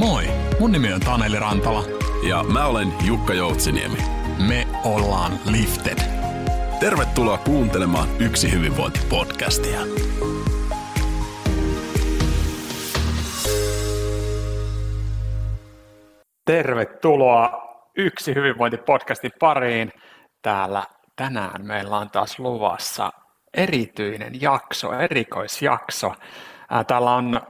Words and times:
Moi, 0.00 0.24
mun 0.60 0.72
nimi 0.72 0.92
on 0.92 1.00
Taneli 1.00 1.38
Rantala. 1.38 1.84
Ja 2.28 2.44
mä 2.44 2.66
olen 2.66 2.88
Jukka 3.06 3.34
Joutsiniemi. 3.34 3.98
Me 4.48 4.66
ollaan 4.84 5.32
Lifted. 5.50 5.98
Tervetuloa 6.80 7.38
kuuntelemaan 7.38 8.08
Yksi 8.18 8.52
hyvinvointi-podcastia. 8.52 9.80
Tervetuloa 16.44 17.62
Yksi 17.96 18.34
hyvinvointipodcastin 18.34 19.32
pariin. 19.40 19.92
Täällä 20.42 20.82
tänään 21.16 21.66
meillä 21.66 21.96
on 21.96 22.10
taas 22.10 22.38
luvassa 22.38 23.12
erityinen 23.54 24.40
jakso, 24.40 24.92
erikoisjakso. 24.92 26.14
Täällä 26.86 27.14
on 27.14 27.40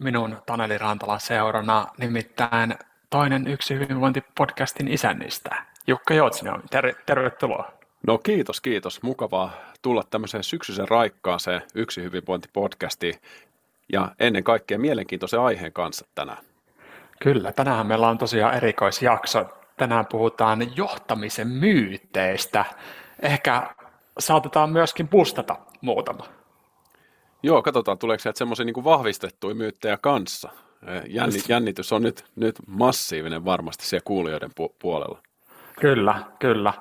minun 0.00 0.38
Taneli 0.46 0.78
Rantalan 0.78 1.20
seurana 1.20 1.86
nimittäin 1.98 2.74
toinen 3.10 3.46
Yksi 3.46 3.74
hyvinvointipodcastin 3.74 4.88
isännistä, 4.88 5.62
Jukka 5.86 6.14
Joutsinen. 6.14 6.62
Ter- 6.70 6.94
tervetuloa. 7.06 7.72
No 8.06 8.18
kiitos, 8.18 8.60
kiitos. 8.60 9.02
Mukavaa 9.02 9.52
tulla 9.82 10.02
tämmöiseen 10.10 10.44
syksyisen 10.44 10.88
raikkaaseen 10.88 11.62
Yksi 11.74 12.02
hyvinvointipodcastiin 12.02 13.14
ja 13.92 14.08
ennen 14.20 14.44
kaikkea 14.44 14.78
mielenkiintoisen 14.78 15.40
aiheen 15.40 15.72
kanssa 15.72 16.06
tänään. 16.14 16.38
Kyllä, 17.20 17.52
tänään 17.52 17.86
meillä 17.86 18.08
on 18.08 18.18
tosiaan 18.18 18.54
erikoisjakso. 18.54 19.44
Tänään 19.76 20.06
puhutaan 20.06 20.76
johtamisen 20.76 21.48
myyteistä. 21.48 22.64
Ehkä 23.22 23.74
saatetaan 24.18 24.70
myöskin 24.70 25.08
pustata 25.08 25.56
muutama. 25.80 26.24
Joo, 27.42 27.62
katsotaan 27.62 27.98
tuleeko 27.98 28.22
sieltä 28.22 28.38
semmoisia 28.38 28.64
niin 28.64 28.84
vahvistettuja 28.84 29.54
myyttejä 29.54 29.96
kanssa. 29.96 30.48
Jännit, 31.08 31.48
jännitys 31.48 31.92
on 31.92 32.02
nyt, 32.02 32.24
nyt 32.36 32.54
massiivinen 32.66 33.44
varmasti 33.44 33.86
siellä 33.86 34.04
kuulijoiden 34.04 34.50
pu- 34.50 34.74
puolella. 34.78 35.18
Kyllä, 35.80 36.22
kyllä. 36.38 36.72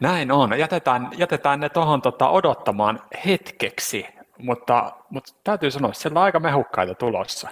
Näin 0.00 0.32
on. 0.32 0.58
Jätetään, 0.58 1.10
jätetään 1.16 1.60
ne 1.60 1.68
tuohon 1.68 2.02
tota, 2.02 2.28
odottamaan 2.28 3.00
hetkeksi, 3.26 4.06
mutta, 4.38 4.92
mutta 5.10 5.32
täytyy 5.44 5.70
sanoa, 5.70 5.88
että 5.88 6.00
siellä 6.02 6.20
on 6.20 6.24
aika 6.24 6.40
mehukkaita 6.40 6.94
tulossa, 6.94 7.48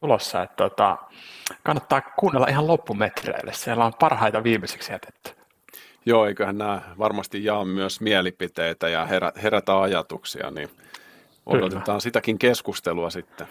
tulossa 0.00 0.42
että 0.42 0.56
tota, 0.56 0.96
kannattaa 1.62 2.00
kuunnella 2.00 2.46
ihan 2.46 2.66
loppumetreille. 2.66 3.52
Siellä 3.52 3.84
on 3.84 3.92
parhaita 4.00 4.44
viimeiseksi 4.44 4.92
jätetty. 4.92 5.30
Joo, 6.06 6.26
eiköhän 6.26 6.58
nämä 6.58 6.82
varmasti 6.98 7.44
jaa 7.44 7.64
myös 7.64 8.00
mielipiteitä 8.00 8.88
ja 8.88 9.06
herä, 9.06 9.32
herätä 9.42 9.80
ajatuksia, 9.80 10.50
niin 10.50 10.70
odotetaan 11.48 11.84
Kyllä. 11.84 12.00
sitäkin 12.00 12.38
keskustelua 12.38 13.10
sitten. 13.10 13.46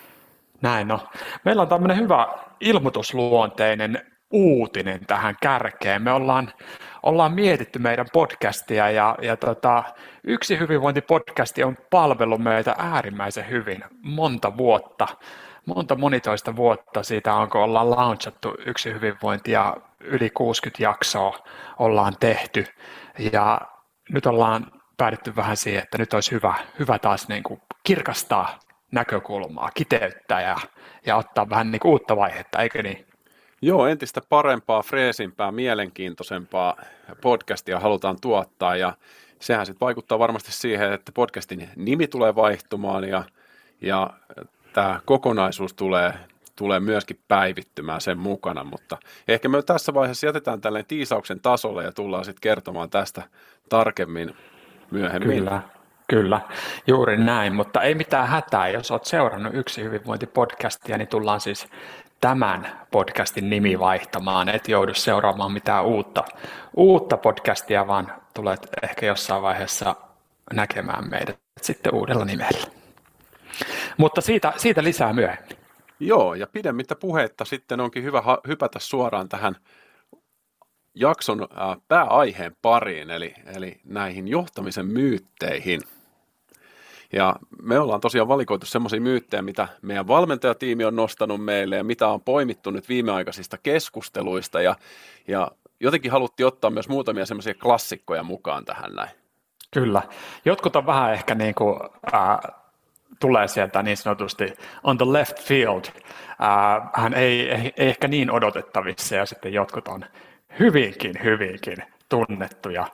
Näin 0.62 0.92
on. 0.92 1.00
Meillä 1.46 1.62
on 1.62 1.68
tämmöinen 1.68 1.98
hyvä 1.98 2.28
ilmoitusluonteinen 2.60 4.02
uutinen 4.32 5.06
tähän 5.08 5.36
kärkeen. 5.42 6.02
Me 6.02 6.12
ollaan, 6.12 6.54
ollaan 7.04 7.34
mietitty 7.34 7.80
meidän 7.80 8.06
podcastia 8.14 8.92
ja, 8.92 9.18
ja 9.22 9.38
tota, 9.38 9.84
yksi 10.24 10.60
hyvinvointipodcasti 10.60 11.64
on 11.64 11.78
palvellut 11.90 12.42
meitä 12.42 12.76
äärimmäisen 12.78 13.50
hyvin 13.50 13.84
monta 14.02 14.58
vuotta, 14.58 15.08
monta 15.66 15.96
monitoista 15.96 16.56
vuotta 16.56 17.04
siitä 17.04 17.34
onko 17.34 17.64
ollaan 17.64 17.90
launchattu 17.90 18.56
yksi 18.66 18.94
hyvinvointi 18.94 19.52
ja 19.52 19.78
yli 20.00 20.30
60 20.30 20.84
jaksoa 20.84 21.38
ollaan 21.80 22.14
tehty 22.20 22.66
ja 23.34 23.62
nyt 24.10 24.26
ollaan 24.26 24.72
päädytty 24.98 25.36
vähän 25.36 25.58
siihen, 25.58 25.84
että 25.84 25.98
nyt 25.98 26.14
olisi 26.14 26.32
hyvä, 26.32 26.54
hyvä 26.80 27.00
taas 27.00 27.28
niin 27.28 27.44
kuin 27.44 27.62
kirkastaa 27.88 28.60
näkökulmaa, 28.92 29.72
kiteyttää 29.74 30.42
ja, 30.42 30.58
ja 31.06 31.16
ottaa 31.16 31.50
vähän 31.50 31.72
niin 31.72 31.80
kuin 31.80 31.92
uutta 31.92 32.16
vaihetta, 32.16 32.62
eikö 32.62 32.84
niin? 32.84 33.06
Joo, 33.62 33.88
entistä 33.88 34.22
parempaa, 34.30 34.82
freesimpää, 34.82 35.52
mielenkiintoisempaa 35.52 36.76
podcastia 37.22 37.80
halutaan 37.80 38.18
tuottaa 38.22 38.76
ja 38.76 38.94
sehän 39.40 39.66
sitten 39.66 39.86
vaikuttaa 39.86 40.20
varmasti 40.20 40.52
siihen, 40.52 40.94
että 40.94 41.12
podcastin 41.12 41.70
nimi 41.76 42.08
tulee 42.08 42.36
vaihtumaan 42.36 43.04
ja, 43.04 43.24
ja 43.82 44.10
tämä 44.74 45.00
kokonaisuus 45.06 45.74
tulee, 45.74 46.14
tulee 46.56 46.80
myöskin 46.80 47.20
päivittymään 47.28 48.02
sen 48.02 48.18
mukana, 48.18 48.64
mutta 48.64 48.98
ehkä 49.28 49.50
me 49.50 49.62
tässä 49.62 49.94
vaiheessa 49.94 50.28
jätetään 50.28 50.62
tällainen 50.62 50.88
tiisauksen 50.88 51.40
tasolle 51.40 51.84
ja 51.84 51.92
tullaan 51.92 52.26
sitten 52.26 52.42
kertomaan 52.42 52.90
tästä 52.90 53.24
tarkemmin 53.70 54.36
myöhemmin. 54.92 55.38
Kyllä, 55.38 55.62
kyllä, 56.08 56.42
juuri 56.88 57.18
näin, 57.18 57.56
mutta 57.56 57.82
ei 57.82 57.96
mitään 57.96 58.28
hätää, 58.28 58.70
jos 58.70 58.92
olet 58.92 59.06
seurannut 59.06 59.54
yksi 59.56 59.84
hyvinvointipodcastia, 59.84 60.98
niin 60.98 61.08
tullaan 61.08 61.42
siis 61.42 61.68
tämän 62.22 62.80
podcastin 62.92 63.50
nimi 63.50 63.80
vaihtamaan, 63.80 64.50
et 64.50 64.68
joudu 64.68 64.94
seuraamaan 64.94 65.52
mitään 65.52 65.86
uutta, 65.86 66.24
uutta 66.76 67.18
podcastia, 67.18 67.88
vaan 67.88 68.14
tulet 68.34 68.68
ehkä 68.84 69.06
jossain 69.06 69.42
vaiheessa 69.42 69.96
näkemään 70.54 71.10
meidät 71.10 71.40
sitten 71.62 71.96
uudella 71.96 72.26
nimellä. 72.26 72.68
Mutta 73.98 74.22
siitä, 74.22 74.54
siitä 74.58 74.84
lisää 74.84 75.14
myöhemmin. 75.14 75.58
Joo, 76.00 76.34
ja 76.34 76.48
pidemmittä 76.48 76.96
puhetta 76.96 77.46
sitten 77.46 77.80
onkin 77.80 78.04
hyvä 78.04 78.24
hypätä 78.48 78.80
suoraan 78.80 79.30
tähän 79.30 79.56
jakson 80.96 81.48
pääaiheen 81.88 82.56
pariin, 82.62 83.10
eli, 83.10 83.34
eli 83.56 83.82
näihin 83.84 84.28
johtamisen 84.28 84.86
myytteihin– 84.86 85.82
ja 87.14 87.36
me 87.62 87.80
ollaan 87.80 88.02
tosiaan 88.02 88.28
valikoitu 88.28 88.66
semmoisia 88.66 89.02
myyttejä, 89.02 89.42
mitä 89.42 89.68
meidän 89.82 90.08
valmentajatiimi 90.08 90.86
on 90.86 90.96
nostanut 90.96 91.46
meille 91.46 91.76
ja 91.76 91.84
mitä 91.84 92.08
on 92.08 92.22
poimittu 92.22 92.72
nyt 92.72 92.90
viimeaikaisista 92.90 93.58
keskusteluista 93.58 94.62
ja, 94.62 94.76
ja 95.28 95.52
jotenkin 95.80 96.12
haluttiin 96.12 96.48
ottaa 96.48 96.70
myös 96.70 96.90
muutamia 96.90 97.26
semmoisia 97.26 97.54
klassikkoja 97.54 98.24
mukaan 98.24 98.66
tähän 98.66 98.96
näin. 98.96 99.10
Kyllä. 99.72 100.02
Jotkut 100.46 100.76
on 100.76 100.86
vähän 100.86 101.14
ehkä 101.14 101.36
niin 101.36 101.56
kuin, 101.56 101.80
äh, 102.14 102.38
tulee 103.20 103.48
sieltä 103.48 103.84
niin 103.84 103.98
sanotusti 103.98 104.54
on 104.84 104.98
the 104.98 105.06
left 105.14 105.40
field. 105.40 105.84
Äh, 105.86 106.90
hän 106.94 107.14
ei, 107.14 107.50
ei, 107.52 107.74
ei 107.78 107.88
ehkä 107.88 108.08
niin 108.08 108.32
odotettavissa 108.32 109.16
ja 109.16 109.26
sitten 109.26 109.54
jotkut 109.54 109.88
on 109.88 110.06
hyvinkin, 110.60 111.14
hyvinkin 111.24 111.78
tunnettuja, 112.10 112.88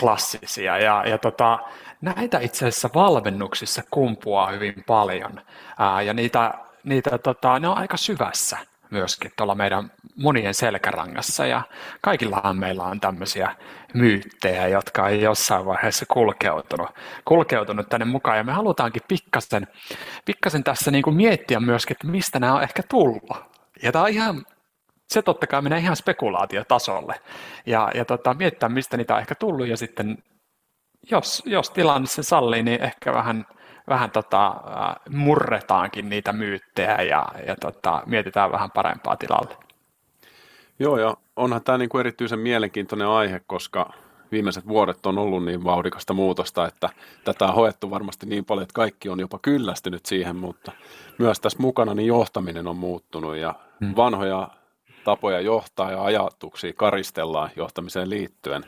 klassisia. 0.00 0.78
Ja, 0.78 1.04
ja 1.06 1.18
tota, 1.18 1.58
näitä 2.00 2.38
itse 2.38 2.66
asiassa 2.66 2.90
valmennuksissa 2.94 3.82
kumpuaa 3.90 4.50
hyvin 4.50 4.84
paljon. 4.86 5.40
Ää, 5.78 6.02
ja 6.02 6.14
niitä, 6.14 6.54
niitä 6.84 7.18
tota, 7.18 7.58
ne 7.58 7.68
on 7.68 7.78
aika 7.78 7.96
syvässä 7.96 8.58
myöskin 8.90 9.30
tuolla 9.36 9.54
meidän 9.54 9.92
monien 10.16 10.54
selkärangassa. 10.54 11.46
Ja 11.46 11.62
kaikillahan 12.00 12.58
meillä 12.58 12.84
on 12.84 13.00
tämmöisiä 13.00 13.56
myyttejä, 13.94 14.68
jotka 14.68 15.08
ei 15.08 15.22
jossain 15.22 15.66
vaiheessa 15.66 16.06
kulkeutunut, 16.06 16.90
kulkeutunut 17.24 17.88
tänne 17.88 18.04
mukaan. 18.04 18.36
Ja 18.36 18.44
me 18.44 18.52
halutaankin 18.52 19.02
pikkasen, 19.08 19.66
pikkasen 20.24 20.64
tässä 20.64 20.90
niin 20.90 21.02
kuin 21.02 21.16
miettiä 21.16 21.60
myöskin, 21.60 21.94
että 21.94 22.06
mistä 22.06 22.38
nämä 22.40 22.54
on 22.54 22.62
ehkä 22.62 22.82
tullut. 22.88 23.36
Ja 23.82 23.92
tämä 23.92 24.04
on 24.04 24.10
ihan 24.10 24.44
se 25.08 25.22
totta 25.22 25.46
kai 25.46 25.62
menee 25.62 25.78
ihan 25.78 25.96
spekulaatiotasolle 25.96 27.20
ja, 27.66 27.90
ja 27.94 28.04
tota, 28.04 28.34
miettiä, 28.34 28.68
mistä 28.68 28.96
niitä 28.96 29.14
on 29.14 29.20
ehkä 29.20 29.34
tullut 29.34 29.66
ja 29.66 29.76
sitten 29.76 30.18
jos, 31.10 31.42
jos 31.46 31.70
tilanne 31.70 32.06
sen 32.06 32.24
sallii, 32.24 32.62
niin 32.62 32.82
ehkä 32.82 33.12
vähän, 33.12 33.46
vähän 33.88 34.10
tota, 34.10 34.56
murretaankin 35.10 36.08
niitä 36.08 36.32
myyttejä 36.32 37.02
ja, 37.02 37.26
ja 37.46 37.56
tota, 37.60 38.02
mietitään 38.06 38.52
vähän 38.52 38.70
parempaa 38.70 39.16
tilalle. 39.16 39.56
Joo, 40.78 40.98
ja 40.98 41.16
onhan 41.36 41.62
tämä 41.64 41.78
niinku 41.78 41.98
erityisen 41.98 42.38
mielenkiintoinen 42.38 43.08
aihe, 43.08 43.40
koska 43.46 43.92
viimeiset 44.32 44.68
vuodet 44.68 45.06
on 45.06 45.18
ollut 45.18 45.44
niin 45.44 45.64
vauhdikasta 45.64 46.14
muutosta, 46.14 46.66
että 46.66 46.88
tätä 47.24 47.44
on 47.44 47.54
hoettu 47.54 47.90
varmasti 47.90 48.26
niin 48.26 48.44
paljon, 48.44 48.62
että 48.62 48.74
kaikki 48.74 49.08
on 49.08 49.20
jopa 49.20 49.38
kyllästynyt 49.42 50.06
siihen, 50.06 50.36
mutta 50.36 50.72
myös 51.18 51.40
tässä 51.40 51.58
mukana 51.58 51.94
niin 51.94 52.06
johtaminen 52.06 52.66
on 52.66 52.76
muuttunut 52.76 53.36
ja 53.36 53.54
hmm. 53.80 53.96
vanhoja 53.96 54.48
tapoja 55.04 55.40
johtaa 55.40 55.90
ja 55.90 56.04
ajatuksia 56.04 56.72
karistellaan 56.72 57.50
johtamiseen 57.56 58.10
liittyen. 58.10 58.64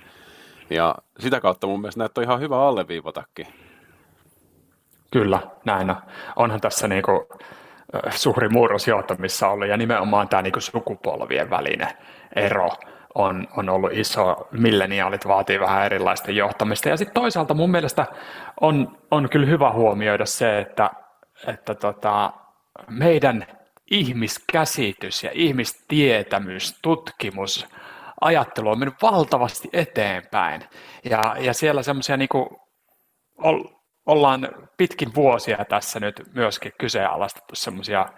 Ja 0.70 0.94
sitä 1.18 1.40
kautta 1.40 1.66
mun 1.66 1.80
mielestä 1.80 1.98
näitä 1.98 2.20
on 2.20 2.24
ihan 2.24 2.40
hyvä 2.40 2.66
alleviivatakin. 2.66 3.46
Kyllä, 5.10 5.40
näin 5.64 5.90
on. 5.90 5.96
Onhan 6.36 6.60
tässä 6.60 6.88
niinku 6.88 7.28
suuri 8.10 8.48
murros 8.48 8.88
johtamissa 8.88 9.48
ollut 9.48 9.68
ja 9.68 9.76
nimenomaan 9.76 10.28
tämä 10.28 10.42
niinku 10.42 10.60
sukupolvien 10.60 11.50
välinen 11.50 11.88
ero 12.36 12.68
on, 13.14 13.48
on 13.56 13.68
ollut 13.68 13.92
iso. 13.92 14.48
Milleniaalit 14.50 15.28
vaatii 15.28 15.60
vähän 15.60 15.86
erilaista 15.86 16.30
johtamista. 16.30 16.88
Ja 16.88 16.96
sitten 16.96 17.14
toisaalta 17.14 17.54
mun 17.54 17.70
mielestä 17.70 18.06
on, 18.60 18.98
on 19.10 19.28
kyllä 19.28 19.46
hyvä 19.46 19.72
huomioida 19.72 20.26
se, 20.26 20.58
että, 20.58 20.90
että 21.46 21.74
tota, 21.74 22.32
meidän 22.88 23.46
ihmiskäsitys 23.90 25.24
ja 25.24 25.30
ihmistietämys, 25.34 26.78
tutkimus, 26.82 27.66
ajattelu 28.24 28.68
on 28.68 28.78
mennyt 28.78 29.02
valtavasti 29.02 29.68
eteenpäin. 29.72 30.64
Ja, 31.04 31.36
ja 31.38 31.54
siellä 31.54 31.82
semmoisia 31.82 32.16
niin 32.16 32.28
ollaan 34.06 34.48
pitkin 34.76 35.14
vuosia 35.14 35.64
tässä 35.68 36.00
nyt 36.00 36.22
myöskin 36.34 36.72
kyseenalaistettu 36.78 37.54
semmoisia 37.54 38.08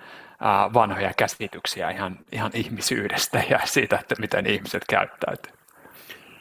vanhoja 0.75 1.13
käsityksiä 1.17 1.91
ihan, 1.91 2.19
ihan 2.33 2.51
ihmisyydestä 2.55 3.43
ja 3.51 3.61
siitä, 3.65 3.99
että 3.99 4.15
miten 4.19 4.47
ihmiset 4.47 4.83
käyttäytyy. 4.89 5.53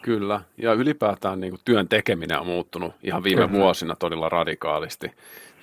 Kyllä, 0.01 0.41
ja 0.57 0.73
ylipäätään 0.73 1.39
niin 1.39 1.51
kuin 1.51 1.61
työn 1.65 1.87
tekeminen 1.87 2.39
on 2.39 2.45
muuttunut 2.45 2.95
ihan 3.03 3.23
viime 3.23 3.47
Kyllä. 3.47 3.59
vuosina 3.59 3.95
todella 3.95 4.29
radikaalisti. 4.29 5.11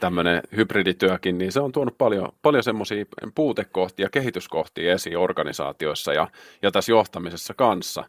Tämmöinen 0.01 0.43
hybridityökin, 0.57 1.39
niin 1.39 1.53
se 1.53 1.61
on 1.61 1.73
tuonut 1.73 1.99
paljon, 1.99 2.29
paljon 2.43 2.65
semmoisia 2.65 3.05
puutekohtia, 3.35 4.09
kehityskohtia 4.09 4.93
esiin 4.93 5.19
organisaatioissa 5.19 6.13
ja, 6.13 6.29
ja 6.63 6.71
tässä 6.71 6.93
johtamisessa 6.93 7.55
kanssa. 7.55 8.05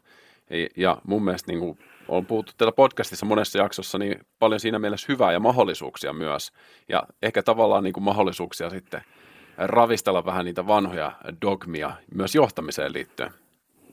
Ja 0.76 0.98
mun 1.04 1.24
mielestä 1.24 1.52
niin 1.52 1.60
kuin 1.60 1.78
on 2.08 2.26
puhuttu 2.26 2.52
täällä 2.58 2.72
podcastissa 2.72 3.26
monessa 3.26 3.58
jaksossa 3.58 3.98
niin 3.98 4.20
paljon 4.38 4.60
siinä 4.60 4.78
mielessä 4.78 5.06
hyvää 5.08 5.32
ja 5.32 5.40
mahdollisuuksia 5.40 6.12
myös. 6.12 6.52
Ja 6.88 7.02
ehkä 7.22 7.42
tavallaan 7.42 7.84
niin 7.84 7.92
kuin 7.92 8.04
mahdollisuuksia 8.04 8.70
sitten 8.70 9.02
ravistella 9.58 10.24
vähän 10.24 10.44
niitä 10.44 10.66
vanhoja 10.66 11.12
dogmia 11.42 11.92
myös 12.14 12.34
johtamiseen 12.34 12.92
liittyen. 12.92 13.41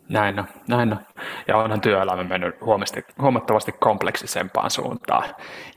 Näin 0.09 0.39
on, 0.39 0.47
näin 0.67 0.93
on. 0.93 0.99
Ja 1.47 1.57
onhan 1.57 1.81
työelämä 1.81 2.23
mennyt 2.23 2.55
huomattavasti 3.21 3.71
kompleksisempaan 3.71 4.71
suuntaan 4.71 5.23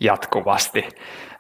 jatkuvasti. 0.01 0.89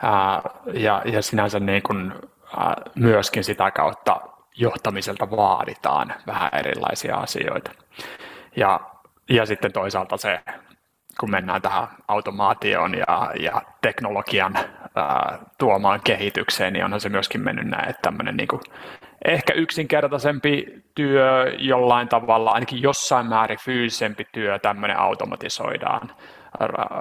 Ää, 0.03 0.43
ja, 0.73 1.03
ja 1.05 1.23
sinänsä 1.23 1.61
niin 1.61 1.83
kuin, 1.83 2.13
ää, 2.57 2.77
myöskin 2.95 3.45
sitä 3.45 3.71
kautta 3.71 4.21
johtamiselta 4.57 5.31
vaaditaan 5.31 6.15
vähän 6.27 6.51
erilaisia 6.53 7.17
asioita. 7.17 7.71
Ja, 8.57 8.81
ja 9.31 9.47
sitten 9.47 9.73
toisaalta 9.73 10.17
se, 10.17 10.41
kun 11.21 11.31
mennään 11.31 11.63
tähän 11.63 11.89
automaatioon 12.09 12.95
ja, 12.99 13.31
ja 13.41 13.63
teknologian 13.83 14.57
ää, 14.57 15.39
tuomaan 15.59 16.01
kehitykseen, 16.05 16.73
niin 16.73 16.85
onhan 16.85 17.01
se 17.01 17.09
myöskin 17.09 17.41
mennyt 17.41 17.67
näin, 17.67 17.89
että 17.91 18.03
tämmöinen 18.03 18.37
niin 18.37 18.49
ehkä 19.25 19.53
yksinkertaisempi 19.53 20.83
työ 20.95 21.55
jollain 21.59 22.09
tavalla, 22.09 22.51
ainakin 22.51 22.83
jossain 22.83 23.27
määrin 23.27 23.59
fyysisempi 23.59 24.27
työ, 24.33 24.59
tämmöinen 24.59 24.99
automatisoidaan 24.99 26.11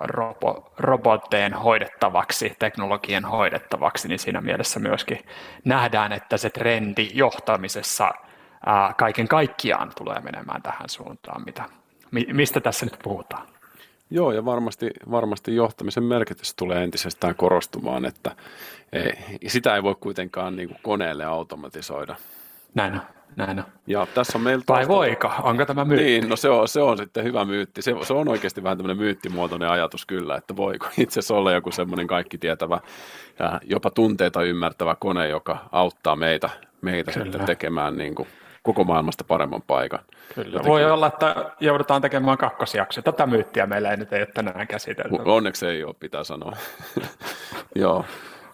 robo, 0.04 0.74
robotteen 0.78 1.54
hoidettavaksi, 1.54 2.56
teknologian 2.60 3.26
hoidettavaksi, 3.26 4.08
niin 4.08 4.20
siinä 4.20 4.42
mielessä 4.42 4.80
myöskin 4.80 5.20
nähdään, 5.66 6.12
että 6.12 6.38
se 6.38 6.50
trendi 6.50 7.10
johtamisessa 7.14 8.12
ää, 8.66 8.94
kaiken 8.98 9.28
kaikkiaan 9.28 9.92
tulee 9.98 10.20
menemään 10.20 10.62
tähän 10.62 10.90
suuntaan, 10.90 11.42
mitä, 11.46 11.64
mistä 12.34 12.60
tässä 12.60 12.86
nyt 12.86 13.00
puhutaan. 13.04 13.48
Joo, 14.12 14.32
ja 14.32 14.46
varmasti, 14.46 14.90
varmasti 15.12 15.56
johtamisen 15.56 16.04
merkitys 16.04 16.56
tulee 16.56 16.84
entisestään 16.84 17.36
korostumaan, 17.36 18.06
että 18.06 18.36
ei, 18.94 19.14
sitä 19.48 19.76
ei 19.76 19.84
voi 19.84 19.96
kuitenkaan 20.00 20.56
niin 20.56 20.70
kuin 20.70 20.80
koneelle 20.84 21.26
automatisoida. 21.26 22.16
Näin 22.76 22.94
on, 22.94 23.02
näin 23.36 23.60
on. 23.60 23.66
Ja 23.88 24.08
tässä 24.14 24.38
on 24.38 24.42
meillä 24.42 24.64
Vai 24.68 24.88
voiko? 24.88 25.32
Onko 25.44 25.66
tämä 25.66 25.86
myytti? 25.86 26.06
Niin, 26.06 26.30
no 26.30 26.36
se 26.36 26.50
on, 26.50 26.68
se 26.68 26.82
on 26.82 26.98
sitten 26.98 27.24
hyvä 27.24 27.46
myytti. 27.46 27.82
Se, 27.82 27.96
se 28.02 28.14
on 28.14 28.28
oikeasti 28.28 28.64
vähän 28.64 28.78
tämmöinen 28.78 28.98
myyttimuotoinen 28.98 29.70
ajatus 29.70 30.06
kyllä, 30.06 30.36
että 30.36 30.56
voiko 30.56 30.88
itse 30.98 31.20
asiassa 31.20 31.36
olla 31.36 31.52
joku 31.52 31.72
semmoinen 31.72 32.08
kaikki 32.08 32.38
tietävä 32.38 32.80
ja 33.40 33.60
jopa 33.64 33.90
tunteita 33.90 34.44
ymmärtävä 34.44 34.96
kone, 35.00 35.28
joka 35.28 35.58
auttaa 35.72 36.16
meitä, 36.16 36.50
meitä 36.82 37.12
sitten 37.12 37.46
tekemään 37.46 37.98
niin 37.98 38.16
kuin 38.16 38.28
koko 38.62 38.84
maailmasta 38.84 39.24
paremman 39.24 39.62
paikan. 39.62 40.00
Kyllä. 40.36 40.48
Jotenkin... 40.48 40.72
Voi 40.72 40.92
olla, 40.92 41.08
että 41.08 41.52
joudutaan 41.60 42.02
tekemään 42.02 42.38
kakkosjakso. 42.38 43.02
Tätä 43.02 43.28
myyttiä 43.28 43.66
meillä 43.66 43.92
ei 43.92 43.98
nyt 43.98 44.14
ei 44.14 44.22
ole 44.22 44.28
tänään 44.34 44.68
käsitelty. 44.68 45.16
Onneksi 45.26 45.68
ei 45.68 45.84
ole, 45.84 45.96
pitää 46.00 46.24
sanoa. 46.24 46.54
Joo. 47.76 48.06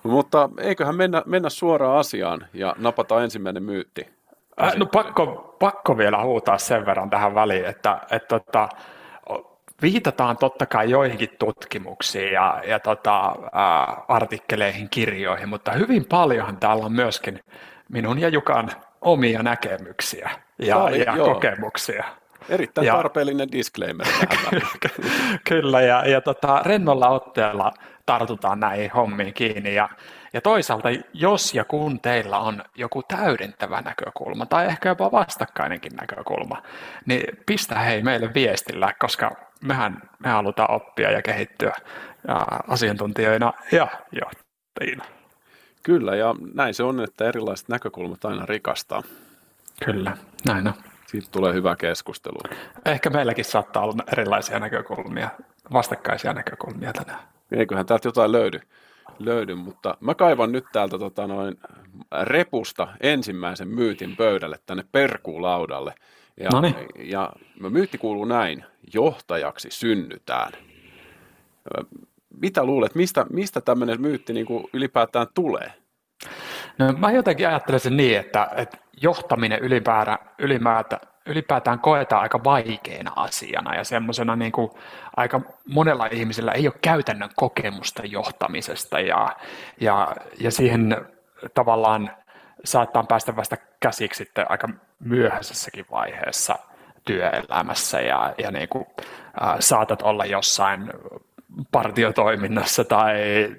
Mutta 0.04 0.50
eiköhän 0.60 0.96
mennä, 0.96 1.24
mennä 1.26 1.50
suoraan 1.50 1.98
asiaan 1.98 2.48
ja 2.54 2.76
napata 2.78 3.24
ensimmäinen 3.24 3.64
myytti. 3.64 4.08
Äh, 4.62 4.76
no 4.76 4.86
pakko, 4.86 5.56
pakko 5.60 5.98
vielä 5.98 6.24
huutaa 6.24 6.58
sen 6.58 6.86
verran 6.86 7.10
tähän 7.10 7.36
väliin, 7.36 7.66
että, 7.66 8.02
että, 8.12 8.36
että 8.36 8.70
viitataan 9.82 10.38
totta 10.38 10.66
kai 10.66 10.90
joihinkin 10.90 11.30
tutkimuksiin 11.40 12.34
ja, 12.34 12.62
ja 12.68 12.80
tota, 12.80 13.26
ä, 13.28 13.34
artikkeleihin, 14.08 14.90
kirjoihin, 14.90 15.50
mutta 15.50 15.72
hyvin 15.72 16.06
paljonhan 16.06 16.58
täällä 16.58 16.86
on 16.86 16.92
myöskin 16.92 17.40
minun 17.90 18.20
ja 18.20 18.30
Jukan 18.30 18.72
omia 19.02 19.44
näkemyksiä 19.44 20.30
ja, 20.60 20.78
Oli, 20.78 21.04
ja 21.06 21.18
kokemuksia. 21.18 22.04
Erittäin 22.50 22.88
ja, 22.88 22.94
tarpeellinen 22.94 23.52
disclaimer. 23.52 24.08
kyllä, 25.50 25.82
ja, 25.82 26.08
ja 26.08 26.22
tota, 26.22 26.62
rennolla 26.66 27.10
otteella 27.10 27.74
tartutaan 28.06 28.60
näihin 28.60 28.92
hommiin 28.92 29.34
kiinni. 29.34 29.76
Ja, 29.76 29.90
ja 30.34 30.42
toisaalta, 30.42 30.90
jos 31.14 31.54
ja 31.54 31.66
kun 31.66 32.00
teillä 32.00 32.40
on 32.40 32.64
joku 32.76 33.04
täydentävä 33.04 33.82
näkökulma 33.82 34.46
tai 34.46 34.66
ehkä 34.66 34.90
jopa 34.90 35.12
vastakkainenkin 35.12 35.96
näkökulma, 35.96 36.64
niin 37.06 37.38
pistä 37.46 37.80
hei 37.80 38.02
meille 38.04 38.34
viestillä, 38.34 38.94
koska 39.00 39.32
mehän 39.62 40.02
me 40.20 40.30
halutaan 40.30 40.72
oppia 40.72 41.12
ja 41.12 41.22
kehittyä 41.22 41.74
ja 42.28 42.46
asiantuntijoina 42.68 43.54
ja 43.72 43.88
johtajina. 44.12 45.06
Kyllä, 45.88 46.16
ja 46.16 46.36
näin 46.54 46.74
se 46.74 46.84
on, 46.84 47.04
että 47.04 47.26
erilaiset 47.26 47.70
näkökulmat 47.70 48.26
aina 48.26 48.46
rikastaa. 48.46 49.04
Kyllä, 49.86 50.18
näin 50.46 50.68
on. 50.68 50.74
Siitä 51.06 51.28
tulee 51.32 51.54
hyvä 51.54 51.76
keskustelu. 51.76 52.38
Ehkä 52.86 53.10
meilläkin 53.10 53.46
saattaa 53.46 53.84
olla 53.84 54.04
erilaisia 54.12 54.60
näkökulmia, 54.60 55.30
vastakkaisia 55.74 56.34
näkökulmia 56.34 56.94
tänään. 56.94 57.20
Eiköhän 57.52 57.86
täältä 57.86 58.08
jotain 58.08 58.32
löydy, 58.32 58.60
löydy 59.20 59.56
mutta 59.56 59.98
mä 60.00 60.16
kaivan 60.16 60.52
nyt 60.52 60.66
täältä 60.74 61.00
tota 61.00 61.28
noin 61.28 61.60
repusta 62.22 62.88
ensimmäisen 63.02 63.68
myytin 63.68 64.16
pöydälle 64.16 64.60
tänne 64.66 64.86
perkuulaudalle. 64.92 65.96
Ja, 66.38 66.50
Noniin. 66.54 66.76
ja 67.00 67.34
myytti 67.70 67.98
kuuluu 67.98 68.26
näin, 68.26 68.66
johtajaksi 68.94 69.68
synnytään 69.72 70.52
mitä 72.42 72.64
luulet, 72.64 72.96
mistä, 72.96 73.26
mistä 73.30 73.62
tämmöinen 73.62 74.02
myytti 74.02 74.34
niin 74.34 74.46
kuin 74.46 74.64
ylipäätään 74.74 75.28
tulee? 75.34 75.74
No, 76.78 76.94
mä 76.98 77.12
jotenkin 77.12 77.48
ajattelen 77.48 77.80
sen 77.80 77.98
niin, 77.98 78.20
että, 78.20 78.50
että 78.56 78.78
johtaminen 79.02 79.60
ylipäätään, 79.60 80.18
ylipäätään, 80.40 81.02
ylipäätään 81.26 81.80
koetaan 81.80 82.22
aika 82.22 82.44
vaikeana 82.44 83.12
asiana 83.16 83.76
ja 83.76 83.84
semmoisena 83.84 84.36
niin 84.36 84.52
kuin 84.52 84.70
aika 85.18 85.42
monella 85.66 86.06
ihmisellä 86.06 86.52
ei 86.52 86.68
ole 86.68 86.76
käytännön 86.82 87.30
kokemusta 87.36 88.02
johtamisesta 88.06 89.00
ja, 89.00 89.36
ja, 89.82 90.16
ja 90.40 90.52
siihen 90.52 91.08
tavallaan 91.54 92.12
saattaa 92.66 93.04
päästä 93.04 93.36
vasta 93.36 93.58
käsiksi 93.80 94.18
sitten 94.18 94.52
aika 94.52 94.70
myöhäisessäkin 95.00 95.86
vaiheessa 95.92 96.56
työelämässä 97.06 98.02
ja, 98.02 98.34
ja 98.38 98.52
niin 98.52 98.70
kuin, 98.70 98.86
äh, 99.42 99.56
saatat 99.60 100.02
olla 100.02 100.26
jossain 100.26 100.92
partiotoiminnassa 101.72 102.84
tai, 102.84 103.16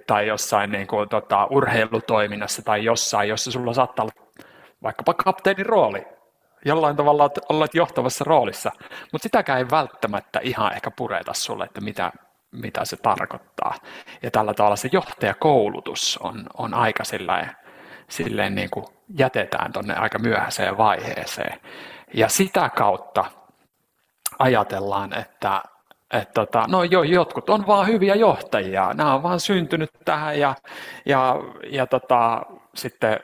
tai 0.07 0.27
jossain 0.27 0.73
niin 0.73 0.87
kuin, 0.87 1.09
tota, 1.09 1.47
urheilutoiminnassa 1.51 2.63
tai 2.63 2.85
jossain, 2.85 3.29
jossa 3.29 3.51
sulla 3.51 3.75
saattaa 3.75 4.03
olla 4.05 4.31
vaikkapa 4.83 5.15
kapteenin 5.15 5.67
rooli. 5.67 6.07
Jollain 6.65 6.97
tavalla 6.97 7.31
olet 7.49 7.75
johtavassa 7.75 8.25
roolissa, 8.25 8.71
mutta 9.13 9.23
sitäkään 9.23 9.59
ei 9.59 9.67
välttämättä 9.71 10.41
ihan 10.43 10.73
ehkä 10.73 10.91
pureta 10.91 11.35
sulle, 11.35 11.65
että 11.65 11.81
mitä, 11.81 12.13
mitä 12.51 12.85
se 12.85 12.97
tarkoittaa. 12.97 13.75
Ja 14.23 14.31
tällä 14.31 14.55
tavalla 14.55 14.77
se 14.77 14.89
johtajakoulutus 14.93 16.19
on, 16.23 16.47
on 16.55 16.75
aika 16.75 17.05
silleen, 17.05 17.51
silleen 18.09 18.55
niin 18.55 18.71
kuin 18.71 18.87
jätetään 19.19 19.73
tuonne 19.73 19.95
aika 19.95 20.19
myöhäiseen 20.19 20.79
vaiheeseen. 20.79 21.61
Ja 22.15 22.29
sitä 22.29 22.71
kautta 22.77 23.25
ajatellaan, 24.39 25.13
että 25.13 25.63
että 26.13 26.33
tota, 26.35 26.65
no 26.69 26.85
jo, 26.85 27.03
jotkut 27.03 27.51
on 27.51 27.67
vaan 27.67 27.87
hyviä 27.87 28.15
johtajia, 28.15 28.93
nämä 28.95 29.15
on 29.15 29.23
vaan 29.23 29.41
syntynyt 29.41 29.91
tähän 30.05 30.39
ja, 30.39 30.55
ja, 31.07 31.37
ja 31.71 31.87
tota, 31.87 32.43
sitten, 32.75 33.21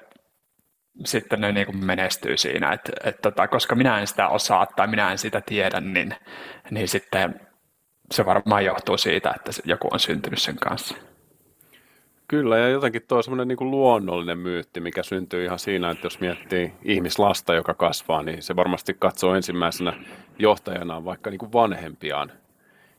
sitten 1.05 1.41
ne 1.41 1.53
niin 1.53 1.67
kuin 1.67 1.85
menestyy 1.85 2.37
siinä, 2.37 2.73
että, 2.73 2.93
että 3.05 3.23
tota, 3.23 3.49
koska 3.49 3.75
minä 3.75 4.01
en 4.01 4.07
sitä 4.07 4.29
osaa 4.29 4.67
tai 4.67 4.87
minä 4.87 5.13
en 5.13 5.19
sitä 5.19 5.41
tiedä, 5.41 5.81
niin, 5.81 6.15
niin 6.71 6.89
sitten 6.89 7.41
se 8.11 8.27
varmaan 8.27 8.65
johtuu 8.65 8.99
siitä, 8.99 9.33
että 9.37 9.51
joku 9.65 9.89
on 9.93 10.01
syntynyt 10.01 10.43
sen 10.43 10.57
kanssa. 10.57 10.97
Kyllä, 12.29 12.59
ja 12.59 12.69
jotenkin 12.69 13.03
tuo 13.09 13.23
semmoinen 13.23 13.49
niin 13.49 13.71
luonnollinen 13.71 14.39
myytti, 14.39 14.81
mikä 14.81 15.03
syntyy 15.03 15.45
ihan 15.45 15.59
siinä, 15.59 15.91
että 15.91 16.07
jos 16.07 16.21
miettii 16.21 16.73
ihmislasta, 16.83 17.55
joka 17.55 17.75
kasvaa, 17.75 18.23
niin 18.23 18.43
se 18.43 18.57
varmasti 18.57 18.97
katsoo 18.99 19.35
ensimmäisenä 19.35 19.93
johtajana 20.39 21.05
vaikka 21.05 21.31
niin 21.31 21.39
kuin 21.39 21.53
vanhempiaan 21.53 22.33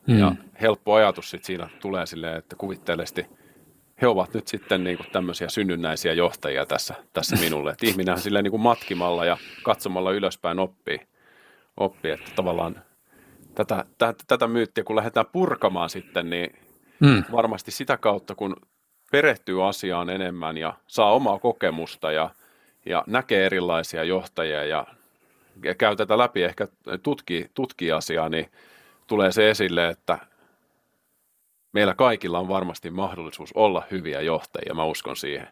Hmm. 0.08 0.18
Ja 0.18 0.32
helppo 0.60 0.94
ajatus 0.94 1.30
sit 1.30 1.44
siinä 1.44 1.68
tulee 1.80 2.06
silleen, 2.06 2.36
että 2.36 2.56
kuvitteellisesti 2.56 3.26
he 4.02 4.06
ovat 4.06 4.34
nyt 4.34 4.48
sitten 4.48 4.84
niin 4.84 4.96
kuin 4.96 5.10
tämmöisiä 5.12 5.48
synnynnäisiä 5.48 6.12
johtajia 6.12 6.66
tässä, 6.66 6.94
tässä 7.12 7.36
minulle. 7.44 7.70
Että 7.70 7.86
ihminenhän 7.86 8.20
silleen 8.20 8.42
niin 8.42 8.50
kuin 8.50 8.60
matkimalla 8.60 9.24
ja 9.24 9.36
katsomalla 9.62 10.12
ylöspäin 10.12 10.58
oppii, 10.58 11.00
oppii 11.76 12.10
että 12.10 12.30
tavallaan 12.36 12.82
tätä, 13.54 13.84
tätä, 13.98 14.24
tätä 14.26 14.46
myyttiä 14.46 14.84
kun 14.84 14.96
lähdetään 14.96 15.26
purkamaan 15.32 15.90
sitten, 15.90 16.30
niin 16.30 16.58
hmm. 17.04 17.24
varmasti 17.32 17.70
sitä 17.70 17.96
kautta, 17.96 18.34
kun 18.34 18.56
perehtyy 19.10 19.68
asiaan 19.68 20.10
enemmän 20.10 20.56
ja 20.56 20.74
saa 20.86 21.12
omaa 21.12 21.38
kokemusta 21.38 22.12
ja, 22.12 22.30
ja 22.86 23.04
näkee 23.06 23.46
erilaisia 23.46 24.04
johtajia 24.04 24.64
ja, 24.64 24.86
ja 25.64 25.74
käy 25.74 25.96
tätä 25.96 26.18
läpi, 26.18 26.42
ehkä 26.42 26.68
tutkii, 27.02 27.50
tutkii 27.54 27.92
asiaa, 27.92 28.28
niin 28.28 28.50
tulee 29.06 29.32
se 29.32 29.50
esille, 29.50 29.88
että 29.88 30.18
meillä 31.72 31.94
kaikilla 31.94 32.38
on 32.38 32.48
varmasti 32.48 32.90
mahdollisuus 32.90 33.52
olla 33.52 33.82
hyviä 33.90 34.20
johtajia, 34.20 34.74
mä 34.74 34.84
uskon 34.84 35.16
siihen. 35.16 35.48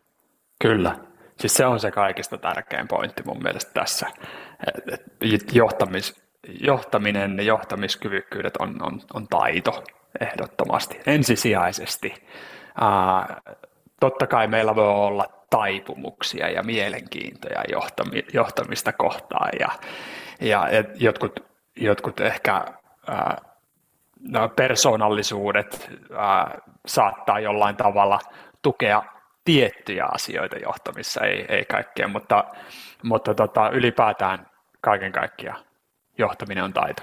Kyllä. 0.63 0.99
Siis 1.41 1.55
se 1.55 1.67
on 1.67 1.81
se 1.81 1.91
kaikista 1.91 2.39
tärkein 2.39 2.89
pointti 2.89 3.23
mun 3.27 3.43
mielestä 3.43 3.71
tässä. 3.75 4.07
Johtamis, 5.53 6.23
johtaminen 6.61 7.37
ja 7.37 7.43
johtamiskyvykkyydet 7.43 8.57
on, 8.57 8.83
on, 8.83 9.01
on 9.15 9.29
taito 9.29 9.85
ehdottomasti, 10.21 11.01
ensisijaisesti. 11.07 12.15
Ää, 12.81 13.41
totta 14.01 14.27
kai 14.27 14.47
meillä 14.47 14.77
voi 14.77 14.89
olla 14.89 15.27
taipumuksia 15.51 16.51
ja 16.51 16.63
mielenkiintoja 16.63 17.65
johtami, 17.73 18.25
johtamista 18.33 18.93
kohtaan 18.93 19.51
ja, 19.61 19.69
ja 20.41 20.69
jotkut, 20.95 21.41
jotkut 21.77 22.21
ehkä 22.21 22.65
ää, 23.07 23.43
no, 24.21 24.49
persoonallisuudet 24.49 25.91
ää, 26.17 26.59
saattaa 26.87 27.41
jollain 27.41 27.77
tavalla 27.77 28.19
tukea 28.63 29.03
tiettyjä 29.45 30.05
asioita 30.13 30.57
johtamissa, 30.57 31.25
ei, 31.25 31.47
ei 31.49 31.65
kaikkea, 31.65 32.09
mutta, 32.09 32.45
mutta 33.03 33.35
tota, 33.35 33.71
ylipäätään 33.71 34.47
kaiken 34.81 35.13
kaikkiaan 35.13 35.65
johtaminen 36.19 36.65
on 36.65 36.73
taito. 36.73 37.03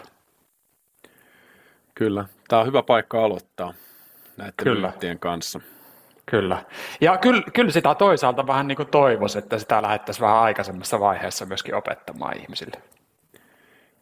Kyllä, 1.95 2.25
tämä 2.47 2.59
on 2.59 2.67
hyvä 2.67 2.83
paikka 2.83 3.25
aloittaa 3.25 3.73
näiden 4.37 4.53
kyllä. 4.57 4.93
kanssa. 5.19 5.59
Kyllä. 6.25 6.65
Ja 7.01 7.17
kyllä, 7.17 7.43
kyllä 7.53 7.71
sitä 7.71 7.95
toisaalta 7.95 8.47
vähän 8.47 8.67
niin 8.67 8.75
kuin 8.75 8.87
toivoisi, 8.87 9.37
että 9.37 9.59
sitä 9.59 9.81
lähdettäisiin 9.81 10.21
vähän 10.21 10.41
aikaisemmassa 10.41 10.99
vaiheessa 10.99 11.45
myöskin 11.45 11.75
opettamaan 11.75 12.37
ihmisille. 12.37 12.81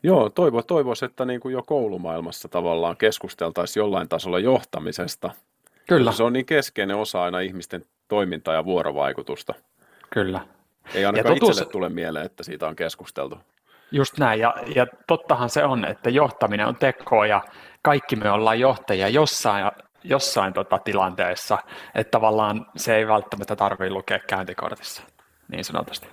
Joo, 0.04 0.30
toivo, 0.30 0.62
toivoisi, 0.62 1.06
että 1.06 1.26
niin 1.26 1.40
kuin 1.40 1.54
jo 1.54 1.64
koulumaailmassa 1.64 2.48
tavallaan 2.48 2.98
keskusteltaisiin 2.98 3.82
jollain 3.82 4.10
tasolla 4.10 4.40
johtamisesta. 4.40 5.32
Kyllä. 5.88 6.12
Se 6.12 6.24
on 6.24 6.34
niin 6.34 6.46
keskeinen 6.46 6.96
osa 6.96 7.24
aina 7.24 7.40
ihmisten 7.40 7.86
toimintaa 8.08 8.54
ja 8.54 8.66
vuorovaikutusta. 8.66 9.54
Kyllä. 10.10 10.42
Ei 10.94 11.06
ainakaan 11.06 11.36
totuus... 11.36 11.50
itselle 11.50 11.72
tule 11.72 11.90
mieleen, 11.90 12.26
että 12.26 12.44
siitä 12.44 12.68
on 12.68 12.76
keskusteltu. 12.76 13.38
Just 13.92 14.18
näin, 14.18 14.40
ja, 14.40 14.54
ja 14.76 14.88
tottahan 15.08 15.50
se 15.50 15.64
on, 15.64 15.86
että 15.86 16.10
johtaminen 16.10 16.68
on 16.68 16.76
tekoa, 16.76 17.28
ja 17.28 17.42
kaikki 17.82 18.16
me 18.16 18.32
ollaan 18.32 18.60
johtajia 18.60 19.10
jossain, 19.10 19.72
jossain 20.04 20.54
tota 20.54 20.78
tilanteessa, 20.78 21.58
että 21.96 22.12
tavallaan 22.12 22.66
se 22.76 22.96
ei 22.96 23.08
välttämättä 23.08 23.56
tarvitse 23.56 23.90
lukea 23.90 24.20
käyntikortissa, 24.20 25.04
niin 25.52 25.64
sanotusti. 25.64 26.08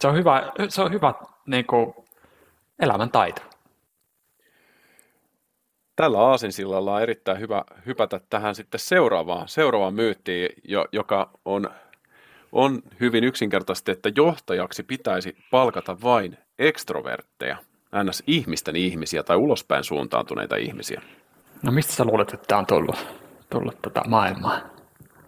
Se 0.00 0.08
on 0.08 0.14
hyvä, 0.14 0.52
se 0.68 0.82
on 0.82 0.92
hyvä 0.92 1.14
niin 1.46 1.66
kuin, 1.66 1.94
elämän 2.78 3.10
taito. 3.10 3.42
Tällä 5.96 6.20
aasinsillalla 6.20 6.94
on 6.94 7.02
erittäin 7.02 7.40
hyvä 7.40 7.64
hypätä 7.86 8.20
tähän 8.30 8.54
sitten 8.54 8.80
seuraavaan, 8.80 9.48
seuraavaan 9.48 9.94
myyttiin, 9.94 10.48
joka 10.92 11.30
on, 11.44 11.70
on 12.52 12.82
hyvin 13.00 13.24
yksinkertaisesti, 13.24 13.92
että 13.92 14.10
johtajaksi 14.16 14.82
pitäisi 14.82 15.36
palkata 15.50 15.96
vain 16.02 16.38
ekstrovertteja, 16.58 17.56
ns. 18.04 18.22
ihmisten 18.26 18.76
ihmisiä 18.76 19.22
tai 19.22 19.36
ulospäin 19.36 19.84
suuntaantuneita 19.84 20.56
ihmisiä. 20.56 21.02
No 21.62 21.72
mistä 21.72 21.92
sä 21.92 22.04
luulet, 22.04 22.34
että 22.34 22.46
tämä 22.46 22.58
on 22.58 22.66
tullut, 22.66 23.06
tullut 23.50 23.74
tätä 23.74 23.82
tota 23.82 24.08
maailmaa? 24.08 24.58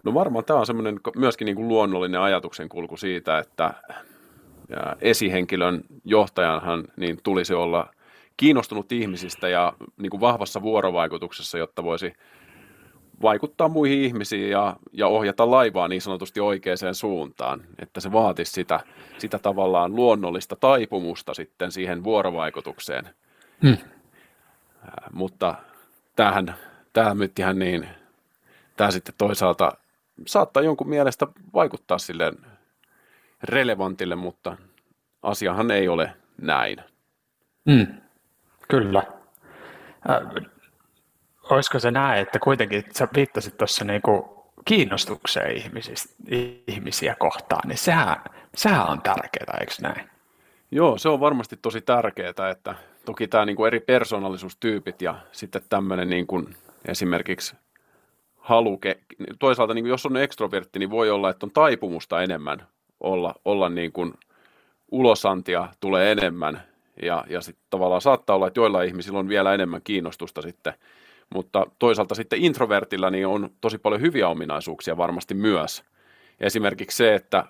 No 0.05 0.15
varmaan 0.15 0.45
tämä 0.45 0.61
on 0.61 0.67
semmoinen 0.67 1.01
myöskin 1.17 1.47
niin 1.47 1.57
kuin 1.57 1.69
luonnollinen 1.69 2.21
ajatuksen 2.21 2.69
kulku 2.69 2.97
siitä, 2.97 3.39
että 3.39 3.75
esihenkilön 5.01 5.81
johtajanhan 6.05 6.85
niin 6.97 7.19
tulisi 7.23 7.55
olla 7.55 7.91
kiinnostunut 8.37 8.93
ihmisistä 8.93 9.49
ja 9.49 9.73
niin 9.97 10.11
kuin 10.11 10.21
vahvassa 10.21 10.63
vuorovaikutuksessa, 10.63 11.59
jotta 11.59 11.85
voisi 11.85 12.13
vaikuttaa 13.23 13.69
muihin 13.69 14.03
ihmisiin 14.03 14.51
ja, 14.51 14.77
ja 14.93 15.07
ohjata 15.07 15.51
laivaa 15.51 15.89
niin 15.89 16.03
sanotusti 16.03 16.41
oikeaan 16.41 16.95
suuntaan, 16.95 17.63
että 17.79 18.01
se 18.01 18.13
vaatisi 18.13 18.53
sitä, 18.53 18.81
sitä 19.19 19.39
tavallaan 19.39 19.97
luonnollista 19.97 20.57
taipumusta 20.57 21.35
sitten 21.35 21.73
siihen 21.73 22.05
vuorovaikutukseen. 22.05 23.11
Hmm. 23.63 23.77
Mutta 25.13 25.55
tämähän, 26.17 26.55
tämähän 26.93 27.19
myttihän 27.19 27.59
niin, 27.59 27.89
tämä 28.77 28.91
sitten 28.91 29.15
toisaalta 29.19 29.73
saattaa 30.27 30.63
jonkun 30.63 30.89
mielestä 30.89 31.27
vaikuttaa 31.55 31.99
sille 31.99 32.33
relevantille, 33.43 34.17
mutta 34.17 34.57
asiahan 35.23 35.71
ei 35.71 35.89
ole 35.89 36.13
näin. 36.41 36.79
Hmm. 37.71 37.87
Kyllä. 38.69 39.03
Äh, 40.11 40.45
olisiko 41.51 41.79
se 41.79 41.91
näin, 41.91 42.23
että 42.23 42.39
kuitenkin 42.39 42.85
sä 42.93 43.09
viittasit 43.15 43.57
tuossa 43.57 43.85
niinku 43.85 44.37
kiinnostukseen 44.65 45.63
ihmisiä 46.69 47.17
kohtaan, 47.19 47.69
niin 47.69 47.79
sehän, 47.79 48.17
sehän 48.55 48.89
on 48.89 49.03
tärkeää, 49.03 49.59
eikö 49.61 49.75
näin? 49.83 50.11
Joo, 50.71 50.99
se 50.99 51.09
on 51.09 51.21
varmasti 51.21 51.57
tosi 51.63 51.81
tärkeää, 51.81 52.51
että 52.51 52.75
toki 53.05 53.29
tämä 53.29 53.45
niinku 53.45 53.65
eri 53.65 53.81
persoonallisuustyypit 53.81 55.03
ja 55.03 55.15
sitten 55.33 55.63
tämmöinen 55.69 56.11
niinku 56.11 56.49
esimerkiksi 56.89 57.57
haluke, 58.37 59.01
toisaalta 59.39 59.75
niin 59.75 59.87
jos 59.87 60.07
on 60.07 60.17
ekstrovertti, 60.17 60.79
niin 60.79 60.91
voi 60.91 61.11
olla, 61.11 61.31
että 61.31 61.47
on 61.47 61.51
taipumusta 61.51 62.23
enemmän 62.23 62.67
olla, 63.01 63.35
olla 63.45 63.69
niin 63.69 63.93
kuin 63.93 64.15
ulosantia 64.91 65.69
tulee 65.81 66.13
enemmän 66.13 66.63
ja, 67.03 67.25
ja 67.29 67.41
sitten 67.41 67.67
tavallaan 67.71 68.01
saattaa 68.01 68.37
olla, 68.37 68.47
että 68.47 68.61
joilla 68.61 68.83
ihmisillä 68.83 69.19
on 69.19 69.29
vielä 69.29 69.55
enemmän 69.55 69.81
kiinnostusta 69.85 70.43
sitten, 70.43 70.73
mutta 71.35 71.67
toisaalta 71.79 72.15
sitten 72.15 72.43
introvertilla 72.43 73.11
niin 73.11 73.27
on 73.27 73.51
tosi 73.61 73.79
paljon 73.79 74.01
hyviä 74.01 74.29
ominaisuuksia 74.29 74.97
varmasti 74.97 75.35
myös. 75.35 75.85
Esimerkiksi 76.41 76.97
se, 76.97 77.15
että 77.15 77.45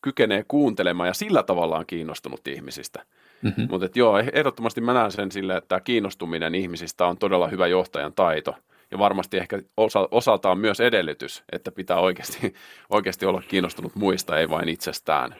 kykenee 0.00 0.44
kuuntelemaan 0.48 1.06
ja 1.06 1.14
sillä 1.14 1.42
tavalla 1.42 1.78
on 1.78 1.86
kiinnostunut 1.86 2.48
ihmisistä. 2.48 3.04
Mm-hmm. 3.42 3.66
Mutta 3.70 3.88
joo, 3.94 4.18
ehdottomasti 4.18 4.80
mä 4.80 4.94
näen 4.94 5.10
sen 5.10 5.32
sille, 5.32 5.56
että 5.56 5.80
kiinnostuminen 5.80 6.54
ihmisistä 6.54 7.06
on 7.06 7.18
todella 7.18 7.48
hyvä 7.48 7.66
johtajan 7.66 8.12
taito. 8.12 8.54
Ja 8.92 8.98
varmasti 8.98 9.38
ehkä 9.38 9.62
osa, 9.76 10.08
osaltaan 10.10 10.58
myös 10.58 10.80
edellytys, 10.80 11.44
että 11.52 11.70
pitää 11.70 11.96
oikeasti, 11.96 12.54
oikeasti 12.90 13.26
olla 13.26 13.42
kiinnostunut 13.48 13.94
muista, 13.94 14.38
ei 14.38 14.50
vain 14.50 14.68
itsestään 14.68 15.34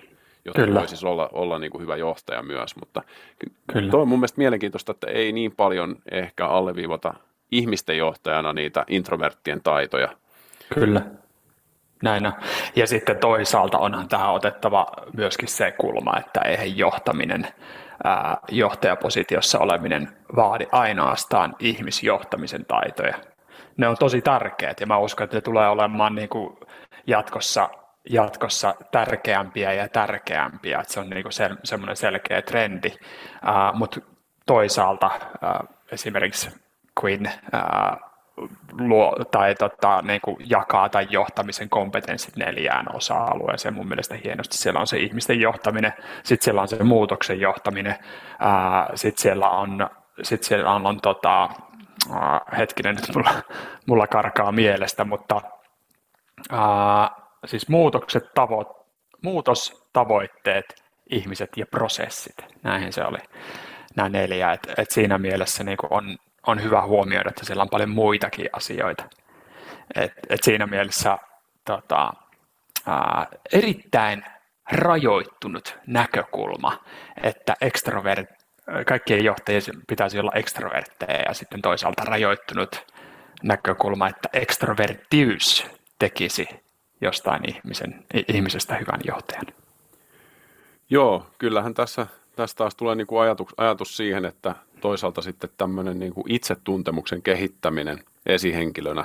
jotta 0.45 0.63
Kyllä. 0.63 0.81
voisi 0.81 0.91
siis 0.91 1.05
olla, 1.05 1.29
olla 1.33 1.59
niin 1.59 1.71
kuin 1.71 1.83
hyvä 1.83 1.97
johtaja 1.97 2.43
myös. 2.43 2.77
Mutta 2.77 3.03
Kyllä. 3.73 3.91
tuo 3.91 4.03
on 4.03 4.09
mun 4.09 4.19
mielestä 4.19 4.39
mielenkiintoista, 4.39 4.93
että 4.93 5.07
ei 5.11 5.33
niin 5.33 5.53
paljon 5.53 5.97
ehkä 6.11 6.47
alleviivata 6.47 7.15
ihmisten 7.51 7.99
johtajana 7.99 8.53
niitä 8.53 8.85
introverttien 8.89 9.61
taitoja. 9.63 10.09
Kyllä. 10.75 11.03
Näin 12.03 12.27
on. 12.27 12.33
Ja 12.77 12.87
sitten 12.87 13.19
toisaalta 13.19 13.79
onhan 13.79 14.09
tähän 14.09 14.33
otettava 14.33 14.87
myöskin 15.17 15.49
se 15.49 15.73
kulma, 15.73 16.19
että 16.19 16.41
eihän 16.41 16.79
johtaminen, 16.79 17.49
ää, 18.05 18.37
johtajapositiossa 18.51 19.59
oleminen 19.59 20.09
vaadi 20.37 20.67
ainoastaan 20.73 21.57
ihmisjohtamisen 21.59 22.65
taitoja. 22.65 23.32
Ne 23.77 23.89
on 23.89 23.97
tosi 23.97 24.23
tärkeät 24.23 24.81
ja 24.81 24.87
mä 24.87 24.99
uskon, 24.99 25.25
että 25.25 25.37
ne 25.37 25.41
tulee 25.41 25.69
olemaan 25.69 26.15
niin 26.15 26.29
kuin 26.29 26.59
jatkossa 27.07 27.69
jatkossa 28.11 28.75
tärkeämpiä 28.91 29.73
ja 29.73 29.89
tärkeämpiä, 29.89 30.81
että 30.81 30.93
se 30.93 31.01
on 31.01 31.11
niin 31.11 31.33
se, 31.33 31.51
semmoinen 31.65 31.97
selkeä 31.97 32.43
trendi, 32.43 32.89
uh, 32.89 33.79
mutta 33.79 34.01
toisaalta 34.47 35.07
uh, 35.07 35.69
esimerkiksi 35.93 36.51
Quinn 37.05 37.27
uh, 37.27 38.13
luo, 38.79 39.17
tai 39.31 39.55
tota, 39.55 40.03
niin 40.03 40.21
kuin 40.21 40.37
jakaa 40.47 40.89
tai 40.89 41.07
johtamisen 41.11 41.69
kompetenssit 41.69 42.37
neljään 42.37 42.97
osa-alueeseen. 42.97 43.75
Mun 43.75 43.89
mielestä 43.89 44.15
hienosti 44.25 44.57
siellä 44.57 44.81
on 44.81 44.87
se 44.87 44.99
ihmisten 44.99 45.41
johtaminen, 45.41 45.93
sitten 46.23 46.45
siellä 46.45 46.61
on 46.61 46.69
se 46.69 46.83
muutoksen 46.83 47.41
johtaminen, 47.41 47.95
sitten 48.95 49.23
siellä 49.23 49.49
on, 49.51 49.89
sit 50.23 50.43
siellä 50.43 50.73
on, 50.73 50.87
on 50.87 51.01
tota, 51.01 51.49
hetkinen, 52.59 52.95
nyt 52.95 53.15
mulla, 53.15 53.43
mulla 53.87 54.07
karkaa 54.07 54.53
mielestä, 54.53 55.05
mutta 55.05 55.41
siis 57.47 57.69
muutokset, 57.69 58.35
tavo, 58.35 58.87
muutostavoitteet, 59.23 60.83
ihmiset 61.11 61.51
ja 61.57 61.67
prosessit. 61.67 62.37
Näihin 62.63 62.93
se 62.93 63.05
oli 63.05 63.19
nämä 63.97 64.09
neljä. 64.09 64.53
Et, 64.53 64.61
et 64.77 64.91
siinä 64.91 65.19
mielessä 65.19 65.65
niin 65.65 65.79
on, 65.91 66.19
on 66.47 66.63
hyvä 66.63 66.83
huomioida, 66.83 67.31
että 67.31 67.47
siellä 67.47 67.63
on 67.63 67.71
paljon 67.71 67.91
muitakin 67.91 68.49
asioita. 68.53 69.05
Et, 69.95 70.13
et 70.29 70.43
siinä 70.43 70.67
mielessä 70.67 71.19
tota, 71.65 72.13
ää, 72.87 73.27
erittäin 73.53 74.25
rajoittunut 74.73 75.79
näkökulma, 75.87 76.79
että 77.23 77.55
ekstrovert, 77.61 78.31
kaikkien 78.87 79.25
johtajien 79.25 79.63
pitäisi 79.89 80.19
olla 80.19 80.33
ekstrovertteja 80.35 81.23
ja 81.23 81.35
sitten 81.35 81.63
toisaalta 81.63 82.05
rajoittunut 82.05 82.87
näkökulma, 83.43 84.09
että 84.09 84.29
ekstrovertius 84.33 85.67
tekisi 85.99 86.49
jostain 87.01 87.49
ihmisen, 87.49 88.05
ihmisestä 88.29 88.75
hyvän 88.75 89.01
johtajan. 89.05 89.47
Joo, 90.91 91.27
kyllähän 91.39 91.75
tässä, 91.75 92.07
tässä 92.37 92.57
taas 92.57 92.75
tulee 92.75 92.95
niin 92.95 93.07
kuin 93.07 93.23
ajatus, 93.23 93.49
ajatus 93.57 93.97
siihen, 93.97 94.25
että 94.25 94.55
toisaalta 94.81 95.23
sitten 95.23 95.51
tämmöinen 95.57 95.99
niin 95.99 96.15
kuin 96.15 96.33
itsetuntemuksen 96.33 97.23
kehittäminen 97.23 98.05
esihenkilönä 98.27 99.05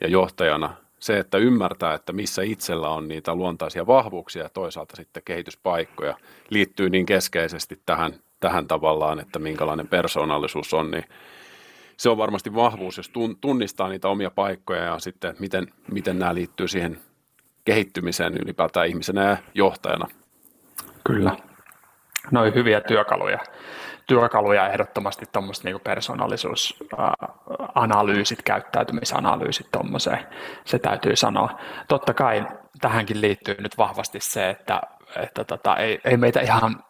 ja 0.00 0.08
johtajana, 0.08 0.76
se, 0.98 1.18
että 1.18 1.38
ymmärtää, 1.38 1.94
että 1.94 2.12
missä 2.12 2.42
itsellä 2.42 2.88
on 2.88 3.08
niitä 3.08 3.34
luontaisia 3.34 3.86
vahvuuksia 3.86 4.42
ja 4.42 4.48
toisaalta 4.48 4.96
sitten 4.96 5.22
kehityspaikkoja, 5.24 6.16
liittyy 6.50 6.90
niin 6.90 7.06
keskeisesti 7.06 7.80
tähän, 7.86 8.14
tähän 8.44 8.68
tavallaan, 8.68 9.20
että 9.20 9.38
minkälainen 9.38 9.88
persoonallisuus 9.88 10.74
on, 10.74 10.90
niin 10.90 11.04
se 11.96 12.10
on 12.10 12.18
varmasti 12.18 12.54
vahvuus, 12.54 12.96
jos 12.96 13.10
tunnistaa 13.40 13.88
niitä 13.88 14.08
omia 14.08 14.30
paikkoja 14.30 14.84
ja 14.84 14.98
sitten 14.98 15.36
miten, 15.38 15.66
miten 15.90 16.18
nämä 16.18 16.34
liittyy 16.34 16.68
siihen 16.68 16.98
kehittymiseen 17.64 18.34
ylipäätään 18.34 18.86
ihmisenä 18.86 19.24
ja 19.24 19.36
johtajana. 19.54 20.06
Kyllä. 21.04 21.36
Noin 22.30 22.54
hyviä 22.54 22.80
työkaluja. 22.80 23.38
Työkaluja 24.06 24.68
ehdottomasti 24.68 25.24
tuommoiset 25.32 25.64
niin 25.64 25.80
persoonallisuusanalyysit, 25.84 28.42
käyttäytymisanalyysit 28.42 29.66
tuommoiseen, 29.72 30.26
se 30.64 30.78
täytyy 30.78 31.16
sanoa. 31.16 31.58
Totta 31.88 32.14
kai 32.14 32.46
tähänkin 32.80 33.20
liittyy 33.20 33.56
nyt 33.58 33.78
vahvasti 33.78 34.20
se, 34.20 34.50
että, 34.50 34.80
että 35.16 35.44
tota, 35.44 35.76
ei, 35.76 36.00
ei 36.04 36.16
meitä 36.16 36.40
ihan 36.40 36.84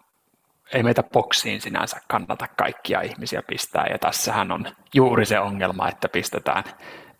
ei 0.73 0.83
meitä 0.83 1.03
boksiin 1.03 1.61
sinänsä 1.61 2.01
kannata 2.09 2.47
kaikkia 2.57 3.01
ihmisiä 3.01 3.43
pistää, 3.43 3.87
ja 3.91 3.99
tässähän 3.99 4.53
on 4.53 4.67
juuri 4.95 5.27
se 5.27 5.39
ongelma, 5.41 5.89
että 5.89 6.09
pistetään 6.09 6.65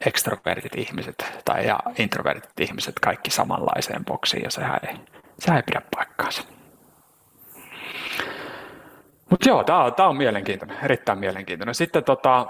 ekstrovertit 0.07 0.75
ihmiset 0.77 1.41
tai 1.45 1.67
ja 1.67 1.79
introvertit 1.99 2.61
ihmiset 2.61 2.95
kaikki 3.01 3.31
samanlaiseen 3.31 4.05
boksiin, 4.05 4.43
ja 4.43 4.51
sehän 4.51 4.81
ei, 4.89 4.95
sehän 5.39 5.57
ei 5.57 5.63
pidä 5.63 5.83
paikkaansa. 5.97 6.43
Mutta 9.31 9.49
joo, 9.49 9.65
tämä 9.65 9.85
on, 9.85 9.93
on 9.99 10.17
mielenkiintoinen, 10.17 10.79
erittäin 10.83 11.19
mielenkiintoinen. 11.19 11.75
Sitten 11.75 12.05
tota, 12.05 12.47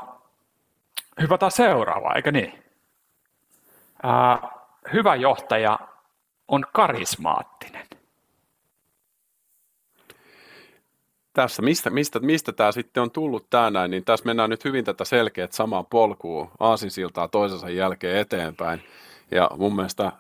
hypätään 1.21 1.53
seuraavaan, 1.53 2.17
eikö 2.17 2.33
niin? 2.33 2.65
Ää, 4.03 4.39
hyvä 4.93 5.15
johtaja 5.15 5.79
on 6.49 6.67
karismaattinen. 6.73 7.84
Tässä, 11.35 11.63
mistä, 11.63 11.91
mistä, 11.91 12.21
mistä 12.21 12.53
tämä 12.53 12.73
sitten 12.73 13.03
on 13.03 13.11
tullut 13.11 13.51
tänään, 13.51 13.91
niin 13.91 14.05
tässä 14.05 14.27
mennään 14.27 14.51
nyt 14.51 14.65
hyvin 14.65 14.85
tätä 14.85 15.05
selkeät 15.05 15.53
samaa 15.53 15.83
polkua 15.83 16.51
aasinsiltaa 16.61 17.29
toisensa 17.29 17.71
jälkeen 17.71 18.19
eteenpäin. 18.19 18.83
Ja 19.31 19.51
mun 19.57 19.77
mielestä 19.77 20.13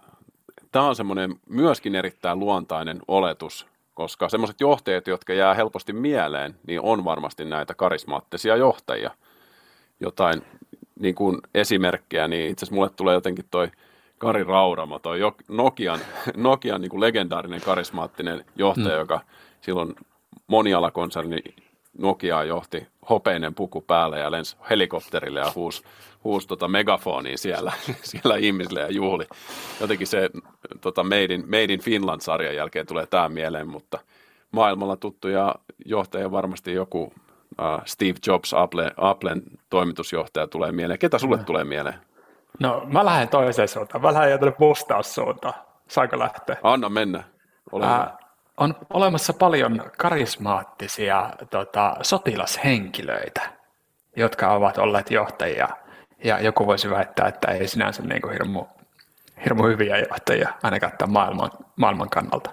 tämä 0.72 0.88
on 0.88 0.96
semmoinen 0.96 1.34
myöskin 1.48 1.94
erittäin 1.94 2.38
luontainen 2.38 3.00
oletus, 3.08 3.66
koska 3.94 4.28
semmoiset 4.28 4.60
johtajat, 4.60 5.06
jotka 5.06 5.32
jää 5.32 5.54
helposti 5.54 5.92
mieleen, 5.92 6.54
niin 6.66 6.80
on 6.80 7.04
varmasti 7.04 7.44
näitä 7.44 7.74
karismaattisia 7.74 8.56
johtajia. 8.56 9.10
Jotain 10.00 10.42
niin 11.00 11.14
kuin 11.14 11.38
esimerkkejä, 11.54 12.28
niin 12.28 12.50
itse 12.50 12.64
asiassa 12.64 12.74
mulle 12.74 12.90
tulee 12.90 13.14
jotenkin 13.14 13.44
toi 13.50 13.70
Kari 14.18 14.44
Rauramo, 14.44 14.98
toi 14.98 15.18
Nokian, 15.48 16.00
Nokian 16.36 16.80
niin 16.80 16.90
kuin 16.90 17.00
legendaarinen 17.00 17.60
karismaattinen 17.60 18.44
johtaja, 18.56 18.94
mm. 18.94 18.98
joka 18.98 19.20
silloin 19.60 19.94
monialakonserni 20.46 21.42
Nokia 21.98 22.44
johti 22.44 22.86
hopeinen 23.10 23.54
puku 23.54 23.80
päälle 23.80 24.18
ja 24.18 24.30
lensi 24.30 24.56
helikopterille 24.70 25.40
ja 25.40 25.52
huusi, 25.54 25.82
huusi 26.24 26.48
tota 26.48 26.68
megafoniin 26.68 27.38
siellä, 27.38 27.72
siellä 28.02 28.36
ihmisille 28.36 28.80
ja 28.80 28.90
juhli. 28.90 29.26
Jotenkin 29.80 30.06
se 30.06 30.30
tota 30.80 31.04
Made, 31.04 31.34
in, 31.34 31.44
Made 31.46 31.72
in 31.72 31.80
Finland-sarjan 31.80 32.56
jälkeen 32.56 32.86
tulee 32.86 33.06
tämä 33.06 33.28
mieleen, 33.28 33.68
mutta 33.68 33.98
maailmalla 34.50 34.96
tuttuja 34.96 35.54
johtajia 35.84 36.30
varmasti 36.30 36.72
joku 36.72 37.02
uh, 37.02 37.12
Steve 37.84 38.14
Jobs, 38.26 38.54
Apple, 38.54 38.92
Applen 38.96 39.42
toimitusjohtaja 39.70 40.46
tulee 40.46 40.72
mieleen. 40.72 40.98
Ketä 40.98 41.18
sulle 41.18 41.36
no. 41.36 41.42
tulee 41.42 41.64
mieleen? 41.64 41.98
No 42.60 42.82
mä 42.86 43.04
lähden 43.04 43.28
toiseen 43.28 43.68
suuntaan. 43.68 44.02
Mä 44.02 44.14
lähden 44.14 44.30
jotenkin 44.30 44.68
vastaussuuntaan. 44.68 45.54
Saanko 45.88 46.18
lähteä? 46.18 46.56
Anna 46.62 46.88
mennä. 46.88 47.22
Ole 47.72 47.84
uh, 47.86 48.23
on 48.56 48.74
olemassa 48.90 49.32
paljon 49.32 49.90
karismaattisia 49.98 51.30
tota, 51.50 51.96
sotilashenkilöitä, 52.02 53.42
jotka 54.16 54.52
ovat 54.52 54.78
olleet 54.78 55.10
johtajia. 55.10 55.68
Ja 56.24 56.40
joku 56.40 56.66
voisi 56.66 56.90
väittää, 56.90 57.28
että 57.28 57.48
ei 57.48 57.68
sinänsä 57.68 58.02
niin 58.02 58.22
kuin 58.22 58.32
hirmu, 58.32 58.64
hirmu 59.44 59.62
hyviä 59.62 59.98
johtajia, 59.98 60.48
ainakaan 60.62 60.92
tämän 60.98 61.12
maailman, 61.12 61.50
maailman 61.76 62.10
kannalta. 62.10 62.50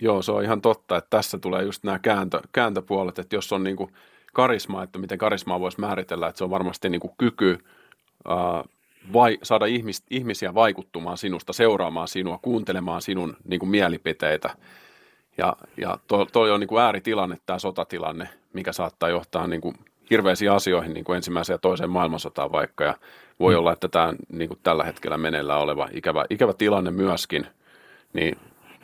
Joo, 0.00 0.22
se 0.22 0.32
on 0.32 0.44
ihan 0.44 0.60
totta, 0.60 0.96
että 0.96 1.10
tässä 1.10 1.38
tulee 1.38 1.62
just 1.62 1.84
nämä 1.84 1.98
kääntö, 1.98 2.40
kääntöpuolet, 2.52 3.18
että 3.18 3.36
jos 3.36 3.52
on 3.52 3.64
niin 3.64 3.76
kuin 3.76 3.92
karisma, 4.32 4.82
että 4.82 4.98
miten 4.98 5.18
karismaa 5.18 5.60
voisi 5.60 5.80
määritellä, 5.80 6.28
että 6.28 6.38
se 6.38 6.44
on 6.44 6.50
varmasti 6.50 6.88
niin 6.88 7.00
kuin 7.00 7.14
kyky 7.18 7.58
ää, 8.28 8.64
vai, 9.12 9.38
saada 9.42 9.66
ihmis, 9.66 10.02
ihmisiä 10.10 10.54
vaikuttumaan 10.54 11.18
sinusta, 11.18 11.52
seuraamaan 11.52 12.08
sinua, 12.08 12.38
kuuntelemaan 12.42 13.02
sinun 13.02 13.36
niin 13.44 13.60
kuin 13.60 13.70
mielipiteitä– 13.70 14.50
ja, 15.40 15.56
ja 15.76 15.98
toi, 16.06 16.26
toi 16.26 16.50
on 16.50 16.60
niin 16.60 16.68
kuin 16.68 16.82
ääritilanne, 16.82 17.36
tämä 17.46 17.58
sotatilanne, 17.58 18.28
mikä 18.52 18.72
saattaa 18.72 19.08
johtaa 19.08 19.46
niin 19.46 19.60
kuin 19.60 19.74
hirveisiin 20.10 20.52
asioihin, 20.52 20.94
niin 20.94 21.04
kuin 21.04 21.16
ensimmäiseen 21.16 21.54
ja 21.54 21.58
toiseen 21.58 21.90
maailmansotaan 21.90 22.52
vaikka. 22.52 22.84
Ja 22.84 22.94
voi 23.40 23.54
mm. 23.54 23.58
olla, 23.58 23.72
että 23.72 23.88
tämä 23.88 24.14
niin 24.32 24.48
kuin 24.48 24.60
tällä 24.62 24.84
hetkellä 24.84 25.18
meneillään 25.18 25.60
oleva 25.60 25.88
ikävä, 25.92 26.24
ikävä 26.30 26.52
tilanne 26.52 26.90
myöskin, 26.90 27.46
niin 28.12 28.38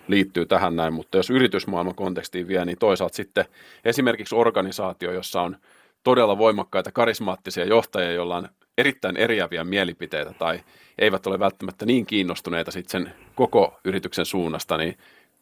liittyy 0.09 0.47
tähän 0.47 0.77
näin. 0.77 0.95
Mutta 0.95 1.17
jos 1.17 1.31
yritysmaailman 1.31 1.95
kontekstiin 1.95 2.49
vie, 2.49 2.65
niin 2.65 2.79
toisaalta 2.79 3.17
sitten 3.17 3.45
esimerkiksi 3.85 4.35
organisaatio, 4.35 5.13
jossa 5.13 5.43
on 5.43 5.57
todella 6.03 6.39
voimakkaita 6.39 6.93
karismaattisia 6.93 7.65
johtajia, 7.65 8.13
joilla 8.13 8.37
on 8.37 8.49
erittäin 8.79 9.17
eriäviä 9.17 9.65
mielipiteitä 9.65 10.33
tai 10.39 10.61
eivät 10.99 11.27
ole 11.27 11.39
välttämättä 11.39 11.87
niin 11.87 12.07
kiinnostuneita 12.07 12.71
sitten 12.71 12.91
sen 12.91 13.15
koko 13.35 13.81
yrityksen 13.85 14.27
suunnasta, 14.27 14.77
niin 14.77 14.97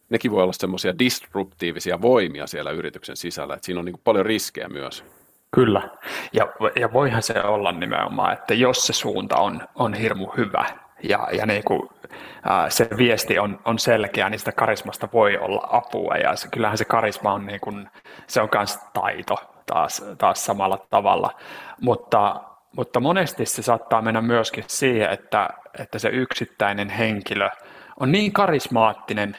nekin 0.09 0.31
voi 0.31 0.43
olla 0.43 0.53
semmoisia 0.53 0.99
disruptiivisia 0.99 2.01
voimia 2.01 2.47
siellä 2.47 2.71
yrityksen 2.71 3.17
sisällä, 3.17 3.53
että 3.53 3.65
siinä 3.65 3.79
on 3.79 3.85
niin 3.85 4.01
paljon 4.03 4.25
riskejä 4.25 4.69
myös. 4.69 5.03
Kyllä, 5.51 5.89
ja, 6.33 6.47
ja 6.79 6.93
voihan 6.93 7.23
se 7.23 7.43
olla 7.43 7.71
nimenomaan, 7.71 8.33
että 8.33 8.53
jos 8.53 8.87
se 8.87 8.93
suunta 8.93 9.35
on, 9.35 9.61
on 9.75 9.93
hirmu 9.93 10.27
hyvä 10.37 10.65
ja, 11.03 11.27
ja 11.31 11.45
niin 11.45 11.63
kuin, 11.63 11.89
ää, 12.43 12.69
se 12.69 12.87
viesti 12.97 13.39
on, 13.39 13.59
on 13.65 13.79
selkeä, 13.79 14.29
niin 14.29 14.39
sitä 14.39 14.51
karismasta 14.51 15.09
voi 15.13 15.37
olla 15.37 15.67
apua. 15.71 16.15
Ja 16.15 16.35
se, 16.35 16.47
kyllähän 16.47 16.77
se 16.77 16.85
karisma 16.85 17.33
on, 17.33 17.45
niin 17.45 17.59
kuin, 17.59 17.89
se 18.27 18.41
on 18.41 18.49
myös 18.53 18.79
taito 18.93 19.35
taas, 19.65 20.05
taas 20.17 20.45
samalla 20.45 20.85
tavalla, 20.89 21.35
mutta, 21.81 22.41
mutta 22.75 22.99
monesti 22.99 23.45
se 23.45 23.61
saattaa 23.61 24.01
mennä 24.01 24.21
myöskin 24.21 24.63
siihen, 24.67 25.09
että, 25.09 25.49
että 25.79 25.99
se 25.99 26.09
yksittäinen 26.09 26.89
henkilö 26.89 27.49
on 27.99 28.11
niin 28.11 28.33
karismaattinen, 28.33 29.37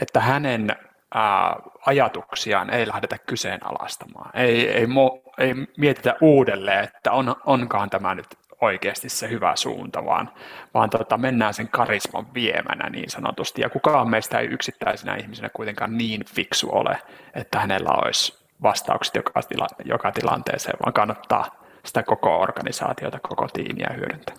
että 0.00 0.20
hänen 0.20 0.76
ää, 1.14 1.56
ajatuksiaan 1.86 2.70
ei 2.70 2.86
lähdetä 2.86 3.18
kyseenalaistamaan. 3.18 4.30
Ei, 4.34 4.68
ei, 4.68 4.86
mo, 4.86 5.22
ei 5.38 5.54
mietitä 5.76 6.16
uudelleen, 6.20 6.84
että 6.84 7.12
on, 7.12 7.36
onkaan 7.46 7.90
tämä 7.90 8.14
nyt 8.14 8.26
oikeasti 8.60 9.08
se 9.08 9.30
hyvä 9.30 9.56
suunta, 9.56 10.04
vaan, 10.04 10.30
vaan 10.74 10.90
tota, 10.90 11.18
mennään 11.18 11.54
sen 11.54 11.68
karisman 11.68 12.34
viemänä 12.34 12.90
niin 12.90 13.10
sanotusti. 13.10 13.62
Ja 13.62 13.70
kukaan 13.70 14.10
meistä 14.10 14.38
ei 14.38 14.46
yksittäisenä 14.46 15.16
ihmisenä 15.16 15.48
kuitenkaan 15.48 15.98
niin 15.98 16.24
fiksu 16.24 16.68
ole, 16.72 16.98
että 17.34 17.58
hänellä 17.60 17.90
olisi 18.04 18.46
vastaukset 18.62 19.14
joka, 19.14 19.42
tila, 19.42 19.66
joka 19.84 20.12
tilanteeseen, 20.12 20.78
vaan 20.84 20.92
kannattaa 20.92 21.44
sitä 21.84 22.02
koko 22.02 22.40
organisaatiota, 22.40 23.18
koko 23.22 23.48
tiimiä 23.52 23.90
hyödyntää. 23.96 24.34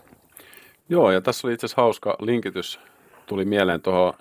Joo, 0.90 1.12
ja 1.12 1.22
tässä 1.22 1.48
oli 1.48 1.54
itse 1.54 1.66
asiassa 1.66 1.82
hauska 1.82 2.16
linkitys, 2.20 2.80
tuli 3.26 3.46
mieleen 3.46 3.82
tuohon 3.82 4.14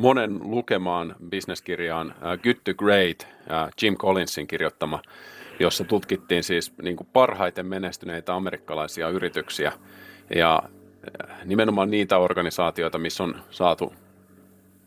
monen 0.00 0.38
lukemaan 0.42 1.16
bisneskirjaan 1.28 2.06
uh, 2.08 2.42
Good 2.42 2.56
to 2.64 2.74
Great, 2.74 3.26
uh, 3.28 3.70
Jim 3.82 3.96
Collinsin 3.96 4.46
kirjoittama, 4.46 5.02
jossa 5.58 5.84
tutkittiin 5.84 6.44
siis 6.44 6.72
niin 6.82 6.96
kuin 6.96 7.08
parhaiten 7.12 7.66
menestyneitä 7.66 8.34
amerikkalaisia 8.34 9.08
yrityksiä. 9.08 9.72
Ja 10.34 10.62
uh, 10.64 11.36
nimenomaan 11.44 11.90
niitä 11.90 12.18
organisaatioita, 12.18 12.98
missä 12.98 13.22
on 13.22 13.34
saatu 13.50 13.94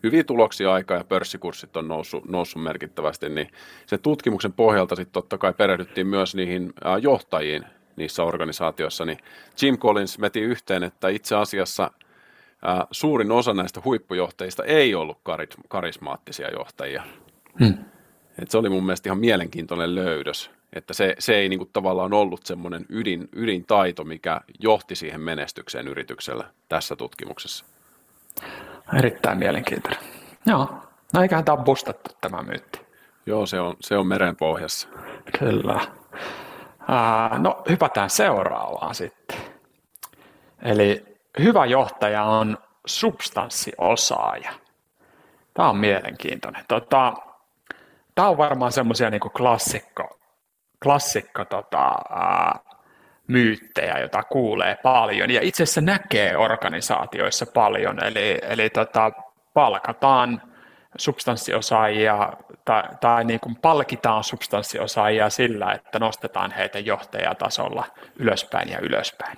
hyviä 0.04 0.24
tuloksia 0.24 0.74
aikaa 0.74 0.98
ja 0.98 1.04
pörssikurssit 1.04 1.78
on 1.78 1.88
noussut, 1.88 2.30
noussut 2.30 2.64
merkittävästi, 2.64 3.30
niin 3.30 3.48
sen 3.86 4.00
tutkimuksen 4.00 4.54
pohjalta 4.54 4.96
sitten 4.96 5.14
totta 5.14 5.38
kai 5.38 5.54
perehdyttiin 5.54 6.08
myös 6.08 6.36
niihin 6.36 6.74
johtajiin 7.02 7.66
niissä 7.96 8.24
organisaatioissa, 8.24 9.06
niin 9.06 9.18
Jim 9.62 9.78
Collins 9.78 10.22
veti 10.22 10.42
yhteen, 10.42 10.84
että 10.84 11.10
itse 11.10 11.36
asiassa 11.36 11.92
ää, 12.64 12.88
suurin 12.92 13.32
osa 13.32 13.54
näistä 13.54 13.82
huippujohtajista 13.86 14.64
ei 14.64 14.96
ollut 14.96 15.18
karismaattisia 15.68 16.50
johtajia. 16.50 17.04
Hmm. 17.60 17.78
Et 18.42 18.52
se 18.52 18.58
oli 18.58 18.70
mun 18.70 18.86
mielestä 18.86 19.10
ihan 19.10 19.20
mielenkiintoinen 19.20 19.96
löydös, 19.96 20.52
että 20.74 20.94
se, 20.94 21.16
se 21.20 21.36
ei 21.36 21.50
niinku 21.50 21.70
tavallaan 21.74 22.14
ollut 22.14 22.46
semmoinen 22.46 22.86
ydin, 22.90 23.30
ydintaito, 23.36 24.04
mikä 24.04 24.42
johti 24.60 24.96
siihen 24.96 25.22
menestykseen 25.22 25.88
yrityksellä 25.88 26.46
tässä 26.70 26.96
tutkimuksessa. 26.96 27.66
Erittäin 28.98 29.38
mielenkiintoinen. 29.38 30.00
Joo, 30.46 30.70
no 31.14 31.22
eiköhän 31.22 31.46
tämä 31.46 31.56
ole 31.56 31.64
bustattu 31.64 32.12
tämä 32.22 32.44
myytti. 32.44 32.80
Joo, 33.26 33.46
se 33.46 33.60
on, 33.60 33.76
se 33.80 33.98
on 33.98 34.08
meren 34.08 34.36
pohjassa. 34.36 34.88
Kyllä. 35.40 35.82
Ää, 36.88 37.40
no 37.40 37.64
hypätään 37.70 38.10
seuraavaan 38.10 38.96
sitten. 38.96 39.38
Eli 40.62 41.13
hyvä 41.40 41.66
johtaja 41.66 42.24
on 42.24 42.58
substanssiosaaja. 42.86 44.52
Tämä 45.54 45.70
on 45.70 45.78
mielenkiintoinen. 45.78 46.66
Tota, 46.68 47.14
tämä 48.16 48.28
on 48.28 48.38
varmaan 48.38 48.72
semmoisia 48.72 49.10
niin 49.10 49.22
klassikko, 49.22 50.20
klassikko 50.84 51.46
tota, 51.46 51.96
ää, 52.10 52.60
myyttejä, 53.28 54.00
joita 54.00 54.24
kuulee 54.24 54.76
paljon 54.84 55.32
ja 55.32 55.42
itse 55.44 55.64
asiassa 55.64 55.82
näkee 55.82 56.38
organisaatioissa 56.38 57.46
paljon. 57.46 58.04
Eli, 58.04 58.40
eli 58.42 58.70
tota, 58.70 59.12
palkataan 59.54 60.42
substanssiosaajia 60.98 62.34
tai, 62.66 62.84
tai 63.02 63.26
niin 63.26 63.40
kuin 63.40 63.56
palkitaan 63.56 64.24
substanssiosaajia 64.24 65.30
sillä, 65.30 65.72
että 65.72 66.00
nostetaan 66.00 66.52
heitä 66.52 66.80
johtajatasolla 66.80 67.86
ylöspäin 68.16 68.70
ja 68.70 68.80
ylöspäin. 68.80 69.38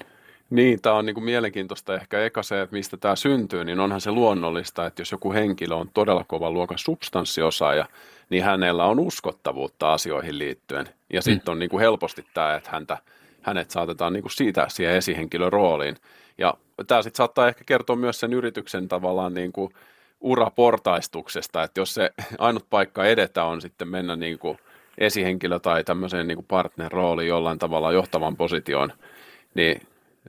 Niin, 0.49 0.81
tämä 0.81 0.95
on 0.95 1.05
niin 1.05 1.13
kuin 1.13 1.23
mielenkiintoista 1.23 1.95
ehkä 1.95 2.25
eka 2.25 2.43
se, 2.43 2.61
että 2.61 2.75
mistä 2.75 2.97
tämä 2.97 3.15
syntyy, 3.15 3.63
niin 3.63 3.79
onhan 3.79 4.01
se 4.01 4.11
luonnollista, 4.11 4.85
että 4.85 5.01
jos 5.01 5.11
joku 5.11 5.33
henkilö 5.33 5.75
on 5.75 5.89
todella 5.93 6.23
kova 6.23 6.51
luokan 6.51 6.77
substanssiosaaja, 6.77 7.85
niin 8.29 8.43
hänellä 8.43 8.85
on 8.85 8.99
uskottavuutta 8.99 9.93
asioihin 9.93 10.39
liittyen. 10.39 10.89
Ja 11.13 11.21
sitten 11.21 11.45
mm. 11.45 11.51
on 11.51 11.59
niin 11.59 11.69
kuin 11.69 11.81
helposti 11.81 12.25
tämä, 12.33 12.55
että 12.55 12.69
häntä, 12.71 12.97
hänet 13.41 13.71
saatetaan 13.71 14.13
niin 14.13 14.23
kuin 14.23 14.31
siitä 14.31 14.65
siihen 14.69 14.95
esihenkilön 14.95 15.53
rooliin. 15.53 15.95
Ja 16.37 16.53
tämä 16.87 17.01
sitten 17.01 17.17
saattaa 17.17 17.47
ehkä 17.47 17.63
kertoa 17.65 17.95
myös 17.95 18.19
sen 18.19 18.33
yrityksen 18.33 18.87
tavallaan 18.87 19.33
niin 19.33 19.51
kuin 19.51 19.73
uraportaistuksesta, 20.21 21.63
että 21.63 21.81
jos 21.81 21.93
se 21.93 22.11
ainut 22.39 22.65
paikka 22.69 23.05
edetä 23.05 23.43
on 23.43 23.61
sitten 23.61 23.87
mennä 23.87 24.15
niin 24.15 24.39
kuin 24.39 24.57
esihenkilö 24.97 25.59
tai 25.59 25.83
tämmöiseen 25.83 26.27
niin 26.27 26.35
kuin 26.37 26.45
partner 26.47 26.91
rooliin 26.91 27.27
jollain 27.27 27.59
tavalla 27.59 27.91
johtavan 27.91 28.37
positioon, 28.37 28.93
niin 29.53 29.81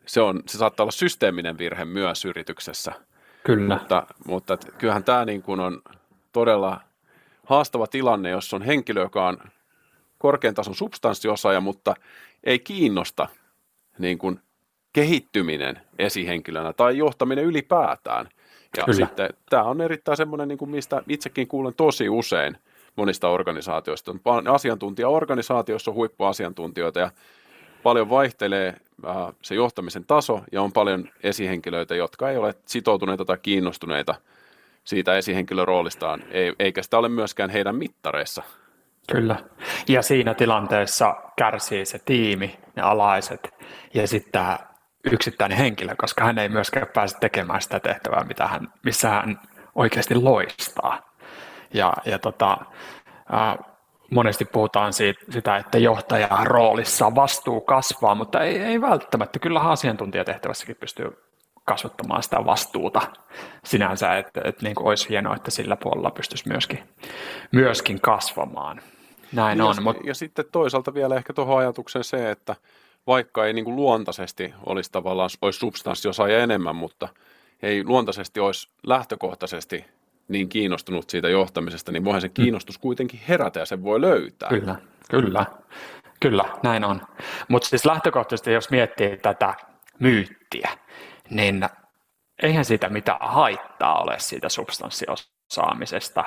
se, 0.07 0.21
on, 0.21 0.43
se 0.47 0.59
saattaa 0.59 0.85
olla 0.85 0.93
systeeminen 0.93 1.59
virhe 1.59 1.85
myös 1.85 2.25
yrityksessä. 2.25 2.93
Kyllä. 3.45 3.75
Mutta, 3.75 4.07
mutta 4.27 4.55
että 4.55 4.73
kyllähän 4.79 5.05
tämä 5.05 5.25
niin 5.25 5.43
kuin 5.43 5.61
on 5.61 5.83
todella 6.33 6.81
haastava 7.45 7.87
tilanne, 7.87 8.31
jos 8.31 8.55
on 8.55 8.63
henkilö, 8.63 9.01
joka 9.01 9.29
on 9.29 9.39
korkean 10.19 10.55
tason 10.55 10.75
substanssiosaaja, 10.75 11.61
mutta 11.61 11.95
ei 12.45 12.59
kiinnosta 12.59 13.29
niin 13.99 14.19
kuin 14.19 14.41
kehittyminen 14.93 15.81
esihenkilönä 15.99 16.73
tai 16.73 16.99
johtaminen 16.99 17.45
ylipäätään. 17.45 18.29
Ja 18.77 18.85
Kyllä. 18.85 18.97
sitten 18.97 19.31
tämä 19.51 19.63
on 19.63 19.81
erittäin 19.81 20.17
semmoinen, 20.17 20.49
niin 20.49 20.59
kuin 20.59 20.71
mistä 20.71 21.03
itsekin 21.09 21.49
kuulen 21.49 21.75
tosi 21.75 22.09
usein 22.09 22.59
monista 22.97 23.29
organisaatioista. 23.29 24.15
Asiantuntijaorganisaatioissa 24.53 25.91
on 25.91 25.95
huippuasiantuntijoita 25.95 27.01
ja 27.01 27.11
paljon 27.87 28.11
vaihtelee 28.11 28.75
äh, 29.07 29.17
se 29.43 29.55
johtamisen 29.55 30.05
taso 30.05 30.41
ja 30.53 30.63
on 30.63 30.73
paljon 30.73 31.09
esihenkilöitä, 31.23 31.95
jotka 31.95 32.31
ei 32.31 32.37
ole 32.37 32.55
sitoutuneita 32.65 33.25
tai 33.25 33.39
kiinnostuneita 33.43 34.15
siitä 34.85 35.17
esihenkilön 35.17 35.69
roolistaan, 35.69 36.23
eikä 36.59 36.83
sitä 36.83 36.99
ole 36.99 37.09
myöskään 37.09 37.51
heidän 37.51 37.77
mittareissa. 37.77 38.43
Kyllä. 39.13 39.37
Ja 39.89 40.03
siinä 40.03 40.35
tilanteessa 40.35 41.17
kärsii 41.37 41.85
se 41.85 41.99
tiimi, 41.99 42.59
ne 42.77 42.83
alaiset 42.83 43.55
ja 43.95 44.09
sitten 44.09 44.43
yksittäinen 45.05 45.59
henkilö, 45.59 45.95
koska 45.99 46.25
hän 46.25 46.39
ei 46.39 46.49
myöskään 46.49 46.87
pääse 46.95 47.19
tekemään 47.19 47.63
sitä 47.63 47.81
tehtävää, 47.81 48.25
mitä 48.25 48.47
hän, 48.47 48.73
missä 48.83 49.09
hän 49.09 49.41
oikeasti 49.75 50.15
loistaa. 50.15 51.15
Ja, 51.75 51.93
ja 52.05 52.19
tota, 52.19 52.59
ää, 53.33 53.76
monesti 54.11 54.45
puhutaan 54.45 54.93
siitä, 54.93 55.21
sitä, 55.31 55.57
että 55.57 55.79
johtajan 55.79 56.47
roolissa 56.47 57.15
vastuu 57.15 57.61
kasvaa, 57.61 58.15
mutta 58.15 58.41
ei, 58.41 58.59
ei 58.59 58.81
välttämättä. 58.81 59.39
Kyllä 59.39 59.61
asiantuntijatehtävässäkin 59.61 60.77
pystyy 60.77 61.23
kasvattamaan 61.65 62.23
sitä 62.23 62.45
vastuuta 62.45 63.01
sinänsä, 63.65 64.19
että, 64.19 64.41
että 64.45 64.63
niin 64.63 64.75
kuin 64.75 64.87
olisi 64.87 65.09
hienoa, 65.09 65.37
että 65.37 65.51
sillä 65.51 65.77
puolella 65.77 66.11
pystyisi 66.11 66.49
myöskin, 66.49 66.79
myöskin 67.53 68.01
kasvamaan. 68.01 68.81
Näin 69.33 69.59
ja, 69.59 69.65
on. 69.65 69.83
Mutta... 69.83 70.03
Ja 70.05 70.15
sitten 70.15 70.45
toisaalta 70.53 70.95
vielä 70.95 71.17
ehkä 71.17 71.33
tuohon 71.33 71.59
ajatukseen 71.59 72.05
se, 72.05 72.31
että 72.31 72.57
vaikka 73.07 73.47
ei 73.47 73.53
niin 73.53 73.65
kuin 73.65 73.77
luontaisesti 73.77 74.55
olisi 74.67 74.93
tavallaan 74.93 75.31
olisi 75.43 75.59
substanssiosaaja 75.59 76.43
enemmän, 76.43 76.77
mutta 76.77 77.09
ei 77.63 77.85
luontaisesti 77.85 78.41
olisi 78.41 78.69
lähtökohtaisesti 78.87 79.85
niin 80.29 80.49
kiinnostunut 80.49 81.11
siitä 81.11 81.29
johtamisesta, 81.29 81.93
niin 81.93 82.05
voihan 82.05 82.21
se 82.21 82.29
mm. 82.29 82.35
kiinnostus 82.35 82.79
kuitenkin 82.79 83.21
herätä 83.29 83.61
ja 83.61 83.67
sen 83.67 83.83
voi 83.85 84.01
löytää. 84.01 84.49
Kyllä, 84.49 84.77
kyllä, 85.11 85.47
kyllä, 86.21 86.45
näin 86.63 86.85
on. 86.85 87.03
Mutta 87.49 87.69
siis 87.69 87.87
lähtökohtaisesti, 87.87 88.53
jos 88.53 88.71
miettii 88.71 89.17
tätä 89.17 89.55
myyttiä, 89.99 90.71
niin 91.31 91.69
eihän 92.43 92.65
siitä 92.65 92.89
mitään 92.89 93.19
haittaa 93.21 94.03
ole 94.03 94.15
siitä 94.19 94.49
substanssiosaamisesta. 94.49 96.25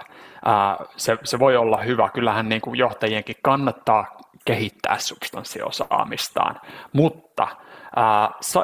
Se, 0.98 1.18
se 1.24 1.40
voi 1.40 1.58
olla 1.58 1.78
hyvä. 1.78 2.10
Kyllähän 2.10 2.50
niin 2.50 2.62
kuin 2.62 2.80
johtajienkin 2.80 3.36
kannattaa 3.42 4.18
kehittää 4.46 4.98
substanssiosaamistaan, 5.00 6.62
mutta 6.94 7.48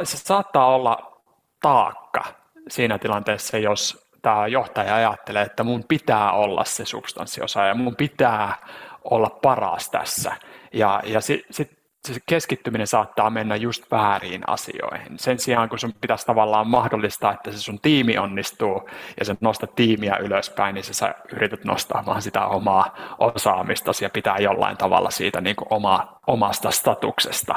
se 0.04 0.18
saattaa 0.18 0.76
olla 0.76 1.22
taakka 1.62 2.24
siinä 2.70 2.98
tilanteessa, 2.98 3.58
jos 3.58 4.05
tämä 4.26 4.48
johtaja 4.48 4.96
ajattelee, 4.96 5.44
että 5.44 5.64
mun 5.64 5.84
pitää 5.88 6.32
olla 6.32 6.64
se 6.66 6.86
substanssiosaaja, 6.86 7.76
mun 7.76 7.96
pitää 7.96 8.56
olla 9.04 9.30
paras 9.30 9.90
tässä. 9.90 10.36
Ja, 10.74 11.02
ja 11.04 11.22
sitten 11.22 11.54
sit 11.54 11.72
se 12.08 12.20
keskittyminen 12.26 12.88
saattaa 12.88 13.30
mennä 13.30 13.56
just 13.56 13.92
väärin 13.92 14.42
asioihin. 14.48 15.20
Sen 15.20 15.40
sijaan, 15.40 15.70
kun 15.70 15.80
sun 15.80 15.94
pitäisi 16.02 16.26
tavallaan 16.26 16.68
mahdollistaa, 16.68 17.34
että 17.34 17.52
se 17.52 17.58
sun 17.58 17.80
tiimi 17.80 18.18
onnistuu 18.18 18.90
ja 19.20 19.26
sä 19.26 19.36
nostat 19.42 19.76
tiimiä 19.76 20.18
ylöspäin, 20.18 20.74
niin 20.76 20.84
sä 20.84 21.16
yrität 21.32 21.64
nostaa 21.64 22.20
sitä 22.20 22.46
omaa 22.46 22.96
osaamista 23.20 23.92
ja 24.02 24.10
pitää 24.10 24.38
jollain 24.38 24.78
tavalla 24.78 25.12
siitä 25.12 25.42
niin 25.42 25.56
kuin 25.56 25.68
oma, 25.70 26.20
omasta 26.28 26.72
statuksesta 26.72 27.56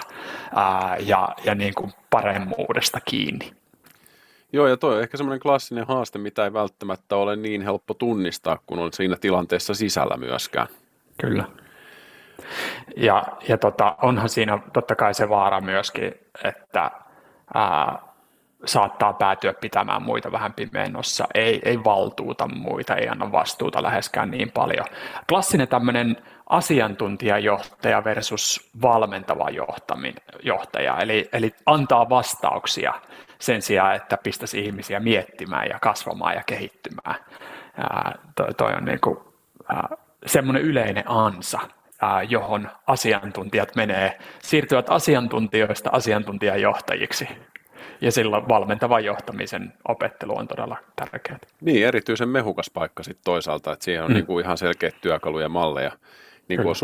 ää, 0.54 0.96
ja, 1.00 1.28
ja 1.44 1.54
niin 1.54 1.74
kuin 1.74 1.92
paremmuudesta 2.11 3.00
kiinni. 3.00 3.52
Joo, 4.52 4.66
ja 4.66 4.76
toi 4.76 4.96
on 4.96 5.02
ehkä 5.02 5.16
semmoinen 5.16 5.40
klassinen 5.40 5.87
haaste, 5.87 6.18
mitä 6.18 6.44
ei 6.44 6.52
välttämättä 6.52 7.16
ole 7.16 7.37
niin 7.37 7.62
helppo 7.62 7.94
tunnistaa, 7.94 8.58
kun 8.66 8.78
on 8.78 8.92
siinä 8.92 9.16
tilanteessa 9.20 9.74
sisällä 9.74 10.16
myöskään. 10.16 10.66
Kyllä. 11.20 11.44
Ja, 12.96 13.24
ja 13.48 13.58
tota, 13.58 13.96
onhan 14.02 14.28
siinä 14.28 14.58
totta 14.72 14.94
kai 14.94 15.14
se 15.14 15.28
vaara 15.28 15.61
myöskin, 15.61 16.14
että 16.44 16.90
ää, 17.54 17.98
saattaa 18.64 19.12
päätyä 19.12 19.52
pitämään 19.52 20.02
muita 20.02 20.32
vähän 20.32 20.52
pimeännossa, 20.52 21.26
ei, 21.34 21.61
ei 21.64 21.84
valtuuta 21.84 22.48
muita, 22.48 22.96
ei 22.96 23.08
anna 23.08 23.32
vastuuta 23.32 23.82
läheskään 23.82 24.30
niin 24.30 24.50
paljon. 24.50 24.87
Klassinen 25.28 25.68
tämmöinen 25.68 26.16
asiantuntijajohtaja 26.46 28.04
versus 28.04 28.70
valmentava 28.82 29.50
johtamin, 29.50 30.14
johtaja, 30.42 30.98
eli, 30.98 31.28
eli 31.32 31.54
antaa 31.66 32.08
vastauksia 32.08 32.94
sen 33.40 33.62
sijaan, 33.62 33.96
että 33.96 34.16
pistäisi 34.16 34.61
ihmisiä 34.61 35.01
miettimään 35.01 35.68
ja 35.68 35.79
kasvamaan 35.79 36.35
ja 36.35 36.42
kehittymään. 36.46 37.14
Ää, 37.77 38.18
toi, 38.37 38.55
toi 38.55 38.74
on 38.74 38.85
niin 38.85 39.01
kuin, 39.01 39.18
ää, 39.68 39.88
semmoinen 40.27 40.62
yleinen 40.62 41.05
ansa, 41.07 41.59
johon 42.29 42.68
asiantuntijat 42.87 43.77
menee, 43.77 44.18
siirtyvät 44.42 44.90
asiantuntijoista 44.90 45.90
asiantuntijajohtajiksi. 45.92 47.29
Ja 48.01 48.12
silloin 48.12 48.48
valmentavan 48.48 49.05
johtamisen 49.05 49.72
opettelu 49.88 50.38
on 50.38 50.48
todella 50.48 50.77
tärkeää. 50.96 51.38
Niin, 51.61 51.87
erityisen 51.87 52.29
mehukas 52.29 52.70
paikka 52.70 53.03
sitten 53.03 53.24
toisaalta, 53.24 53.72
että 53.72 53.85
siihen 53.85 54.05
on 54.05 54.11
mm. 54.11 54.14
niinku 54.14 54.38
ihan 54.38 54.59
selkeät 54.59 55.01
työkaluja 55.01 55.44
ja 55.44 55.48
malleja. 55.48 55.92
Niin 56.48 56.62
kuin 56.62 56.68
on 56.68 56.77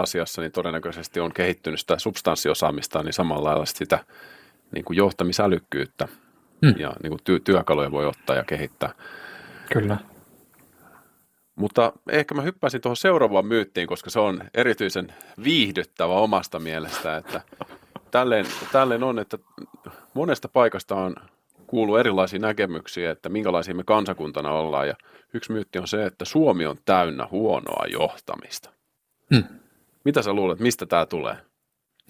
asiassa, 0.00 0.42
niin 0.42 0.52
todennäköisesti 0.52 1.20
on 1.20 1.32
kehittynyt 1.32 1.80
sitä 1.80 1.98
substanssiosaamista, 1.98 3.02
niin 3.02 3.12
samalla 3.12 3.48
lailla 3.48 3.64
sitä 3.64 3.98
niin 4.72 4.84
kuin 4.84 4.96
johtamisälykkyyttä 4.96 6.08
mm. 6.62 6.74
ja 6.78 6.92
niin 7.02 7.10
kuin 7.10 7.20
ty- 7.20 7.42
työkaluja 7.44 7.90
voi 7.90 8.06
ottaa 8.06 8.36
ja 8.36 8.44
kehittää. 8.44 8.94
Kyllä. 9.72 9.96
Mutta 11.54 11.92
ehkä 12.08 12.34
mä 12.34 12.42
hyppäsin 12.42 12.80
tuohon 12.80 12.96
seuraavaan 12.96 13.46
myyttiin, 13.46 13.86
koska 13.86 14.10
se 14.10 14.20
on 14.20 14.44
erityisen 14.54 15.14
viihdyttävä 15.44 16.12
omasta 16.12 16.58
mielestä, 16.58 17.16
että 17.16 17.40
tälleen, 18.10 18.46
tälleen 18.72 19.02
on, 19.02 19.18
että 19.18 19.38
monesta 20.14 20.48
paikasta 20.48 20.94
on 20.94 21.14
kuullut 21.66 21.98
erilaisia 21.98 22.38
näkemyksiä, 22.38 23.10
että 23.10 23.28
minkälaisia 23.28 23.74
me 23.74 23.84
kansakuntana 23.84 24.50
ollaan. 24.50 24.88
Ja 24.88 24.94
yksi 25.34 25.52
myytti 25.52 25.78
on 25.78 25.88
se, 25.88 26.06
että 26.06 26.24
Suomi 26.24 26.66
on 26.66 26.76
täynnä 26.84 27.28
huonoa 27.30 27.86
johtamista. 27.92 28.70
Hmm. 29.34 29.44
Mitä 30.04 30.22
sä 30.22 30.32
luulet, 30.32 30.60
mistä 30.60 30.86
tämä 30.86 31.06
tulee? 31.06 31.36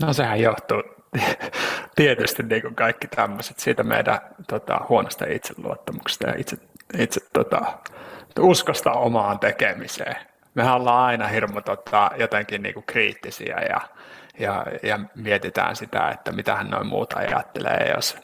No 0.01 0.13
sehän 0.13 0.41
johtuu 0.41 0.83
tietysti 1.97 2.43
niin 2.43 2.63
kuin 2.63 2.75
kaikki 2.75 3.09
tämmöiset 3.09 3.59
siitä 3.59 3.83
meidän 3.83 4.21
tota, 4.49 4.81
huonosta 4.89 5.25
itseluottamuksesta 5.29 6.27
ja 6.27 6.35
itse, 6.39 6.57
itse 6.99 7.21
tota, 7.33 7.79
uskosta 8.41 8.93
omaan 8.93 9.39
tekemiseen. 9.39 10.17
Mehän 10.55 10.75
ollaan 10.75 11.07
aina 11.07 11.27
hirmu 11.27 11.61
tota, 11.61 12.11
jotenkin 12.17 12.63
niin 12.63 12.75
kuin 12.75 12.87
kriittisiä 12.87 13.57
ja, 13.69 13.81
ja, 14.39 14.67
ja, 14.83 15.01
mietitään 15.15 15.77
sitä, 15.77 16.09
että 16.09 16.33
mitä 16.33 16.55
hän 16.55 16.71
noin 16.71 16.87
muuta 16.87 17.19
ajattelee, 17.19 17.93
jos 17.95 18.17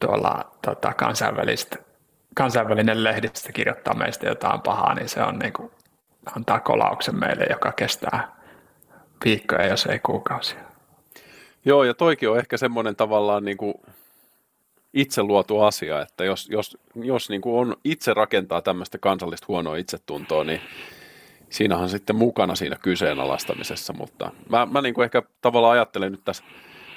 tuolla 0.00 0.50
tota, 0.62 0.94
kansainvälistä, 0.94 1.76
kansainvälinen 2.34 3.04
lehdistö 3.04 3.52
kirjoittaa 3.52 3.94
meistä 3.94 4.28
jotain 4.28 4.60
pahaa, 4.60 4.94
niin 4.94 5.08
se 5.08 5.22
on 5.22 5.38
niin 5.38 5.52
kuin, 5.52 5.70
antaa 6.36 6.60
kolauksen 6.60 7.18
meille, 7.18 7.46
joka 7.50 7.72
kestää 7.72 8.28
viikkoja, 9.24 9.66
jos 9.66 9.86
ei 9.86 9.98
kuukausia. 9.98 10.67
Joo, 11.68 11.84
ja 11.84 11.94
toikin 11.94 12.30
on 12.30 12.38
ehkä 12.38 12.56
semmoinen 12.56 12.96
tavallaan 12.96 13.44
niin 13.44 13.56
kuin 13.56 13.74
itse 14.94 15.22
luotu 15.22 15.60
asia, 15.60 16.02
että 16.02 16.24
jos, 16.24 16.48
jos, 16.50 16.78
jos 16.94 17.30
niin 17.30 17.40
kuin 17.40 17.60
on 17.60 17.76
itse 17.84 18.14
rakentaa 18.14 18.62
tämmöistä 18.62 18.98
kansallista 18.98 19.44
huonoa 19.48 19.76
itsetuntoa, 19.76 20.44
niin 20.44 20.60
siinähän 21.50 21.88
sitten 21.88 22.16
mukana 22.16 22.54
siinä 22.54 22.76
kyseenalaistamisessa, 22.82 23.92
mutta 23.92 24.30
mä, 24.48 24.66
mä 24.66 24.82
niin 24.82 24.94
kuin 24.94 25.04
ehkä 25.04 25.22
tavallaan 25.40 25.72
ajattelen 25.72 26.12
nyt 26.12 26.24
tässä 26.24 26.44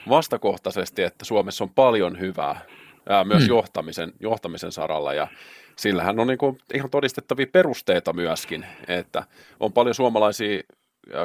vastakohtaisesti, 0.10 1.04
että 1.04 1.26
Suomessa 1.26 1.64
on 1.64 1.70
paljon 1.70 2.20
hyvää 2.20 2.62
ää, 3.10 3.24
myös 3.24 3.44
hmm. 3.44 3.50
johtamisen, 3.50 4.14
johtamisen 4.20 4.72
saralla 4.72 5.14
ja 5.14 5.28
sillähän 5.76 6.20
on 6.20 6.28
niin 6.28 6.38
kuin 6.38 6.58
ihan 6.74 6.90
todistettavia 6.90 7.48
perusteita 7.52 8.14
myöskin, 8.14 8.66
että 8.88 9.24
on 9.60 9.74
paljon 9.74 9.96
suomalaisia 9.96 10.62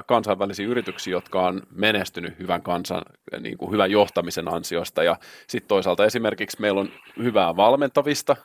kansainvälisiä 0.07 0.67
yrityksiä, 0.67 1.11
jotka 1.11 1.47
on 1.47 1.63
menestynyt 1.71 2.39
hyvän 2.39 2.63
kansan, 2.63 3.03
niin 3.41 3.59
kuin 3.59 3.73
hyvän 3.73 3.91
johtamisen 3.91 4.55
ansiosta. 4.55 5.03
Ja 5.03 5.17
sitten 5.47 5.69
toisaalta 5.69 6.05
esimerkiksi 6.05 6.61
meillä 6.61 6.81
on 6.81 6.89
hyvää 7.19 7.57
valmentavista, 7.57 8.37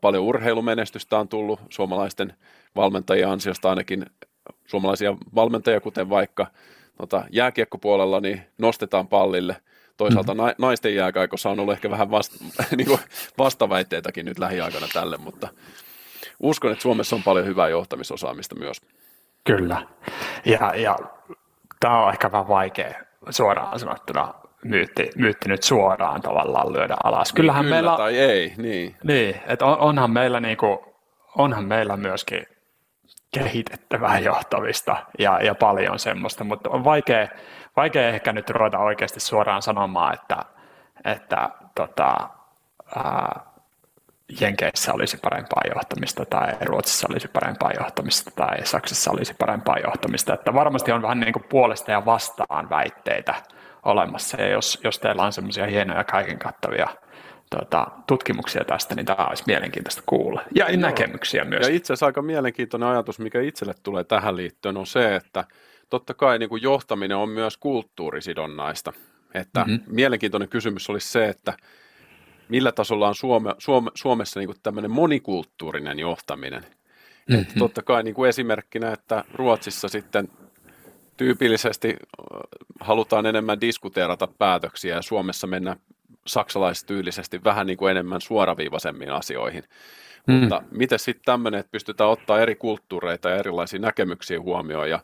paljon 0.00 0.24
urheilumenestystä 0.24 1.18
on 1.18 1.28
tullut 1.28 1.60
suomalaisten 1.68 2.34
valmentajien 2.76 3.28
ansiosta 3.28 3.70
ainakin 3.70 4.06
suomalaisia 4.66 5.16
valmentajia, 5.34 5.80
kuten 5.80 6.10
vaikka 6.10 6.46
tota, 6.96 7.24
jääkiekkopuolella, 7.30 8.20
niin 8.20 8.42
nostetaan 8.58 9.08
pallille. 9.08 9.56
Toisaalta 9.96 10.34
mm-hmm. 10.34 10.54
naisten 10.58 10.94
jääkaikossa 10.94 11.50
on 11.50 11.60
ollut 11.60 11.74
ehkä 11.74 11.90
vähän 11.90 12.10
vasta, 12.10 12.44
niin 12.76 12.86
kuin 12.86 13.00
vastaväitteitäkin 13.38 14.26
nyt 14.26 14.38
lähiaikana 14.38 14.86
tälle, 14.92 15.16
mutta 15.16 15.48
uskon, 16.40 16.72
että 16.72 16.82
Suomessa 16.82 17.16
on 17.16 17.22
paljon 17.22 17.46
hyvää 17.46 17.68
johtamisosaamista 17.68 18.54
myös. 18.54 18.80
Kyllä. 19.44 19.86
Ja, 20.48 20.74
ja 20.74 20.98
tämä 21.80 22.04
on 22.04 22.12
ehkä 22.12 22.32
vähän 22.32 22.48
vaikea 22.48 22.94
suoraan 23.30 23.78
sanottuna 23.78 24.34
myytti, 24.64 25.10
myytti 25.16 25.48
nyt 25.48 25.62
suoraan 25.62 26.22
tavallaan 26.22 26.72
lyödä 26.72 26.96
alas. 27.04 27.32
Kyllähän 27.32 27.62
niin, 27.62 27.74
meillä, 27.74 27.96
tai 27.96 28.18
ei, 28.18 28.54
niin. 28.56 28.96
Niin, 29.04 29.40
että 29.46 29.66
on, 29.66 29.78
onhan 29.78 30.10
meillä 30.10 30.40
niinku, 30.40 30.94
onhan 31.36 31.64
meillä 31.64 31.96
myöskin 31.96 32.46
kehitettävää 33.34 34.18
johtamista 34.18 34.96
ja, 35.18 35.40
ja 35.42 35.54
paljon 35.54 35.98
semmoista, 35.98 36.44
mutta 36.44 36.70
on 36.70 36.84
vaikea, 36.84 37.28
vaikea 37.76 38.08
ehkä 38.08 38.32
nyt 38.32 38.50
ruveta 38.50 38.78
oikeasti 38.78 39.20
suoraan 39.20 39.62
sanomaan, 39.62 40.14
että, 40.14 40.44
että 41.04 41.50
tota, 41.74 42.28
ää, 42.96 43.40
Jenkeissä 44.40 44.92
olisi 44.92 45.16
parempaa 45.16 45.62
johtamista 45.74 46.24
tai 46.24 46.52
Ruotsissa 46.60 47.06
olisi 47.10 47.28
parempaa 47.28 47.72
johtamista 47.80 48.30
tai 48.30 48.66
Saksassa 48.66 49.10
olisi 49.10 49.34
parempaa 49.38 49.78
johtamista. 49.78 50.34
Että 50.34 50.54
varmasti 50.54 50.92
on 50.92 51.02
vähän 51.02 51.20
niin 51.20 51.32
kuin 51.32 51.44
puolesta 51.48 51.90
ja 51.90 52.04
vastaan 52.04 52.70
väitteitä 52.70 53.34
olemassa 53.84 54.40
ja 54.40 54.48
jos, 54.48 54.80
jos 54.84 54.98
teillä 54.98 55.22
on 55.22 55.32
semmoisia 55.32 55.66
hienoja 55.66 56.04
kaiken 56.04 56.38
kattavia 56.38 56.88
tuota, 57.50 57.86
tutkimuksia 58.06 58.64
tästä, 58.64 58.94
niin 58.94 59.06
tämä 59.06 59.26
olisi 59.26 59.44
mielenkiintoista 59.46 60.02
kuulla. 60.06 60.42
Ja 60.54 60.70
Joo. 60.70 60.80
näkemyksiä 60.80 61.44
myös. 61.44 61.68
Ja 61.68 61.74
itse 61.74 61.92
asiassa 61.92 62.06
aika 62.06 62.22
mielenkiintoinen 62.22 62.88
ajatus, 62.88 63.18
mikä 63.18 63.40
itselle 63.40 63.74
tulee 63.82 64.04
tähän 64.04 64.36
liittyen, 64.36 64.76
on 64.76 64.86
se, 64.86 65.16
että 65.16 65.44
totta 65.90 66.14
kai 66.14 66.38
niin 66.38 66.48
kuin 66.48 66.62
johtaminen 66.62 67.16
on 67.16 67.28
myös 67.28 67.56
kulttuurisidonnaista. 67.56 68.92
Että 69.34 69.64
mm-hmm. 69.64 69.84
mielenkiintoinen 69.86 70.48
kysymys 70.48 70.90
olisi 70.90 71.08
se, 71.08 71.28
että 71.28 71.52
millä 72.48 72.72
tasolla 72.72 73.08
on 73.08 73.14
Suome, 73.14 73.54
Suome, 73.58 73.90
Suomessa 73.94 74.40
niin 74.40 74.48
kuin 74.48 74.58
tämmöinen 74.62 74.90
monikulttuurinen 74.90 75.98
johtaminen. 75.98 76.62
Mm-hmm. 76.62 77.42
Että 77.42 77.54
totta 77.58 77.82
kai 77.82 78.02
niin 78.02 78.14
kuin 78.14 78.28
esimerkkinä, 78.28 78.92
että 78.92 79.24
Ruotsissa 79.34 79.88
sitten 79.88 80.28
tyypillisesti 81.16 81.96
halutaan 82.80 83.26
enemmän 83.26 83.60
diskuteerata 83.60 84.28
päätöksiä 84.38 84.94
ja 84.94 85.02
Suomessa 85.02 85.46
mennä 85.46 85.76
saksalaistyylisesti 86.26 87.44
vähän 87.44 87.66
niin 87.66 87.76
kuin 87.76 87.90
enemmän 87.90 88.20
suoraviivaisemmin 88.20 89.10
asioihin. 89.10 89.64
Mm. 90.26 90.34
Mutta 90.34 90.62
miten 90.70 90.98
sitten 90.98 91.24
tämmöinen, 91.24 91.60
että 91.60 91.72
pystytään 91.72 92.10
ottaa 92.10 92.40
eri 92.40 92.54
kulttuureita 92.54 93.28
ja 93.28 93.36
erilaisia 93.36 93.80
näkemyksiä 93.80 94.40
huomioon 94.40 94.90
ja 94.90 95.00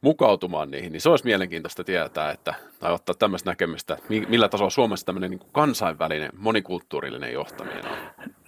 mukautumaan 0.00 0.70
niihin, 0.70 0.92
niin 0.92 1.00
se 1.00 1.08
olisi 1.10 1.24
mielenkiintoista 1.24 1.84
tietää, 1.84 2.30
että, 2.30 2.54
tai 2.80 2.92
ottaa 2.92 3.14
tämmöistä 3.14 3.50
näkemystä, 3.50 3.96
millä 4.28 4.48
tasolla 4.48 4.70
Suomessa 4.70 5.06
tämmöinen 5.06 5.30
niin 5.30 5.40
kansainvälinen, 5.52 6.30
monikulttuurillinen 6.38 7.32
johtaminen 7.32 7.84
on. 7.88 7.96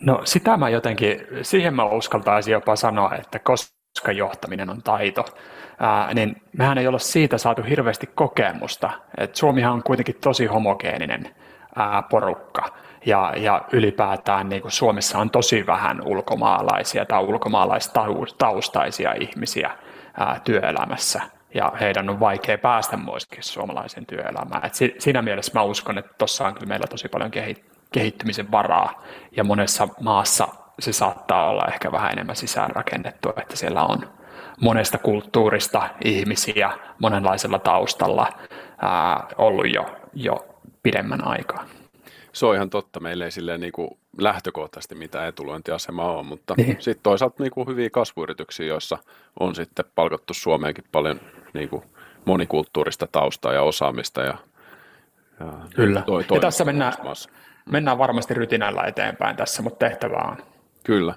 No 0.01 0.21
sitä 0.25 0.57
mä 0.57 0.69
jotenkin, 0.69 1.27
siihen 1.43 1.75
mä 1.75 1.85
uskaltaisin 1.85 2.53
jopa 2.53 2.77
sanoa, 2.77 3.15
että 3.15 3.39
koska 3.39 4.13
johtaminen 4.13 4.71
on 4.71 4.83
taito, 4.83 5.25
ää, 5.79 6.15
niin 6.15 6.43
mehän 6.53 6.79
ei 6.79 6.87
olla 6.87 6.99
siitä 6.99 7.39
saatu 7.39 7.63
hirveästi 7.63 8.07
kokemusta. 8.15 8.91
Et 9.19 9.37
Suomihan 9.37 9.73
on 9.73 9.83
kuitenkin 9.83 10.17
tosi 10.21 10.47
homogeeninen 10.47 11.35
ää, 11.77 12.03
porukka. 12.03 12.65
Ja, 13.07 13.33
ja 13.37 13.63
ylipäätään 13.73 14.49
niin 14.49 14.63
kuin 14.63 14.73
Suomessa 14.73 15.19
on 15.19 15.31
tosi 15.31 15.67
vähän 15.67 16.07
ulkomaalaisia 16.07 17.05
tai 17.05 17.23
ulkomaalaistaustaisia 17.23 19.13
ihmisiä 19.13 19.71
työelämässä 20.45 21.23
ja 21.57 21.73
heidän 21.81 22.11
on 22.11 22.21
vaikea 22.21 22.59
päästä 22.59 22.97
myöskin 22.97 23.43
suomalaisen 23.43 24.07
työelämään. 24.07 24.67
Et 24.67 24.75
siinä 24.99 25.23
mielessä 25.23 25.53
mä 25.55 25.63
uskon, 25.63 25.99
että 25.99 26.15
tuossa 26.19 26.47
on 26.47 26.55
kyllä 26.55 26.67
meillä 26.67 26.87
tosi 26.87 27.09
paljon 27.09 27.31
kehittymisen 27.93 28.51
varaa 28.51 29.03
ja 29.37 29.45
monessa 29.45 29.89
maassa 30.01 30.49
se 30.79 30.93
saattaa 30.93 31.51
olla 31.51 31.65
ehkä 31.69 31.93
vähän 31.93 32.13
enemmän 32.13 32.37
sisäänrakennettua, 32.37 33.33
että 33.37 33.57
siellä 33.57 33.85
on 33.85 34.09
monesta 34.61 34.99
kulttuurista 34.99 35.89
ihmisiä 36.05 36.71
monenlaisella 36.99 37.59
taustalla 37.59 38.33
ää, 38.83 39.27
ollut 39.39 39.75
jo, 39.75 39.97
jo 40.15 40.47
pidemmän 40.83 41.27
aikaa. 41.27 41.65
Se 42.33 42.47
on 42.47 42.55
ihan 42.55 42.71
totta. 42.71 43.01
Meillä 43.01 43.25
ei 43.25 43.31
silleen 43.31 43.61
niin 43.61 43.73
kuin 43.73 43.91
lähtökohtaisesti 44.19 44.95
mitään 44.95 45.29
etulointiasemaa 45.29 46.13
ole, 46.13 46.23
mutta 46.23 46.55
niin. 46.57 46.77
sitten 46.79 47.03
toisaalta 47.03 47.43
niin 47.43 47.51
kuin 47.51 47.69
hyviä 47.69 47.91
kasvuyrityksiä, 47.91 48.67
joissa 48.67 48.99
on 49.41 49.55
sitten 49.55 49.85
palkattu 49.95 50.35
Suomeenkin 50.35 50.85
paljon 50.93 51.21
niin 51.53 51.69
kuin 51.69 51.83
monikulttuurista 52.25 53.07
taustaa 53.13 53.53
ja 53.53 53.63
osaamista. 53.63 54.21
Ja, 54.21 54.35
ja 55.41 55.53
Kyllä. 55.75 56.03
Toi, 56.03 56.25
toi 56.25 56.37
ja 56.37 56.41
tässä 56.41 56.65
mennään, 56.65 56.93
mennään 57.65 57.99
varmasti 57.99 58.35
rytinällä 58.35 58.83
eteenpäin 58.83 59.37
tässä, 59.37 59.63
mutta 59.63 59.89
tehtävä 59.89 60.17
on. 60.17 60.37
Kyllä. 60.85 61.15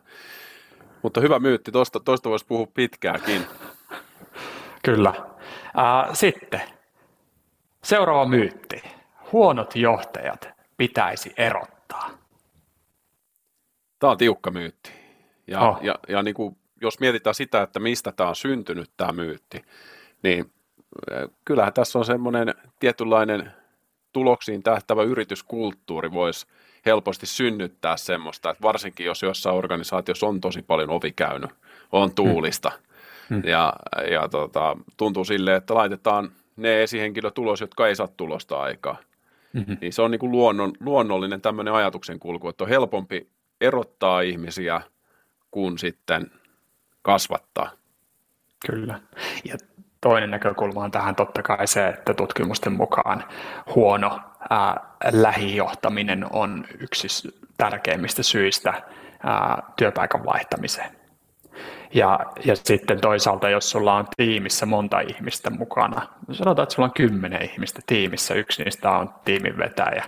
Mutta 1.02 1.22
hyvä 1.22 1.40
myytti, 1.40 1.72
tuosta, 1.72 2.00
tuosta 2.00 2.30
voisi 2.30 2.46
puhua 2.46 2.68
pitkääkin. 2.74 3.46
Kyllä. 4.84 5.14
Äh, 5.78 6.10
sitten 6.14 6.62
seuraava 7.84 8.26
myytti. 8.26 8.84
Huonot 9.32 9.76
johtajat 9.76 10.50
pitäisi 10.78 11.34
erottaa. 11.38 12.10
Tämä 14.00 14.12
on 14.12 14.18
tiukka 14.18 14.52
myytti. 14.52 14.92
Ja, 15.48 15.60
oh. 15.60 15.78
ja, 15.82 15.96
ja 16.08 16.24
niin 16.24 16.36
kuin, 16.36 16.58
jos 16.82 17.00
mietitään 17.00 17.36
sitä, 17.36 17.62
että 17.62 17.80
mistä 17.80 18.12
tämä 18.12 18.30
on 18.30 18.36
syntynyt 18.36 18.92
tämä 18.98 19.12
myytti, 19.12 19.66
niin 20.24 20.52
kyllähän 21.46 21.74
tässä 21.74 22.00
on 22.00 22.06
semmoinen 22.06 22.54
tietynlainen 22.80 23.52
tuloksiin 24.14 24.64
tähtävä 24.64 25.04
yrityskulttuuri 25.04 26.12
voisi 26.12 26.48
helposti 26.86 27.26
synnyttää 27.26 27.98
semmoista, 27.98 28.50
että 28.50 28.62
varsinkin 28.62 29.06
jos 29.06 29.24
jossain 29.24 29.56
organisaatiossa 29.56 30.28
on 30.28 30.42
tosi 30.42 30.62
paljon 30.62 30.90
ovi 30.90 31.12
käynyt, 31.12 31.50
on 31.92 32.16
tuulista 32.16 32.72
mm. 33.30 33.42
ja, 33.46 33.74
ja 34.12 34.30
tota, 34.30 34.78
tuntuu 34.98 35.26
silleen, 35.26 35.58
että 35.58 35.74
laitetaan 35.74 36.32
ne 36.56 36.84
esihenkilötulos, 36.84 37.62
jotka 37.62 37.88
ei 37.88 37.96
saa 37.96 38.08
tulosta 38.08 38.62
aikaa. 38.62 38.98
Mm-hmm. 39.54 39.78
Niin 39.82 39.94
se 39.94 40.02
on 40.02 40.12
niin 40.12 40.20
kuin 40.20 40.32
luonnon, 40.32 40.74
luonnollinen 40.80 41.42
tämmöinen 41.42 41.74
ajatuksen 41.74 42.20
kulku, 42.20 42.50
että 42.50 42.64
on 42.64 42.70
helpompi 42.70 43.30
erottaa 43.62 44.22
ihmisiä 44.22 44.82
kuin 45.52 45.78
sitten 45.78 46.32
kasvattaa. 47.02 47.72
Kyllä. 48.68 49.00
Ja 49.46 49.58
toinen 50.02 50.32
näkökulma 50.32 50.84
on 50.84 50.92
tähän 50.92 51.16
totta 51.16 51.44
kai 51.44 51.68
se, 51.68 51.88
että 51.88 52.14
tutkimusten 52.14 52.74
mukaan 52.74 53.24
huono 53.76 54.20
ää, 54.50 54.82
lähijohtaminen 55.12 56.26
on 56.30 56.66
yksi 56.80 57.08
tärkeimmistä 57.58 58.24
syistä 58.24 58.74
ää, 59.24 59.64
työpaikan 59.76 60.26
vaihtamiseen. 60.26 61.00
Ja, 61.94 62.20
ja 62.46 62.56
sitten 62.56 63.02
toisaalta, 63.02 63.50
jos 63.50 63.70
sulla 63.70 63.96
on 63.96 64.08
tiimissä 64.18 64.66
monta 64.66 65.00
ihmistä 65.00 65.50
mukana, 65.50 66.02
sanotaan, 66.32 66.64
että 66.64 66.76
sulla 66.76 66.88
on 66.88 66.94
kymmenen 66.94 67.46
ihmistä 67.46 67.82
tiimissä, 67.86 68.34
yksi 68.34 68.64
niistä 68.64 68.92
on 68.92 69.14
tiimin 69.26 69.58
vetäjä, 69.58 70.06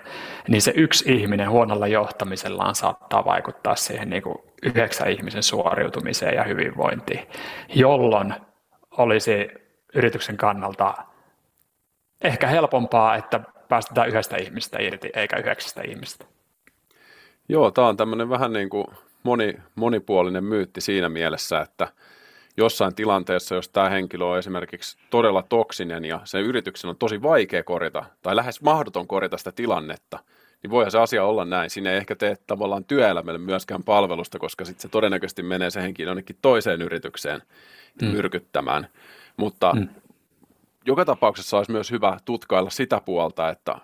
niin 0.48 0.62
se 0.62 0.74
yksi 0.76 1.14
ihminen 1.14 1.50
huonolla 1.50 1.88
johtamisellaan 1.88 2.76
saattaa 2.76 3.26
vaikuttaa 3.26 3.76
siihen 3.76 4.10
niin 4.10 4.24
kuin 4.24 4.38
yhdeksän 4.64 5.12
ihmisen 5.12 5.44
suoriutumiseen 5.44 6.36
ja 6.36 6.44
hyvinvointiin, 6.44 7.28
jolloin 7.76 8.34
olisi 8.92 9.50
yrityksen 9.96 10.38
kannalta 10.38 10.94
ehkä 12.22 12.48
helpompaa, 12.48 13.16
että 13.16 13.40
päästetään 13.70 14.10
yhdestä 14.10 14.38
ihmistä 14.38 14.78
irti 14.82 15.10
eikä 15.16 15.38
yhdeksästä 15.38 15.82
ihmistä. 15.82 16.26
Joo, 17.50 17.72
tämä 17.72 17.88
on 17.88 17.98
tämmöinen 17.98 18.30
vähän 18.30 18.54
niin 18.54 18.70
kuin 18.70 18.86
moni, 19.24 19.54
monipuolinen 19.76 20.44
myytti 20.44 20.82
siinä 20.82 21.10
mielessä, 21.10 21.62
että 21.62 21.88
jossain 22.58 22.96
tilanteessa, 22.96 23.56
jos 23.56 23.70
tämä 23.70 23.90
henkilö 23.90 24.26
on 24.26 24.40
esimerkiksi 24.40 24.98
todella 25.10 25.44
toksinen 25.44 26.06
ja 26.06 26.20
sen 26.24 26.42
yrityksen 26.42 26.90
on 26.90 26.98
tosi 26.98 27.22
vaikea 27.22 27.64
korjata 27.64 28.06
tai 28.22 28.36
lähes 28.36 28.62
mahdoton 28.62 29.08
korjata 29.08 29.38
sitä 29.38 29.52
tilannetta, 29.52 30.20
niin 30.64 30.72
voihan 30.72 30.92
se 30.92 31.00
asia 31.00 31.26
olla 31.26 31.46
näin. 31.46 31.70
Sinne 31.70 31.92
ei 31.92 31.98
ehkä 31.98 32.16
tee 32.16 32.38
tavallaan 32.48 32.86
työelämälle 32.86 33.40
myöskään 33.40 33.84
palvelusta, 33.84 34.40
koska 34.40 34.66
sitten 34.66 34.82
se 34.82 34.90
todennäköisesti 34.90 35.44
menee 35.44 35.70
se 35.70 35.82
henkilö 35.82 36.10
jonnekin 36.10 36.38
toiseen 36.42 36.82
yritykseen 36.82 37.42
mm. 38.02 38.08
myrkyttämään. 38.08 38.88
Mutta 39.42 39.74
mm. 39.74 39.90
joka 40.86 41.06
tapauksessa 41.06 41.58
olisi 41.58 41.72
myös 41.72 41.92
hyvä 41.92 42.18
tutkailla 42.26 42.70
sitä 42.70 43.02
puolta, 43.06 43.50
että 43.50 43.76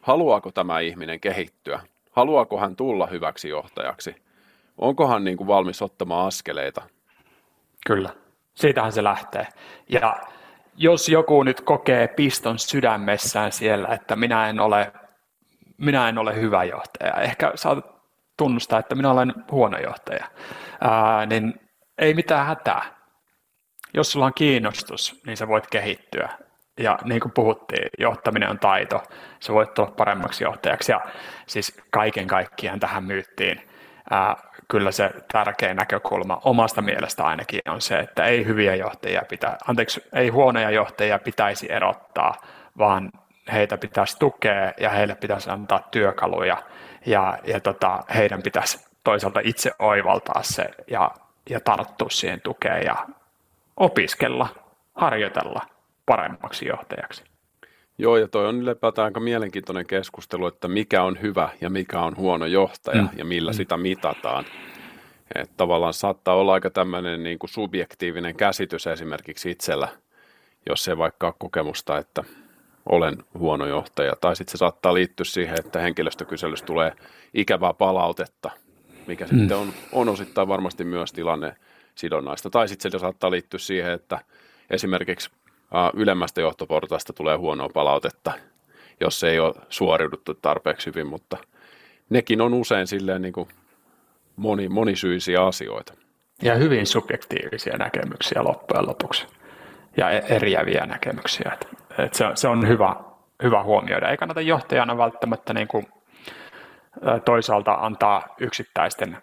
haluaako 0.00 0.52
tämä 0.52 0.80
ihminen 0.80 1.20
kehittyä, 1.20 1.80
haluaako 2.10 2.60
hän 2.60 2.76
tulla 2.76 3.06
hyväksi 3.06 3.48
johtajaksi– 3.48 4.14
onkohan 4.80 5.24
niin 5.24 5.36
kuin 5.36 5.46
valmis 5.46 5.82
ottamaan 5.82 6.26
askeleita? 6.26 6.82
Kyllä, 7.86 8.10
siitähän 8.54 8.92
se 8.92 9.04
lähtee. 9.04 9.46
Ja 9.88 10.16
jos 10.76 11.08
joku 11.08 11.42
nyt 11.42 11.60
kokee 11.60 12.08
piston 12.08 12.58
sydämessään 12.58 13.52
siellä, 13.52 13.88
että 13.88 14.16
minä 14.16 14.48
en 14.48 14.60
ole, 14.60 14.92
minä 15.78 16.08
en 16.08 16.18
ole 16.18 16.34
hyvä 16.34 16.64
johtaja, 16.64 17.14
ehkä 17.14 17.52
saat 17.54 17.78
tunnustaa, 18.36 18.78
että 18.78 18.94
minä 18.94 19.10
olen 19.10 19.34
huono 19.50 19.78
johtaja, 19.78 20.26
ää, 20.80 21.26
niin 21.26 21.60
ei 21.98 22.14
mitään 22.14 22.46
hätää. 22.46 22.99
Jos 23.94 24.12
sulla 24.12 24.26
on 24.26 24.34
kiinnostus, 24.34 25.20
niin 25.26 25.36
sä 25.36 25.48
voit 25.48 25.66
kehittyä. 25.66 26.28
Ja 26.78 26.98
niin 27.04 27.20
kuin 27.20 27.32
puhuttiin, 27.32 27.90
johtaminen 27.98 28.50
on 28.50 28.58
taito. 28.58 29.02
Sä 29.40 29.52
voit 29.52 29.74
tulla 29.74 29.90
paremmaksi 29.90 30.44
johtajaksi. 30.44 30.92
Ja 30.92 31.00
siis 31.46 31.80
kaiken 31.90 32.26
kaikkiaan 32.26 32.80
tähän 32.80 33.04
myyttiin 33.04 33.60
ää, 34.10 34.36
kyllä 34.68 34.92
se 34.92 35.10
tärkein 35.32 35.76
näkökulma 35.76 36.40
omasta 36.44 36.82
mielestä 36.82 37.24
ainakin 37.24 37.60
on 37.68 37.80
se, 37.80 37.98
että 37.98 38.24
ei 38.24 38.46
hyviä 38.46 38.74
johtajia 38.74 39.22
pitä, 39.28 39.58
anteeksi, 39.68 40.04
ei 40.12 40.28
huonoja 40.28 40.70
johtajia 40.70 41.18
pitäisi 41.18 41.72
erottaa, 41.72 42.34
vaan 42.78 43.10
heitä 43.52 43.78
pitäisi 43.78 44.18
tukea 44.18 44.72
ja 44.80 44.90
heille 44.90 45.14
pitäisi 45.14 45.50
antaa 45.50 45.88
työkaluja 45.90 46.62
ja, 47.06 47.38
ja 47.44 47.60
tota, 47.60 48.00
heidän 48.14 48.42
pitäisi 48.42 48.86
toisaalta 49.04 49.40
itse 49.44 49.72
oivaltaa 49.78 50.42
se 50.42 50.70
ja, 50.90 51.10
ja 51.50 51.60
tarttua 51.60 52.10
siihen 52.10 52.40
tukeen 52.40 52.86
ja 52.86 52.96
opiskella, 53.80 54.48
harjoitella 54.94 55.60
paremmaksi 56.06 56.66
johtajaksi. 56.66 57.24
Joo, 57.98 58.16
ja 58.16 58.28
toi 58.28 58.46
on 58.46 58.62
ylipäätään 58.62 59.04
aika 59.04 59.20
mielenkiintoinen 59.20 59.86
keskustelu, 59.86 60.46
että 60.46 60.68
mikä 60.68 61.02
on 61.02 61.18
hyvä 61.22 61.48
ja 61.60 61.70
mikä 61.70 62.00
on 62.00 62.16
huono 62.16 62.46
johtaja 62.46 63.02
mm. 63.02 63.08
ja 63.16 63.24
millä 63.24 63.50
mm. 63.50 63.54
sitä 63.54 63.76
mitataan. 63.76 64.44
Että 65.34 65.54
tavallaan 65.56 65.94
saattaa 65.94 66.34
olla 66.34 66.52
aika 66.52 66.70
tämmöinen 66.70 67.22
niin 67.22 67.38
kuin 67.38 67.50
subjektiivinen 67.50 68.36
käsitys 68.36 68.86
esimerkiksi 68.86 69.50
itsellä, 69.50 69.88
jos 70.68 70.88
ei 70.88 70.98
vaikka 70.98 71.26
ole 71.26 71.34
kokemusta, 71.38 71.98
että 71.98 72.24
olen 72.86 73.16
huono 73.38 73.66
johtaja. 73.66 74.16
Tai 74.20 74.36
sitten 74.36 74.52
se 74.52 74.58
saattaa 74.58 74.94
liittyä 74.94 75.24
siihen, 75.24 75.58
että 75.58 75.80
henkilöstökyselyssä 75.80 76.66
tulee 76.66 76.92
ikävää 77.34 77.74
palautetta, 77.74 78.50
mikä 79.06 79.24
mm. 79.24 79.38
sitten 79.38 79.56
on, 79.56 79.72
on 79.92 80.08
osittain 80.08 80.48
varmasti 80.48 80.84
myös 80.84 81.12
tilanne 81.12 81.56
sidonnaista. 82.00 82.50
Tai 82.50 82.68
sitten 82.68 82.92
se 82.92 82.98
saattaa 82.98 83.30
liittyä 83.30 83.58
siihen, 83.58 83.92
että 83.92 84.18
esimerkiksi 84.70 85.30
ylemmästä 85.94 86.40
johtoportaista 86.40 87.12
tulee 87.12 87.36
huonoa 87.36 87.68
palautetta, 87.74 88.32
jos 89.00 89.24
ei 89.24 89.38
ole 89.38 89.54
suoriuduttu 89.68 90.34
tarpeeksi 90.34 90.86
hyvin, 90.86 91.06
mutta 91.06 91.36
nekin 92.10 92.40
on 92.40 92.54
usein 92.54 92.86
silleen 92.86 93.22
niin 93.22 93.32
kuin 93.32 93.48
moni, 94.36 94.68
monisyisiä 94.68 95.46
asioita. 95.46 95.94
Ja 96.42 96.54
hyvin 96.54 96.86
subjektiivisia 96.86 97.76
näkemyksiä 97.76 98.44
loppujen 98.44 98.86
lopuksi 98.88 99.26
ja 99.96 100.10
e-, 100.10 100.24
eriäviä 100.28 100.86
näkemyksiä. 100.86 101.58
Et 101.98 102.14
se, 102.14 102.24
se 102.34 102.48
on 102.48 102.68
hyvä, 102.68 102.96
hyvä 103.42 103.62
huomioida. 103.62 104.08
Ei 104.08 104.16
kannata 104.16 104.40
johtajana 104.40 104.98
välttämättä 104.98 105.54
niin 105.54 105.68
kuin, 105.68 105.86
toisaalta 107.24 107.72
antaa 107.72 108.34
yksittäisten 108.40 109.18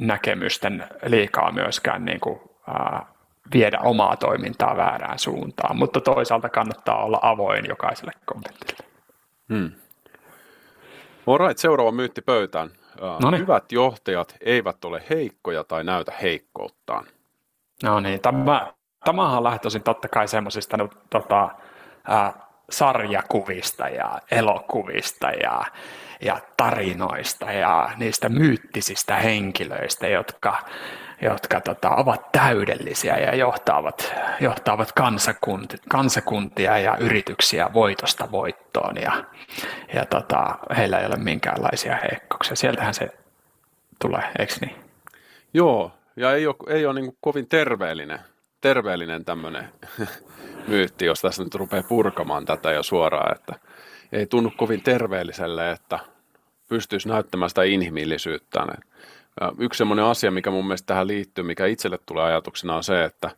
näkemysten 0.00 0.86
liikaa 1.06 1.52
myöskään 1.52 2.04
niin 2.04 2.20
kuin, 2.20 2.40
ää, 2.68 3.06
viedä 3.52 3.78
omaa 3.78 4.16
toimintaa 4.16 4.76
väärään 4.76 5.18
suuntaan, 5.18 5.76
mutta 5.76 6.00
toisaalta 6.00 6.48
kannattaa 6.48 7.04
olla 7.04 7.18
avoin 7.22 7.64
jokaiselle 7.68 8.12
kommentille. 8.24 8.88
Hmm. 9.48 9.72
Alright, 11.26 11.58
seuraava 11.58 11.92
myytti 11.92 12.22
pöytään. 12.22 12.70
Noniin. 13.22 13.42
Hyvät 13.42 13.72
johtajat 13.72 14.36
eivät 14.40 14.84
ole 14.84 15.02
heikkoja 15.10 15.64
tai 15.64 15.84
näytä 15.84 16.12
heikkouttaan. 16.22 17.06
No 17.82 18.00
niin, 18.00 18.20
tämä, 18.20 18.72
tämähän 19.04 19.36
on 19.36 19.44
lähtöisin 19.44 19.82
totta 19.82 20.08
kai 20.08 20.28
semmoisista 20.28 20.76
tota, 21.10 21.48
äh, 22.10 22.34
sarjakuvista 22.70 23.88
ja 23.88 24.18
elokuvista 24.30 25.30
ja, 25.30 25.64
ja 26.20 26.40
tarinoista 26.56 27.52
ja 27.52 27.90
niistä 27.96 28.28
myyttisistä 28.28 29.16
henkilöistä, 29.16 30.08
jotka 30.08 30.58
jotka 31.22 31.60
tota, 31.60 31.90
ovat 31.90 32.32
täydellisiä 32.32 33.16
ja 33.16 33.34
johtavat, 33.34 34.14
johtavat 34.40 34.92
kansakuntia, 34.92 35.78
kansakuntia 35.88 36.78
ja 36.78 36.96
yrityksiä 36.96 37.70
voitosta 37.72 38.30
voittoon 38.30 38.96
ja, 39.02 39.24
ja 39.94 40.04
tota, 40.04 40.58
heillä 40.76 40.98
ei 40.98 41.06
ole 41.06 41.16
minkäänlaisia 41.16 41.98
heikkouksia. 42.10 42.56
Sieltähän 42.56 42.94
se 42.94 43.08
tulee, 43.98 44.22
eikö 44.38 44.54
niin? 44.60 44.76
Joo, 45.54 45.92
ja 46.16 46.32
ei 46.32 46.46
ole, 46.46 46.56
ei 46.68 46.86
ole 46.86 47.00
niin 47.00 47.16
kovin 47.20 47.48
terveellinen, 47.48 48.18
terveellinen 48.60 49.24
tämmöinen 49.24 49.68
myytti, 50.68 51.04
jos 51.04 51.20
tässä 51.20 51.44
nyt 51.44 51.54
rupeaa 51.54 51.82
purkamaan 51.82 52.44
tätä 52.44 52.72
jo 52.72 52.82
suoraan, 52.82 53.36
että 53.36 53.54
ei 54.14 54.26
tunnu 54.26 54.52
kovin 54.56 54.82
terveelliselle, 54.82 55.70
että 55.70 55.98
pystyisi 56.68 57.08
näyttämään 57.08 57.48
sitä 57.48 57.62
inhimillisyyttä. 57.62 58.66
Yksi 59.58 59.78
sellainen 59.78 60.04
asia, 60.04 60.30
mikä 60.30 60.50
mun 60.50 60.64
mielestä 60.64 60.86
tähän 60.86 61.06
liittyy, 61.06 61.44
mikä 61.44 61.66
itselle 61.66 61.98
tulee 62.06 62.24
ajatuksena 62.24 62.76
on 62.76 62.84
se, 62.84 63.04
että, 63.04 63.30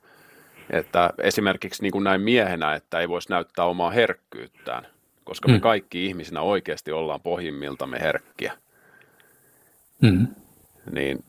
että 0.70 1.10
esimerkiksi 1.22 1.82
niin 1.82 1.92
kuin 1.92 2.04
näin 2.04 2.20
miehenä, 2.20 2.74
että 2.74 3.00
ei 3.00 3.08
voisi 3.08 3.30
näyttää 3.30 3.64
omaa 3.64 3.90
herkkyyttään, 3.90 4.86
koska 5.24 5.48
me 5.48 5.54
mm. 5.54 5.60
kaikki 5.60 6.06
ihmisinä 6.06 6.40
oikeasti 6.40 6.92
ollaan 6.92 7.20
pohjimmiltamme 7.20 8.00
herkkiä. 8.00 8.52
Mm. 10.02 10.26
Niin 10.92 11.24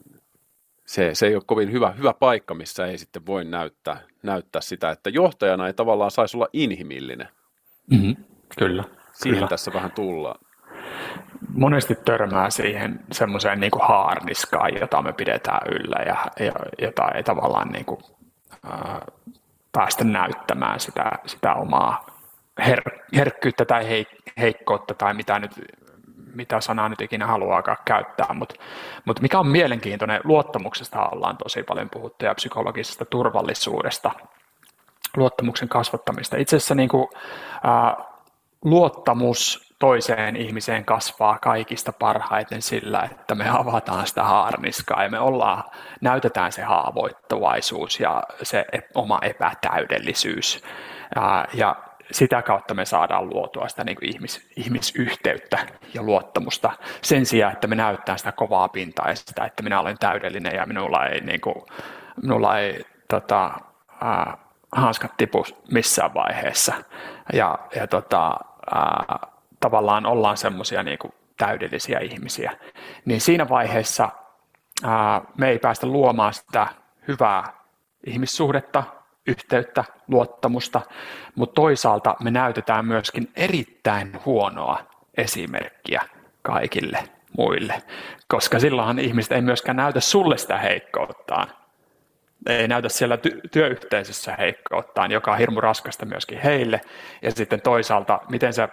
se, 0.85 1.15
se 1.15 1.27
ei 1.27 1.35
ole 1.35 1.43
kovin 1.45 1.71
hyvä, 1.71 1.91
hyvä 1.91 2.13
paikka, 2.13 2.53
missä 2.53 2.87
ei 2.87 2.97
sitten 2.97 3.25
voi 3.25 3.45
näyttää, 3.45 4.01
näyttää 4.23 4.61
sitä, 4.61 4.91
että 4.91 5.09
johtajana 5.09 5.67
ei 5.67 5.73
tavallaan 5.73 6.11
saisi 6.11 6.37
olla 6.37 6.47
inhimillinen. 6.53 7.27
Mm-hmm. 7.91 8.15
Kyllä. 8.59 8.83
Siihen 9.17 9.37
kyllä. 9.37 9.47
tässä 9.47 9.73
vähän 9.73 9.91
tullaan 9.91 10.39
monesti 11.53 11.95
törmää 11.95 12.49
siihen 12.49 12.99
semmoiseen 13.11 13.59
niin 13.59 13.71
haarniskaan, 13.81 14.79
jota 14.79 15.01
me 15.01 15.13
pidetään 15.13 15.67
yllä 15.71 16.03
ja, 16.05 16.15
ja 16.45 16.53
jota 16.81 17.11
ei 17.15 17.23
tavallaan 17.23 17.69
niin 17.69 17.85
kuin, 17.85 17.99
äh, 18.65 19.01
päästä 19.71 20.03
näyttämään 20.03 20.79
sitä, 20.79 21.11
sitä 21.25 21.53
omaa 21.53 22.05
her, 22.65 22.81
herkkyyttä 23.15 23.65
tai 23.65 23.83
heik- 23.83 24.31
heikkoutta 24.37 24.93
tai 24.93 25.13
mitä, 25.13 25.39
nyt, 25.39 25.51
mitä 26.33 26.61
sanaa 26.61 26.89
nyt 26.89 27.01
ikinä 27.01 27.27
haluaakaan 27.27 27.77
käyttää, 27.85 28.33
mutta 28.33 28.55
mut 29.05 29.21
mikä 29.21 29.39
on 29.39 29.47
mielenkiintoinen, 29.47 30.21
luottamuksesta 30.23 31.09
ollaan 31.09 31.37
tosi 31.37 31.63
paljon 31.63 31.89
puhuttu 31.89 32.25
ja 32.25 32.35
psykologisesta 32.35 33.05
turvallisuudesta, 33.05 34.11
luottamuksen 35.17 35.69
kasvattamista. 35.69 36.37
Itse 36.37 36.55
asiassa 36.55 36.75
niin 36.75 36.89
kuin, 36.89 37.07
äh, 37.65 38.07
luottamus 38.63 39.73
toiseen 39.79 40.35
ihmiseen 40.35 40.85
kasvaa 40.85 41.37
kaikista 41.39 41.93
parhaiten 41.93 42.61
sillä, 42.61 43.09
että 43.11 43.35
me 43.35 43.49
avataan 43.49 44.07
sitä 44.07 44.23
haarniskaa 44.23 45.03
ja 45.03 45.09
me 45.09 45.19
ollaan, 45.19 45.63
näytetään 46.01 46.51
se 46.51 46.61
haavoittuvaisuus 46.61 47.99
ja 47.99 48.23
se 48.43 48.65
oma 48.95 49.19
epätäydellisyys. 49.21 50.63
Ja, 51.15 51.45
ja 51.53 51.75
sitä 52.11 52.41
kautta 52.41 52.73
me 52.73 52.85
saadaan 52.85 53.29
luotua 53.29 53.67
sitä 53.67 53.83
niin 53.83 53.95
kuin 53.95 54.09
ihmis, 54.09 54.49
ihmisyhteyttä 54.55 55.59
ja 55.93 56.03
luottamusta 56.03 56.71
sen 57.01 57.25
sijaan, 57.25 57.53
että 57.53 57.67
me 57.67 57.75
näyttää 57.75 58.17
sitä 58.17 58.31
kovaa 58.31 58.67
pintaa 58.67 59.09
ja 59.09 59.15
sitä, 59.15 59.45
että 59.45 59.63
minä 59.63 59.79
olen 59.79 59.97
täydellinen 59.97 60.55
ja 60.55 60.65
minulla 60.65 61.05
ei 61.05 61.21
niin 61.21 61.41
kuin, 61.41 61.55
minulla 62.21 62.59
ei 62.59 62.85
tota, 63.09 63.51
ää, 64.01 64.37
hanskat 64.71 65.17
tipu 65.17 65.45
missään 65.71 66.13
vaiheessa. 66.13 66.73
Ja, 67.33 67.59
ja 67.75 67.87
tota, 67.87 68.39
ää, 68.75 69.19
tavallaan 69.59 70.05
ollaan 70.05 70.37
semmoisia 70.37 70.83
niin 70.83 70.99
täydellisiä 71.37 71.99
ihmisiä. 71.99 72.51
Niin 73.05 73.21
siinä 73.21 73.49
vaiheessa 73.49 74.09
ää, 74.83 75.21
me 75.37 75.49
ei 75.49 75.59
päästä 75.59 75.87
luomaan 75.87 76.33
sitä 76.33 76.67
hyvää 77.07 77.53
ihmissuhdetta, 78.07 78.83
yhteyttä, 79.27 79.83
luottamusta, 80.07 80.81
mutta 81.35 81.53
toisaalta 81.53 82.15
me 82.19 82.31
näytetään 82.31 82.85
myöskin 82.85 83.31
erittäin 83.35 84.19
huonoa 84.25 84.79
esimerkkiä 85.17 86.01
kaikille 86.41 87.03
muille, 87.37 87.83
koska 88.27 88.59
silloinhan 88.59 88.99
ihmiset 88.99 89.31
ei 89.31 89.41
myöskään 89.41 89.77
näytä 89.77 89.99
sulle 89.99 90.37
sitä 90.37 90.57
heikkouttaan. 90.57 91.47
Ei 92.47 92.67
näytä 92.67 92.89
siellä 92.89 93.15
ty- 93.15 93.49
työyhteisössä 93.51 94.35
heikkouttaan, 94.35 95.11
joka 95.11 95.31
on 95.31 95.37
hirmu 95.37 95.61
raskasta 95.61 96.05
myöskin 96.05 96.41
heille. 96.41 96.81
Ja 97.21 97.31
sitten 97.31 97.61
toisaalta, 97.61 98.19
miten 98.29 98.53
sä 98.53 98.69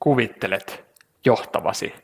kuvittelet 0.00 0.84
johtavasi 1.24 1.94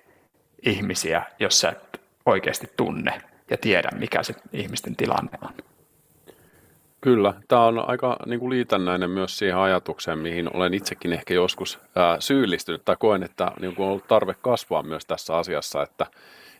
ihmisiä, 0.66 1.22
jos 1.40 1.60
sä 1.60 1.68
et 1.68 2.00
oikeasti 2.26 2.66
tunne 2.76 3.22
ja 3.50 3.56
tiedä, 3.56 3.88
mikä 3.98 4.22
se 4.22 4.34
ihmisten 4.52 4.96
tilanne 4.96 5.38
on. 5.42 5.52
Kyllä, 7.00 7.34
tämä 7.48 7.64
on 7.64 7.88
aika 7.88 8.16
niin 8.26 8.40
kuin 8.40 8.50
liitännäinen 8.50 9.10
myös 9.10 9.38
siihen 9.38 9.56
ajatukseen, 9.56 10.18
mihin 10.18 10.56
olen 10.56 10.74
itsekin 10.74 11.12
ehkä 11.12 11.34
joskus 11.34 11.78
ää, 11.96 12.20
syyllistynyt 12.20 12.84
tai 12.84 12.96
koen, 12.98 13.22
että 13.22 13.52
niin 13.60 13.74
kuin 13.74 13.84
on 13.84 13.90
ollut 13.90 14.08
tarve 14.08 14.34
kasvaa 14.42 14.82
myös 14.82 15.06
tässä 15.06 15.36
asiassa, 15.36 15.82
että, 15.82 16.06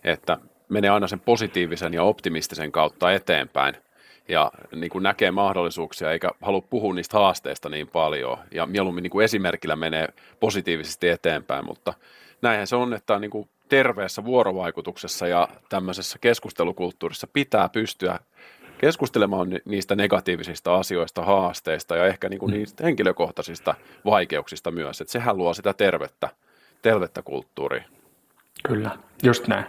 että 0.05 0.39
menee 0.69 0.91
aina 0.91 1.07
sen 1.07 1.21
positiivisen 1.21 1.95
ja 1.95 2.03
optimistisen 2.03 2.73
kautta 2.73 3.13
eteenpäin 3.13 3.75
ja 4.29 4.53
niin 4.75 4.91
kuin 4.91 5.03
näkee 5.03 5.31
mahdollisuuksia 5.31 6.13
eikä 6.13 6.31
halua 6.43 6.61
puhua 6.61 6.95
niistä 6.95 7.19
haasteista 7.19 7.69
niin 7.69 7.89
paljon 7.89 8.39
ja 8.55 8.67
mieluummin 8.67 9.03
niin 9.03 9.11
kuin 9.11 9.25
esimerkillä 9.25 9.77
menee 9.77 10.09
positiivisesti 10.41 11.09
eteenpäin, 11.09 11.67
mutta 11.67 11.95
näinhän 12.43 12.67
se 12.67 12.77
on, 12.77 12.95
että 12.95 13.19
niin 13.19 13.31
kuin 13.31 13.49
terveessä 13.69 14.25
vuorovaikutuksessa 14.25 15.27
ja 15.29 15.49
tämmöisessä 15.69 16.19
keskustelukulttuurissa 16.21 17.27
pitää 17.33 17.69
pystyä 17.69 18.19
keskustelemaan 18.79 19.49
niistä 19.65 19.97
negatiivisista 19.97 20.75
asioista, 20.75 21.25
haasteista 21.25 21.97
ja 21.97 22.07
ehkä 22.07 22.29
niin 22.29 22.41
kuin 22.41 22.53
mm. 22.53 22.59
niistä 22.59 22.85
henkilökohtaisista 22.85 23.75
vaikeuksista 24.05 24.71
myös. 24.71 25.01
Että 25.01 25.13
sehän 25.13 25.37
luo 25.37 25.55
sitä 25.55 25.73
tervettä, 25.73 26.29
tervettä 26.83 27.23
kulttuuria. 27.23 27.96
Kyllä, 28.65 28.91
just 29.23 29.49
näin. 29.49 29.65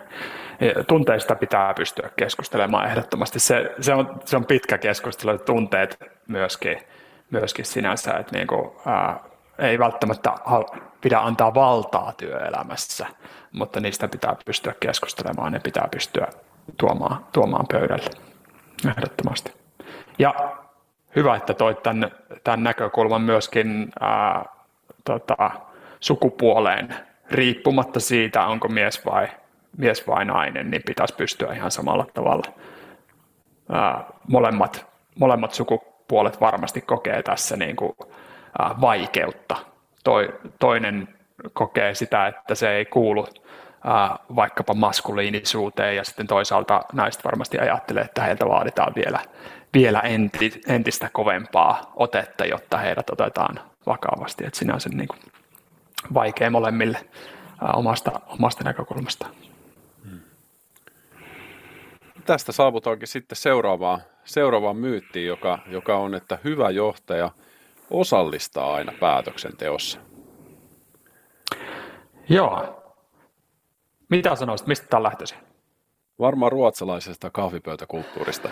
Tunteista 0.87 1.35
pitää 1.35 1.73
pystyä 1.73 2.09
keskustelemaan 2.15 2.85
ehdottomasti. 2.85 3.39
Se, 3.39 3.75
se, 3.79 3.93
on, 3.93 4.19
se 4.25 4.37
on 4.37 4.45
pitkä 4.45 4.77
keskustelu, 4.77 5.37
tunteet 5.37 5.99
myöskin, 6.27 6.77
myöskin 7.31 7.65
sinänsä, 7.65 8.11
että 8.11 8.35
niin 8.35 8.47
kuin, 8.47 8.71
ää, 8.85 9.19
ei 9.59 9.79
välttämättä 9.79 10.33
pidä 11.01 11.19
antaa 11.19 11.53
valtaa 11.53 12.13
työelämässä, 12.17 13.07
mutta 13.51 13.79
niistä 13.79 14.07
pitää 14.07 14.35
pystyä 14.45 14.73
keskustelemaan, 14.79 15.51
ne 15.51 15.59
pitää 15.59 15.87
pystyä 15.91 16.27
tuomaan, 16.77 17.25
tuomaan 17.31 17.65
pöydälle. 17.71 18.09
Ehdottomasti. 18.89 19.53
Ja 20.19 20.57
hyvä, 21.15 21.35
että 21.35 21.53
toit 21.53 21.83
tämän, 21.83 22.11
tämän 22.43 22.63
näkökulman 22.63 23.21
myöskin 23.21 23.91
ää, 23.99 24.45
tota, 25.05 25.51
sukupuoleen 25.99 26.95
riippumatta 27.31 27.99
siitä, 27.99 28.45
onko 28.45 28.67
mies 28.67 29.05
vai, 29.05 29.27
mies 29.77 30.07
vai 30.07 30.25
nainen, 30.25 30.71
niin 30.71 30.83
pitäisi 30.85 31.15
pystyä 31.15 31.53
ihan 31.53 31.71
samalla 31.71 32.05
tavalla. 32.13 32.53
Ää, 33.71 34.03
molemmat, 34.27 34.87
molemmat 35.19 35.53
sukupuolet 35.53 36.41
varmasti 36.41 36.81
kokee 36.81 37.23
tässä 37.23 37.57
niin 37.57 37.75
kuin, 37.75 37.93
ää, 38.59 38.75
vaikeutta. 38.81 39.55
Toi, 40.03 40.39
toinen 40.59 41.07
kokee 41.53 41.95
sitä, 41.95 42.27
että 42.27 42.55
se 42.55 42.69
ei 42.69 42.85
kuulu 42.85 43.27
vaikkapa 44.35 44.73
maskuliinisuuteen 44.73 45.95
ja 45.95 46.03
sitten 46.03 46.27
toisaalta 46.27 46.81
naiset 46.93 47.25
varmasti 47.25 47.59
ajattelee, 47.59 48.03
että 48.03 48.23
heiltä 48.23 48.45
vaaditaan 48.45 48.93
vielä, 48.95 49.19
vielä 49.73 49.99
enti, 49.99 50.61
entistä 50.67 51.09
kovempaa 51.13 51.91
otetta, 51.95 52.45
jotta 52.45 52.77
heidät 52.77 53.09
otetaan 53.09 53.59
vakavasti. 53.85 54.45
Että 54.45 54.59
sinänsä 54.59 54.89
niin 54.89 55.07
kuin 55.07 55.19
vaikea 56.13 56.49
molemmille 56.51 56.99
omasta, 57.73 58.21
omasta 58.27 58.63
näkökulmasta. 58.63 59.27
Hmm. 60.09 60.19
Tästä 62.25 62.51
saavutaankin 62.51 63.07
sitten 63.07 63.35
seuraavaan, 63.35 64.01
seuraavaan 64.25 64.77
myyttiin, 64.77 65.27
joka, 65.27 65.59
joka 65.67 65.97
on, 65.97 66.15
että 66.15 66.37
hyvä 66.43 66.69
johtaja 66.69 67.31
osallistaa 67.89 68.73
aina 68.73 68.93
päätöksenteossa. 68.99 69.99
Joo, 72.29 72.83
mitä 74.09 74.35
sanoisit, 74.35 74.67
mistä 74.67 74.87
tämä 74.89 74.97
on 74.97 75.03
lähtöisin? 75.03 75.37
Varmaan 76.19 76.51
ruotsalaisesta 76.51 77.29
kahvipöytäkulttuurista. 77.29 78.49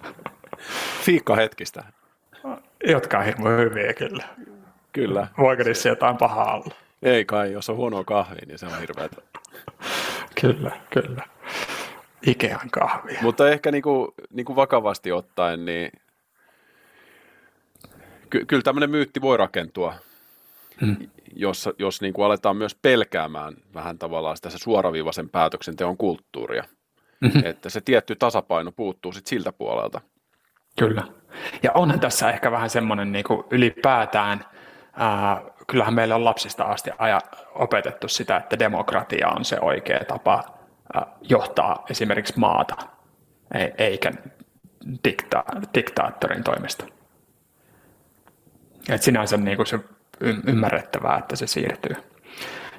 Fiikkahetkistä. 1.04 1.84
Jotka 2.84 3.18
on 3.18 3.24
hirveän 3.24 3.58
hyviä 3.58 3.94
kyllä. 3.94 4.24
Kyllä. 4.92 5.26
Voiko 5.38 5.62
niissä 5.62 5.88
jotain 5.88 6.16
pahaa 6.16 6.54
olla? 6.54 6.74
Ei 7.02 7.24
kai, 7.24 7.52
jos 7.52 7.70
on 7.70 7.76
huonoa 7.76 8.04
kahvia, 8.04 8.46
niin 8.46 8.58
se 8.58 8.66
on 8.66 8.80
hirveätä. 8.80 9.16
kyllä, 10.40 10.70
kyllä. 10.90 11.22
Ikean 12.26 12.70
kahvia. 12.70 13.18
Mutta 13.22 13.50
ehkä 13.50 13.70
niinku, 13.70 14.14
niinku 14.30 14.56
vakavasti 14.56 15.12
ottaen, 15.12 15.64
niin 15.64 15.92
ky- 18.30 18.44
kyllä 18.44 18.62
tämmöinen 18.62 18.90
myytti 18.90 19.20
voi 19.20 19.36
rakentua 19.36 19.94
mm. 20.80 20.96
jos, 21.36 21.68
jos 21.78 22.00
niin 22.00 22.12
kuin 22.12 22.26
aletaan 22.26 22.56
myös 22.56 22.74
pelkäämään 22.74 23.54
vähän 23.74 23.98
tavallaan 23.98 24.36
sitä 24.36 24.50
se 24.50 24.58
suoraviivaisen 24.58 25.28
päätöksenteon 25.28 25.96
kulttuuria. 25.96 26.64
Mm-hmm. 27.20 27.42
Että 27.44 27.70
se 27.70 27.80
tietty 27.80 28.16
tasapaino 28.16 28.72
puuttuu 28.72 29.12
sit 29.12 29.26
siltä 29.26 29.52
puolelta. 29.52 30.00
Kyllä. 30.78 31.02
Ja 31.62 31.72
onhan 31.74 32.00
tässä 32.00 32.30
ehkä 32.30 32.50
vähän 32.50 32.70
semmoinen 32.70 33.12
niin 33.12 33.24
kuin 33.24 33.44
ylipäätään, 33.50 34.44
ää, 34.98 35.42
kyllähän 35.66 35.94
meillä 35.94 36.14
on 36.14 36.24
lapsista 36.24 36.64
asti 36.64 36.90
aja, 36.98 37.20
opetettu 37.54 38.08
sitä, 38.08 38.36
että 38.36 38.58
demokratia 38.58 39.28
on 39.28 39.44
se 39.44 39.58
oikea 39.60 40.04
tapa 40.08 40.44
ää, 40.94 41.06
johtaa 41.22 41.84
esimerkiksi 41.90 42.38
maata, 42.38 42.76
eikä 43.78 44.12
dikta, 45.04 45.44
diktaattorin 45.74 46.44
toimesta. 46.44 46.84
Et 48.88 49.02
sinänsä 49.02 49.36
niin 49.36 49.56
kuin 49.56 49.66
se 49.66 49.78
ymmärrettävää, 50.46 51.18
että 51.18 51.36
se 51.36 51.46
siirtyy. 51.46 51.96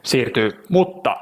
siirtyy. 0.04 0.64
Mutta 0.70 1.18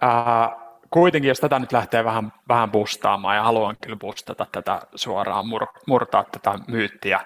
ää, 0.00 0.50
kuitenkin, 0.90 1.28
jos 1.28 1.40
tätä 1.40 1.58
nyt 1.58 1.72
lähtee 1.72 2.04
vähän, 2.04 2.32
vähän 2.48 2.70
bustaamaan, 2.70 3.36
ja 3.36 3.42
haluan 3.42 3.76
kyllä 3.80 3.96
bustata 3.96 4.46
tätä 4.52 4.80
suoraan, 4.94 5.48
mur, 5.48 5.66
murtaa 5.86 6.24
tätä 6.24 6.58
myyttiä, 6.68 7.20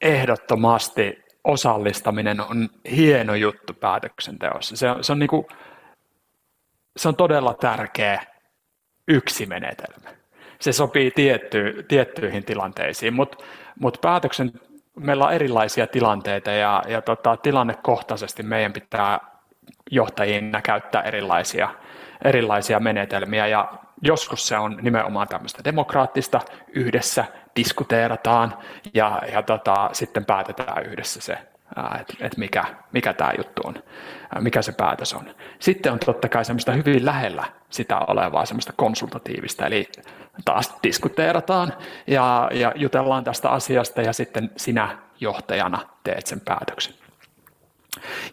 ehdottomasti 0.00 1.27
osallistaminen 1.48 2.40
on 2.40 2.68
hieno 2.90 3.34
juttu 3.34 3.74
päätöksenteossa. 3.74 4.76
Se 4.76 4.90
on, 4.90 5.04
se 5.04 5.12
on, 5.12 5.18
niin 5.18 5.28
kuin, 5.28 5.46
se 6.96 7.08
on 7.08 7.16
todella 7.16 7.54
tärkeä 7.54 8.22
yksi 9.08 9.46
menetelmä. 9.46 10.10
Se 10.60 10.72
sopii 10.72 11.10
tietty, 11.10 11.84
tiettyihin 11.88 12.44
tilanteisiin, 12.44 13.14
mutta 13.14 13.44
mut 13.80 13.98
päätöksen 14.00 14.52
meillä 14.96 15.26
on 15.26 15.32
erilaisia 15.32 15.86
tilanteita 15.86 16.50
ja, 16.50 16.82
ja 16.88 17.02
tota, 17.02 17.36
tilannekohtaisesti 17.36 18.42
meidän 18.42 18.72
pitää 18.72 19.20
johtajina 19.90 20.62
käyttää 20.62 21.02
erilaisia, 21.02 21.68
erilaisia 22.24 22.80
menetelmiä 22.80 23.46
ja 23.46 23.72
joskus 24.02 24.48
se 24.48 24.58
on 24.58 24.78
nimenomaan 24.82 25.28
tämmöistä 25.28 25.64
demokraattista, 25.64 26.40
yhdessä 26.72 27.24
diskuteerataan 27.58 28.54
ja, 28.94 29.22
ja 29.32 29.42
tota, 29.42 29.90
sitten 29.92 30.24
päätetään 30.24 30.86
yhdessä 30.86 31.20
se, 31.20 31.38
että 32.00 32.14
et 32.20 32.36
mikä, 32.36 32.64
mikä 32.92 33.12
tämä 33.12 33.32
juttu 33.38 33.62
on, 33.64 33.74
mikä 34.40 34.62
se 34.62 34.72
päätös 34.72 35.14
on. 35.14 35.34
Sitten 35.58 35.92
on 35.92 35.98
totta 35.98 36.28
kai 36.28 36.44
semmoista 36.44 36.72
hyvin 36.72 37.04
lähellä 37.04 37.44
sitä 37.70 37.98
olevaa 37.98 38.46
semmoista 38.46 38.72
konsultatiivista, 38.76 39.66
eli 39.66 39.88
taas 40.44 40.76
diskuteerataan 40.82 41.72
ja, 42.06 42.50
ja 42.52 42.72
jutellaan 42.76 43.24
tästä 43.24 43.50
asiasta 43.50 44.02
ja 44.02 44.12
sitten 44.12 44.50
sinä 44.56 44.98
johtajana 45.20 45.78
teet 46.04 46.26
sen 46.26 46.40
päätöksen. 46.40 46.94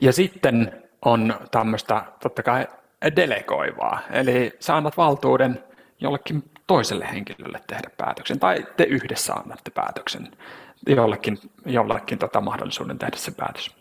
Ja 0.02 0.14
sitten 0.14 0.84
on 1.06 1.36
tämmöistä 1.52 2.02
totta 2.20 2.44
kai 2.44 2.68
delegoivaa, 3.16 4.00
eli 4.12 4.54
sä 4.60 4.76
annat 4.76 4.98
valtuuden 4.98 5.64
jollekin 6.00 6.44
toiselle 6.68 7.08
henkilölle 7.12 7.62
tehdä 7.68 7.90
päätöksen, 7.98 8.40
tai 8.40 8.66
te 8.78 8.84
yhdessä 8.84 9.34
annatte 9.34 9.72
päätöksen, 9.72 10.32
jollekin, 10.88 11.38
jollekin 11.66 12.18
tota 12.18 12.42
mahdollisuuden 12.42 13.00
tehdä 13.00 13.18
se 13.18 13.32
päätös. 13.32 13.76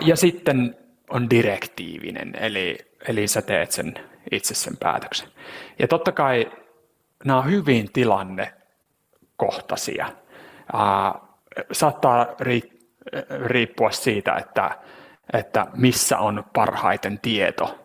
ja 0.00 0.16
sitten 0.16 0.76
on 1.10 1.30
direktiivinen, 1.30 2.34
eli, 2.40 2.78
eli 3.08 3.28
sä 3.28 3.42
teet 3.42 3.72
sen 3.72 3.94
itse 4.30 4.54
sen 4.54 4.76
päätöksen. 4.76 5.28
Ja 5.78 5.88
totta 5.88 6.12
kai 6.12 6.52
nämä 7.24 7.38
on 7.38 7.50
hyvin 7.50 7.92
tilanne 7.92 8.52
henkilökohtaisia. 9.42 10.06
Ää, 10.72 11.14
saattaa 11.72 12.26
riippua 13.46 13.90
siitä, 13.90 14.34
että, 14.34 14.70
että 15.32 15.66
missä 15.76 16.18
on 16.18 16.44
parhaiten 16.52 17.18
tieto. 17.20 17.78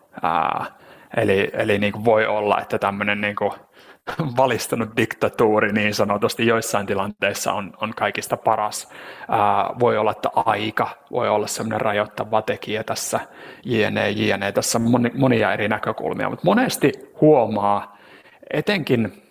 Eli 1.16 1.50
eli 1.52 1.78
niin 1.78 1.92
kuin 1.92 2.04
voi 2.04 2.26
olla, 2.26 2.60
että 2.60 2.78
tämmöinen 2.78 3.20
niin 3.20 3.36
kuin 3.36 3.52
valistunut 4.36 4.96
diktatuuri 4.96 5.72
niin 5.72 5.94
sanotusti 5.94 6.46
joissain 6.46 6.86
tilanteissa 6.86 7.52
on, 7.52 7.72
on 7.80 7.94
kaikista 7.96 8.36
paras. 8.36 8.88
Ää, 9.28 9.70
voi 9.80 9.98
olla, 9.98 10.10
että 10.10 10.30
aika 10.34 10.88
voi 11.10 11.28
olla 11.28 11.46
semmoinen 11.46 11.80
rajoittava 11.80 12.42
tekijä 12.42 12.84
tässä, 12.84 13.20
jne, 13.64 14.10
jne. 14.10 14.52
Tässä 14.52 14.78
on 14.78 14.90
moni, 14.90 15.10
monia 15.14 15.52
eri 15.52 15.68
näkökulmia, 15.68 16.30
mutta 16.30 16.44
monesti 16.44 16.92
huomaa, 17.20 17.98
etenkin, 18.50 19.22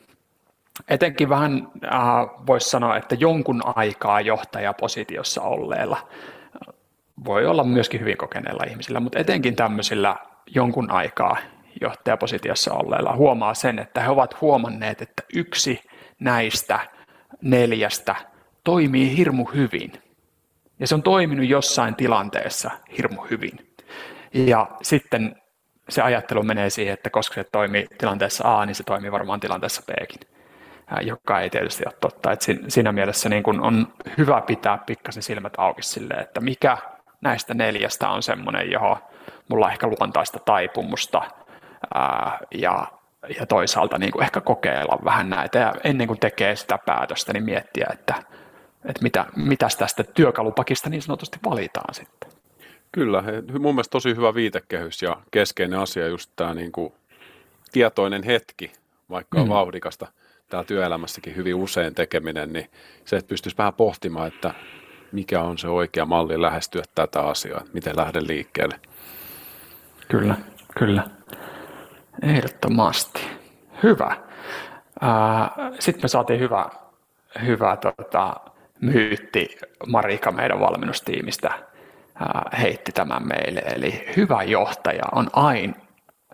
etenkin 0.88 1.30
vähän 1.30 1.67
äh, 1.86 2.01
voisi 2.47 2.69
sanoa, 2.69 2.97
että 2.97 3.15
jonkun 3.19 3.61
aikaa 3.75 4.21
johtajapositiossa 4.21 5.41
olleella, 5.41 5.97
voi 7.25 7.45
olla 7.45 7.63
myöskin 7.63 7.99
hyvin 7.99 8.17
kokeneilla 8.17 8.63
ihmisillä, 8.69 8.99
mutta 8.99 9.19
etenkin 9.19 9.55
tämmöisillä 9.55 10.15
jonkun 10.55 10.91
aikaa 10.91 11.38
johtajapositiossa 11.82 12.73
olleilla 12.73 13.15
huomaa 13.15 13.53
sen, 13.53 13.80
että 13.80 14.01
he 14.01 14.09
ovat 14.09 14.41
huomanneet, 14.41 15.01
että 15.01 15.23
yksi 15.34 15.82
näistä 16.19 16.80
neljästä 17.41 18.15
toimii 18.63 19.17
hirmu 19.17 19.45
hyvin. 19.45 19.91
Ja 20.80 20.88
se 20.88 20.95
on 20.95 21.03
toiminut 21.03 21.47
jossain 21.47 21.95
tilanteessa 21.95 22.71
hirmu 22.97 23.21
hyvin. 23.21 23.73
Ja 24.34 24.67
sitten 24.82 25.36
se 25.89 26.01
ajattelu 26.01 26.43
menee 26.43 26.69
siihen, 26.69 26.93
että 26.93 27.09
koska 27.09 27.36
se 27.36 27.43
toimii 27.43 27.88
tilanteessa 27.97 28.59
A, 28.59 28.65
niin 28.65 28.75
se 28.75 28.84
toimii 28.84 29.11
varmaan 29.11 29.39
tilanteessa 29.39 29.82
Bkin, 29.82 30.30
joka 31.01 31.39
ei 31.39 31.49
tietysti 31.49 31.84
ole 31.86 31.93
totta. 32.01 32.32
Että 32.32 32.45
siinä 32.67 32.91
mielessä 32.91 33.30
niin 33.30 33.43
kun 33.43 33.61
on 33.61 33.93
hyvä 34.17 34.41
pitää 34.41 34.78
pikkasen 34.78 35.23
silmät 35.23 35.53
auki 35.57 35.84
sille, 35.84 36.13
että 36.13 36.41
mikä 36.41 36.78
näistä 37.21 37.53
neljästä 37.53 38.09
on 38.09 38.23
semmoinen, 38.23 38.71
johon 38.71 38.97
mulla 39.49 39.65
on 39.65 39.71
ehkä 39.71 39.88
luontaista 39.88 40.39
taipumusta 40.39 41.21
ää, 41.93 42.39
ja, 42.51 42.88
ja 43.39 43.45
toisaalta 43.45 43.97
niin 43.97 44.11
kuin 44.11 44.23
ehkä 44.23 44.41
kokeilla 44.41 44.99
vähän 45.05 45.30
näitä 45.30 45.59
ja 45.59 45.73
ennen 45.84 46.07
kuin 46.07 46.19
tekee 46.19 46.55
sitä 46.55 46.78
päätöstä, 46.86 47.34
niin 47.34 47.43
miettiä, 47.43 47.88
että, 47.93 48.15
että 48.86 49.03
mitä, 49.03 49.25
mitäs 49.36 49.75
tästä 49.75 50.03
työkalupakista 50.03 50.89
niin 50.89 51.01
sanotusti 51.01 51.39
valitaan 51.45 51.93
sitten. 51.93 52.32
Kyllä, 52.91 53.23
mun 53.59 53.75
mielestä 53.75 53.91
tosi 53.91 54.15
hyvä 54.15 54.34
viitekehys 54.34 55.01
ja 55.01 55.17
keskeinen 55.32 55.80
asia 55.80 56.07
just 56.07 56.32
tämä 56.36 56.53
niin 56.53 56.71
kuin 56.71 56.93
tietoinen 57.71 58.23
hetki, 58.23 58.71
vaikka 59.09 59.39
on 59.39 59.47
mm. 59.47 59.53
vauhdikasta 59.53 60.07
täällä 60.49 60.67
työelämässäkin 60.67 61.36
hyvin 61.36 61.55
usein 61.55 61.95
tekeminen, 61.95 62.53
niin 62.53 62.71
se, 63.05 63.15
että 63.15 63.30
pystyisi 63.30 63.57
vähän 63.57 63.73
pohtimaan, 63.73 64.28
että 64.28 64.53
mikä 65.11 65.41
on 65.41 65.57
se 65.57 65.67
oikea 65.67 66.05
malli 66.05 66.41
lähestyä 66.41 66.84
tätä 66.95 67.21
asiaa, 67.21 67.61
miten 67.73 67.97
lähden 67.97 68.28
liikkeelle. 68.28 68.80
Kyllä, 70.07 70.36
kyllä. 70.80 71.03
Ehdottomasti. 72.22 73.28
Hyvä. 73.84 74.18
Sitten 75.80 76.03
me 76.03 76.07
saatiin 76.07 76.39
hyvä, 76.39 76.70
hyvä 77.45 77.78
tota, 77.78 78.36
myytti 78.82 79.57
Marika 79.88 80.32
meidän 80.32 80.59
valmennustiimistä 80.59 81.51
heitti 82.59 82.91
tämän 82.91 83.28
meille. 83.28 83.59
Eli 83.59 84.05
hyvä 84.18 84.43
johtaja 84.43 85.03
on 85.11 85.28
aina, 85.34 85.74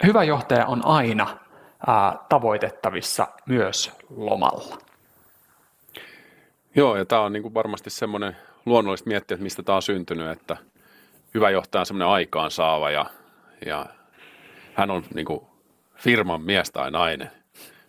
hyvä 0.05 0.23
johtaja 0.23 0.65
on 0.65 0.85
aina 0.85 1.37
tavoitettavissa 2.29 3.27
myös 3.45 3.91
lomalla. 4.09 4.77
Joo, 6.75 6.97
ja 6.97 7.05
tämä 7.05 7.21
on 7.21 7.33
niin 7.33 7.43
kuin 7.43 7.53
varmasti 7.53 7.89
semmoinen 7.89 8.37
luonnollista 8.65 9.09
miettiä, 9.09 9.35
että 9.35 9.43
mistä 9.43 9.63
tämä 9.63 9.75
on 9.75 9.81
syntynyt, 9.81 10.29
että 10.29 10.57
hyvä 11.33 11.49
johtaja 11.49 11.79
on 11.79 11.85
semmoinen 11.85 12.07
aikaansaava 12.07 12.91
ja, 12.91 13.05
ja 13.65 13.85
hän 14.73 14.91
on 14.91 15.03
niin 15.13 15.25
kuin 15.25 15.52
firman 16.03 16.41
mies 16.41 16.71
tai 16.71 16.91
nainen. 16.91 17.31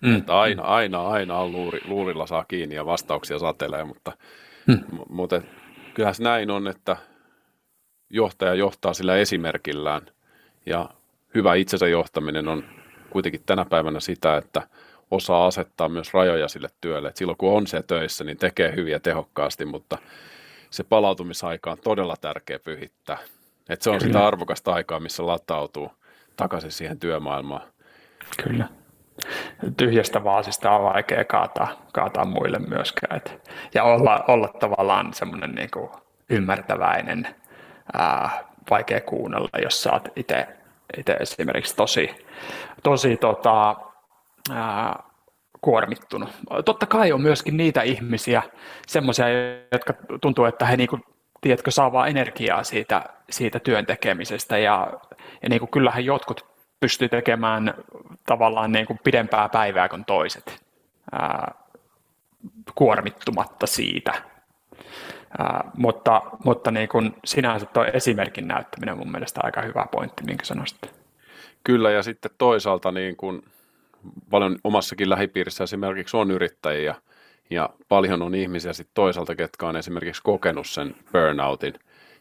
Mm. 0.00 0.16
Että 0.16 0.40
aina, 0.40 0.62
aina, 0.62 1.08
aina 1.08 1.38
on 1.38 1.52
luuri, 1.52 1.80
luurilla 1.84 2.26
saa 2.26 2.44
kiinni 2.48 2.74
ja 2.74 2.86
vastauksia 2.86 3.38
satelee, 3.38 3.84
mutta, 3.84 4.12
mm. 4.66 4.80
mutta 5.08 5.42
kyllähän 5.94 6.14
se 6.14 6.22
näin 6.22 6.50
on, 6.50 6.68
että 6.68 6.96
johtaja 8.10 8.54
johtaa 8.54 8.94
sillä 8.94 9.16
esimerkillään 9.16 10.02
ja 10.66 10.90
hyvä 11.34 11.54
itsensä 11.54 11.88
johtaminen 11.88 12.48
on 12.48 12.64
kuitenkin 13.10 13.42
tänä 13.46 13.64
päivänä 13.64 14.00
sitä, 14.00 14.36
että 14.36 14.68
osaa 15.10 15.46
asettaa 15.46 15.88
myös 15.88 16.14
rajoja 16.14 16.48
sille 16.48 16.68
työlle. 16.80 17.08
Et 17.08 17.16
silloin 17.16 17.38
kun 17.38 17.56
on 17.56 17.66
se 17.66 17.82
töissä, 17.82 18.24
niin 18.24 18.38
tekee 18.38 18.76
hyviä 18.76 18.98
tehokkaasti, 19.00 19.64
mutta 19.64 19.98
se 20.70 20.84
palautumisaika 20.84 21.70
on 21.70 21.78
todella 21.84 22.14
tärkeä 22.20 22.58
pyhittää. 22.58 23.18
Et 23.68 23.82
se 23.82 23.90
on 23.90 23.98
Kyllä. 23.98 24.12
sitä 24.12 24.26
arvokasta 24.26 24.72
aikaa, 24.72 25.00
missä 25.00 25.26
latautuu 25.26 25.90
takaisin 26.36 26.72
siihen 26.72 26.98
työmaailmaan. 26.98 27.73
Kyllä. 28.42 28.68
Tyhjästä 29.76 30.24
vaasista 30.24 30.70
on 30.70 30.84
vaikea 30.84 31.24
kaataa, 31.24 31.68
kaataa 31.92 32.24
muille 32.24 32.58
myöskään. 32.58 33.16
Et, 33.16 33.50
ja 33.74 33.84
olla, 33.84 34.24
olla 34.28 34.48
tavallaan 34.48 35.14
semmoinen 35.14 35.54
niin 35.54 35.70
ymmärtäväinen, 36.30 37.28
ää, 37.92 38.30
vaikea 38.70 39.00
kuunnella, 39.00 39.48
jos 39.62 39.82
sä 39.82 39.92
oot 39.92 40.08
itse 40.16 40.46
esimerkiksi 41.20 41.76
tosi, 41.76 42.10
tosi 42.82 43.16
tota, 43.16 43.76
ää, 44.54 45.02
kuormittunut. 45.60 46.28
Totta 46.64 46.86
kai 46.86 47.12
on 47.12 47.22
myöskin 47.22 47.56
niitä 47.56 47.82
ihmisiä, 47.82 48.42
semmoisia, 48.86 49.26
jotka 49.72 49.94
tuntuu, 50.20 50.44
että 50.44 50.66
he 50.66 50.76
niinku, 50.76 50.98
tiedätkö, 51.40 51.70
saa 51.70 51.92
vaan 51.92 52.08
energiaa 52.08 52.64
siitä, 52.64 53.04
siitä 53.30 53.58
työn 53.58 53.86
tekemisestä 53.86 54.58
ja, 54.58 54.92
ja 55.42 55.48
niinku, 55.48 55.66
kyllähän 55.66 56.04
jotkut 56.04 56.53
pystyy 56.84 57.08
tekemään 57.08 57.74
tavallaan 58.26 58.72
niin 58.72 58.86
kuin 58.86 59.00
pidempää 59.04 59.48
päivää 59.48 59.88
kuin 59.88 60.04
toiset 60.04 60.62
ää, 61.12 61.54
kuormittumatta 62.74 63.66
siitä. 63.66 64.12
Ää, 65.38 65.70
mutta 65.76 66.22
mutta 66.44 66.70
niin 66.70 66.88
kuin 66.88 67.14
sinänsä 67.24 67.66
tuo 67.66 67.84
esimerkin 67.84 68.48
näyttäminen 68.48 68.92
on 68.92 68.98
mun 68.98 69.12
mielestä 69.12 69.40
aika 69.44 69.62
hyvä 69.62 69.86
pointti, 69.92 70.24
minkä 70.24 70.44
sanoisit. 70.44 70.78
Kyllä, 71.64 71.90
ja 71.90 72.02
sitten 72.02 72.30
toisaalta 72.38 72.92
niin 72.92 73.16
kuin 73.16 73.42
paljon 74.30 74.58
omassakin 74.64 75.10
lähipiirissä 75.10 75.64
esimerkiksi 75.64 76.16
on 76.16 76.30
yrittäjiä, 76.30 76.94
ja 77.50 77.70
paljon 77.88 78.22
on 78.22 78.34
ihmisiä 78.34 78.72
sitten 78.72 78.94
toisaalta, 78.94 79.34
ketkä 79.34 79.66
on 79.66 79.76
esimerkiksi 79.76 80.22
kokenut 80.22 80.66
sen 80.66 80.94
burnoutin, 81.12 81.74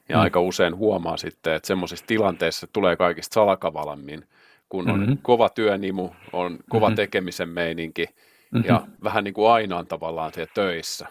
ja 0.09 0.16
mm. 0.16 0.22
aika 0.22 0.39
usein 0.39 0.76
huomaa 0.76 1.18
sitten, 1.18 1.53
että 1.53 1.68
semmoisissa 1.68 2.05
tilanteissa 2.05 2.68
tulee 2.74 2.95
kaikista 2.95 3.34
salakavalammin 3.34 4.28
kun 4.74 4.89
on 4.89 4.99
mm-hmm. 4.99 5.17
kova 5.21 5.49
työnimu, 5.49 6.09
on 6.32 6.57
kova 6.69 6.86
mm-hmm. 6.86 6.95
tekemisen 6.95 7.49
meininki 7.49 8.05
mm-hmm. 8.05 8.67
ja 8.67 8.82
vähän 9.03 9.24
niin 9.24 9.34
kuin 9.34 9.51
aina 9.51 9.78
on 9.78 9.88
tavallaan 9.88 10.34
siellä 10.34 10.51
töissä. 10.53 11.07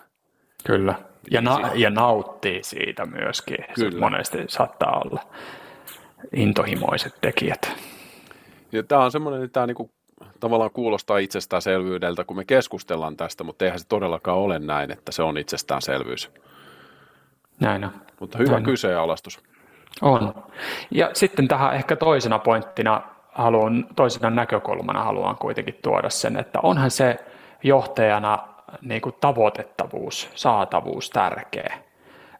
Kyllä, 0.64 0.94
ja, 1.30 1.40
na- 1.40 1.70
ja 1.74 1.90
nauttii 1.90 2.62
siitä 2.62 3.06
myöskin. 3.06 3.58
Kyllä. 3.74 3.90
Se 3.90 3.98
monesti 3.98 4.38
saattaa 4.48 5.00
olla 5.04 5.22
intohimoiset 6.32 7.14
tekijät. 7.20 7.72
Ja 8.72 8.82
tämä 8.82 9.04
on 9.04 9.12
semmoinen, 9.12 9.42
että 9.44 9.52
tämä 9.52 9.66
niin 9.66 9.74
kuin 9.74 9.90
tavallaan 10.40 10.70
kuulostaa 10.70 11.18
itsestäänselvyydeltä, 11.18 12.24
kun 12.24 12.36
me 12.36 12.44
keskustellaan 12.44 13.16
tästä, 13.16 13.44
mutta 13.44 13.64
eihän 13.64 13.78
se 13.78 13.86
todellakaan 13.86 14.38
ole 14.38 14.58
näin, 14.58 14.92
että 14.92 15.12
se 15.12 15.22
on 15.22 15.38
itsestäänselvyys. 15.38 16.30
Näin 17.60 17.84
on. 17.84 17.90
Mutta 18.20 18.38
hyvä 18.38 18.50
näin 18.50 18.64
kyseenalaistus. 18.64 19.40
On. 20.00 20.34
Ja 20.90 21.10
sitten 21.12 21.48
tähän 21.48 21.74
ehkä 21.74 21.96
toisena 21.96 22.38
pointtina 22.38 23.11
haluan, 23.33 23.87
toisena 23.97 24.30
näkökulmana 24.30 25.05
haluan 25.05 25.37
kuitenkin 25.37 25.78
tuoda 25.83 26.11
sen, 26.11 26.37
että 26.37 26.61
onhan 26.62 26.91
se 26.91 27.18
johtajana 27.62 28.39
niin 28.83 29.01
kuin 29.01 29.14
tavoitettavuus, 29.20 30.30
saatavuus 30.35 31.11
tärkeä, 31.11 31.78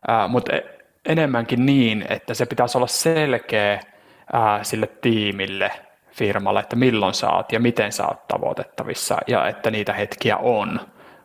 ää, 0.09 0.29
mutta 0.29 0.53
e, 0.53 0.65
enemmänkin 1.07 1.67
niin, 1.67 2.05
että 2.09 2.35
se 2.35 2.47
pitäisi 2.47 2.79
olla 2.79 2.87
selkeä 2.87 3.81
ää, 4.33 4.65
sille 4.65 4.87
tiimille, 4.87 5.71
firmalle, 6.13 6.61
että 6.61 6.77
milloin 6.77 7.15
saat 7.15 7.53
ja 7.53 7.61
miten 7.61 7.93
saat 7.93 8.29
tavoitettavissa 8.29 9.19
ja 9.27 9.49
että 9.49 9.71
niitä 9.71 9.93
hetkiä 9.93 10.37
on. 10.37 10.81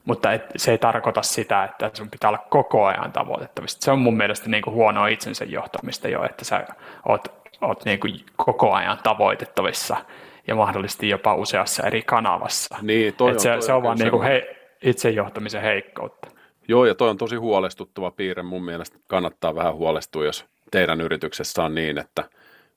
Mutta 0.06 0.34
et, 0.34 0.46
se 0.56 0.72
ei 0.72 0.78
tarkoita 0.78 1.22
sitä, 1.22 1.64
että 1.64 1.92
sun 1.94 2.10
pitää 2.10 2.28
olla 2.28 2.46
koko 2.50 2.86
ajan 2.86 3.12
tavoitettavissa. 3.12 3.80
Se 3.82 3.92
on 3.92 4.00
mun 4.00 4.18
mielestä 4.18 4.50
niin 4.50 4.64
kuin 4.64 4.74
huonoa 4.74 5.08
itsensä 5.08 5.46
johtamista 5.46 6.08
jo, 6.08 6.26
että 6.26 6.46
sä 6.46 6.66
oot 7.10 7.37
oot 7.62 7.86
niin 7.86 8.00
kuin 8.00 8.26
koko 8.36 8.74
ajan 8.74 8.98
tavoitettavissa 9.04 9.98
ja 10.48 10.56
mahdollisesti 10.56 11.10
jopa 11.10 11.36
useassa 11.36 11.84
eri 11.88 12.02
kanavassa. 12.02 12.78
Niin, 12.82 13.14
toi 13.16 13.32
on, 13.32 13.40
se, 13.40 13.50
toi 13.50 13.62
se 13.62 13.74
on 13.74 13.84
vaan 13.84 13.98
niin 13.98 14.12
kuin 14.12 14.24
he, 14.24 14.58
itsejohtamisen 14.82 15.62
heikkoutta. 15.62 16.28
Joo, 16.68 16.86
ja 16.86 16.96
toi 16.96 17.10
on 17.10 17.18
tosi 17.18 17.36
huolestuttava 17.36 18.12
piirre. 18.12 18.44
Mun 18.44 18.66
mielestä 18.66 18.98
kannattaa 19.08 19.56
vähän 19.56 19.76
huolestua, 19.76 20.26
jos 20.26 20.46
teidän 20.72 21.02
yrityksessä 21.02 21.64
on 21.64 21.76
niin, 21.76 21.98
että 21.98 22.24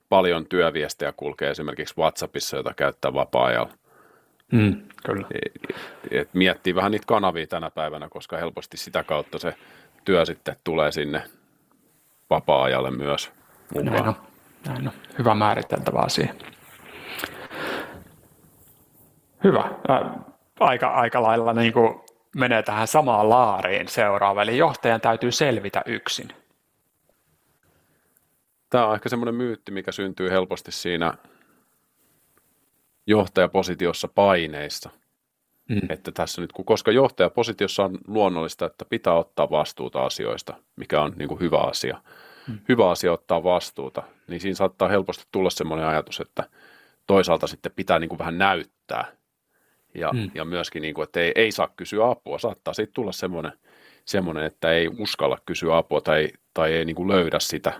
paljon 0.08 0.46
työviestejä 0.46 1.12
kulkee 1.16 1.50
esimerkiksi 1.50 1.94
WhatsAppissa, 1.98 2.56
jota 2.56 2.74
käyttää 2.74 3.14
vapaa-ajalla. 3.14 3.72
Mm, 4.52 4.82
kyllä. 5.04 5.26
Et, 5.44 5.76
et 6.10 6.28
miettii 6.32 6.74
vähän 6.74 6.92
niitä 6.92 7.06
kanavia 7.06 7.46
tänä 7.46 7.70
päivänä, 7.70 8.08
koska 8.08 8.36
helposti 8.36 8.76
sitä 8.76 9.02
kautta 9.02 9.38
se 9.38 9.54
työ 10.04 10.24
sitten 10.24 10.56
tulee 10.64 10.92
sinne 10.92 11.22
vapaa-ajalle 12.30 12.90
myös 12.90 13.32
mukaan. 13.74 14.29
Näin 14.66 14.88
on. 14.88 14.94
Hyvä 15.18 15.34
määriteltävä 15.34 15.98
asia. 15.98 16.34
Hyvä. 19.44 19.70
Aika, 20.60 20.88
aika 20.88 21.22
lailla 21.22 21.52
niin 21.52 21.72
kuin 21.72 22.00
menee 22.36 22.62
tähän 22.62 22.86
samaan 22.86 23.30
laariin 23.30 23.88
seuraava, 23.88 24.42
eli 24.42 24.58
johtajan 24.58 25.00
täytyy 25.00 25.32
selvitä 25.32 25.82
yksin. 25.86 26.28
Tämä 28.70 28.86
on 28.86 28.94
ehkä 28.94 29.08
semmoinen 29.08 29.34
myytti, 29.34 29.72
mikä 29.72 29.92
syntyy 29.92 30.30
helposti 30.30 30.72
siinä 30.72 31.14
johtajapositiossa 33.06 34.08
paineissa. 34.08 34.90
Mm. 35.68 35.80
Että 35.88 36.12
tässä 36.12 36.40
nyt, 36.40 36.52
koska 36.64 36.90
johtajapositiossa 36.90 37.84
on 37.84 37.98
luonnollista, 38.06 38.66
että 38.66 38.84
pitää 38.84 39.14
ottaa 39.14 39.50
vastuuta 39.50 40.04
asioista, 40.04 40.54
mikä 40.76 41.00
on 41.00 41.12
niin 41.16 41.28
kuin 41.28 41.40
hyvä 41.40 41.58
asia. 41.58 42.02
Mm. 42.48 42.58
Hyvä 42.68 42.90
asia 42.90 43.12
ottaa 43.12 43.42
vastuuta, 43.42 44.02
niin 44.28 44.40
siinä 44.40 44.54
saattaa 44.54 44.88
helposti 44.88 45.24
tulla 45.32 45.50
semmoinen 45.50 45.86
ajatus, 45.86 46.20
että 46.20 46.44
toisaalta 47.06 47.46
sitten 47.46 47.72
pitää 47.76 47.98
niin 47.98 48.08
kuin 48.08 48.18
vähän 48.18 48.38
näyttää. 48.38 49.04
Ja, 49.94 50.12
mm. 50.12 50.30
ja 50.34 50.44
myöskin, 50.44 50.82
niin 50.82 50.94
kuin, 50.94 51.04
että 51.04 51.20
ei, 51.20 51.32
ei 51.34 51.52
saa 51.52 51.68
kysyä 51.76 52.10
apua. 52.10 52.38
Saattaa 52.38 52.74
siitä 52.74 52.92
tulla 52.94 53.12
semmoinen, 53.12 53.52
semmoinen 54.04 54.44
että 54.44 54.72
ei 54.72 54.88
uskalla 54.98 55.38
kysyä 55.46 55.76
apua 55.76 56.00
tai, 56.00 56.28
tai 56.54 56.72
ei 56.72 56.84
niin 56.84 56.96
kuin 56.96 57.08
löydä 57.08 57.38
sitä. 57.38 57.72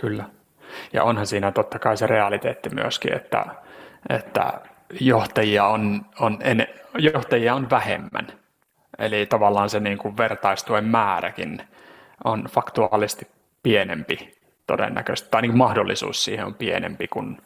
Kyllä. 0.00 0.24
Ja 0.92 1.04
onhan 1.04 1.26
siinä 1.26 1.52
totta 1.52 1.78
kai 1.78 1.96
se 1.96 2.06
realiteetti 2.06 2.70
myöskin, 2.70 3.14
että, 3.14 3.46
että 4.08 4.60
johtajia, 5.00 5.66
on, 5.66 6.06
on 6.20 6.38
en, 6.40 6.66
johtajia 6.98 7.54
on 7.54 7.70
vähemmän. 7.70 8.26
Eli 8.98 9.26
tavallaan 9.26 9.70
se 9.70 9.80
niin 9.80 9.98
kuin 9.98 10.16
vertaistuen 10.16 10.84
määräkin 10.84 11.62
on 12.24 12.44
faktuaalisesti 12.44 13.26
pienempi 13.62 14.38
todennäköisesti, 14.66 15.30
tai 15.30 15.42
niin 15.42 15.56
mahdollisuus 15.56 16.24
siihen 16.24 16.46
on 16.46 16.54
pienempi 16.54 17.08
kuin 17.08 17.42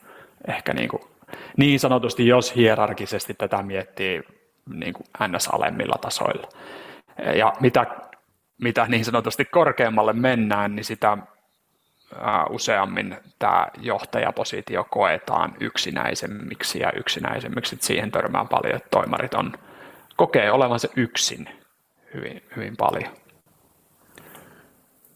ehkä 0.49 0.73
niin, 0.73 0.89
kuin, 0.89 1.03
niin 1.57 1.81
sanotusti, 1.81 2.27
jos 2.27 2.57
hierarkisesti 2.57 3.35
tätä 3.35 3.62
miettii 3.62 4.23
niin 4.75 4.93
kuin 4.93 5.07
ns-alemmilla 5.29 5.99
tasoilla. 6.01 6.49
Ja 7.35 7.53
mitä, 7.61 7.87
mitä 8.62 8.87
niin 8.89 9.05
sanotusti 9.05 9.45
korkeammalle 9.45 10.12
mennään, 10.12 10.77
niin 10.77 10.85
sitä 10.85 11.18
useammin 12.51 13.16
tämä 13.39 13.66
johtajapositio 13.81 14.87
koetaan 14.91 15.55
yksinäisemmiksi 15.61 16.81
ja 16.81 16.93
yksinäisemmiksi. 16.97 17.75
Että 17.75 17.87
siihen 17.87 18.11
törmää 18.11 18.45
paljon, 18.45 18.77
että 18.77 18.89
toimarit 18.91 19.35
on, 19.35 19.53
kokee 20.16 20.53
olevansa 20.53 20.89
yksin 20.97 21.49
hyvin, 22.14 22.43
hyvin 22.57 22.77
paljon. 22.77 23.22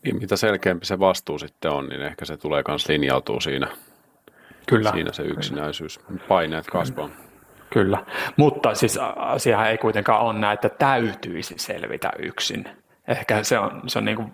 Niin, 0.07 0.21
mitä 0.21 0.37
selkeämpi 0.37 0.87
se 0.87 0.99
vastuu 0.99 1.39
sitten 1.39 1.71
on, 1.71 1.89
niin 1.89 2.03
ehkä 2.03 2.25
se 2.25 2.37
tulee 2.37 2.63
myös 2.69 2.89
linjautuu 2.89 3.41
siinä. 3.41 3.69
Kyllä. 4.67 4.91
Siinä 4.93 5.13
se 5.13 5.23
yksinäisyys. 5.23 6.01
Paineet 6.29 6.67
kasvaa. 6.67 7.09
Kyllä, 7.71 8.05
mutta 8.37 8.75
siis 8.75 8.99
asiahan 9.17 9.71
ei 9.71 9.79
kuitenkaan 9.79 10.21
ole 10.21 10.39
näin, 10.39 10.55
että 10.55 10.69
täytyisi 10.69 11.55
selvitä 11.59 12.13
yksin. 12.19 12.69
Ehkä 13.09 13.43
se 13.43 13.59
on, 13.59 13.83
se 13.87 13.99
on 13.99 14.05
niin 14.05 14.17
kuin 14.17 14.33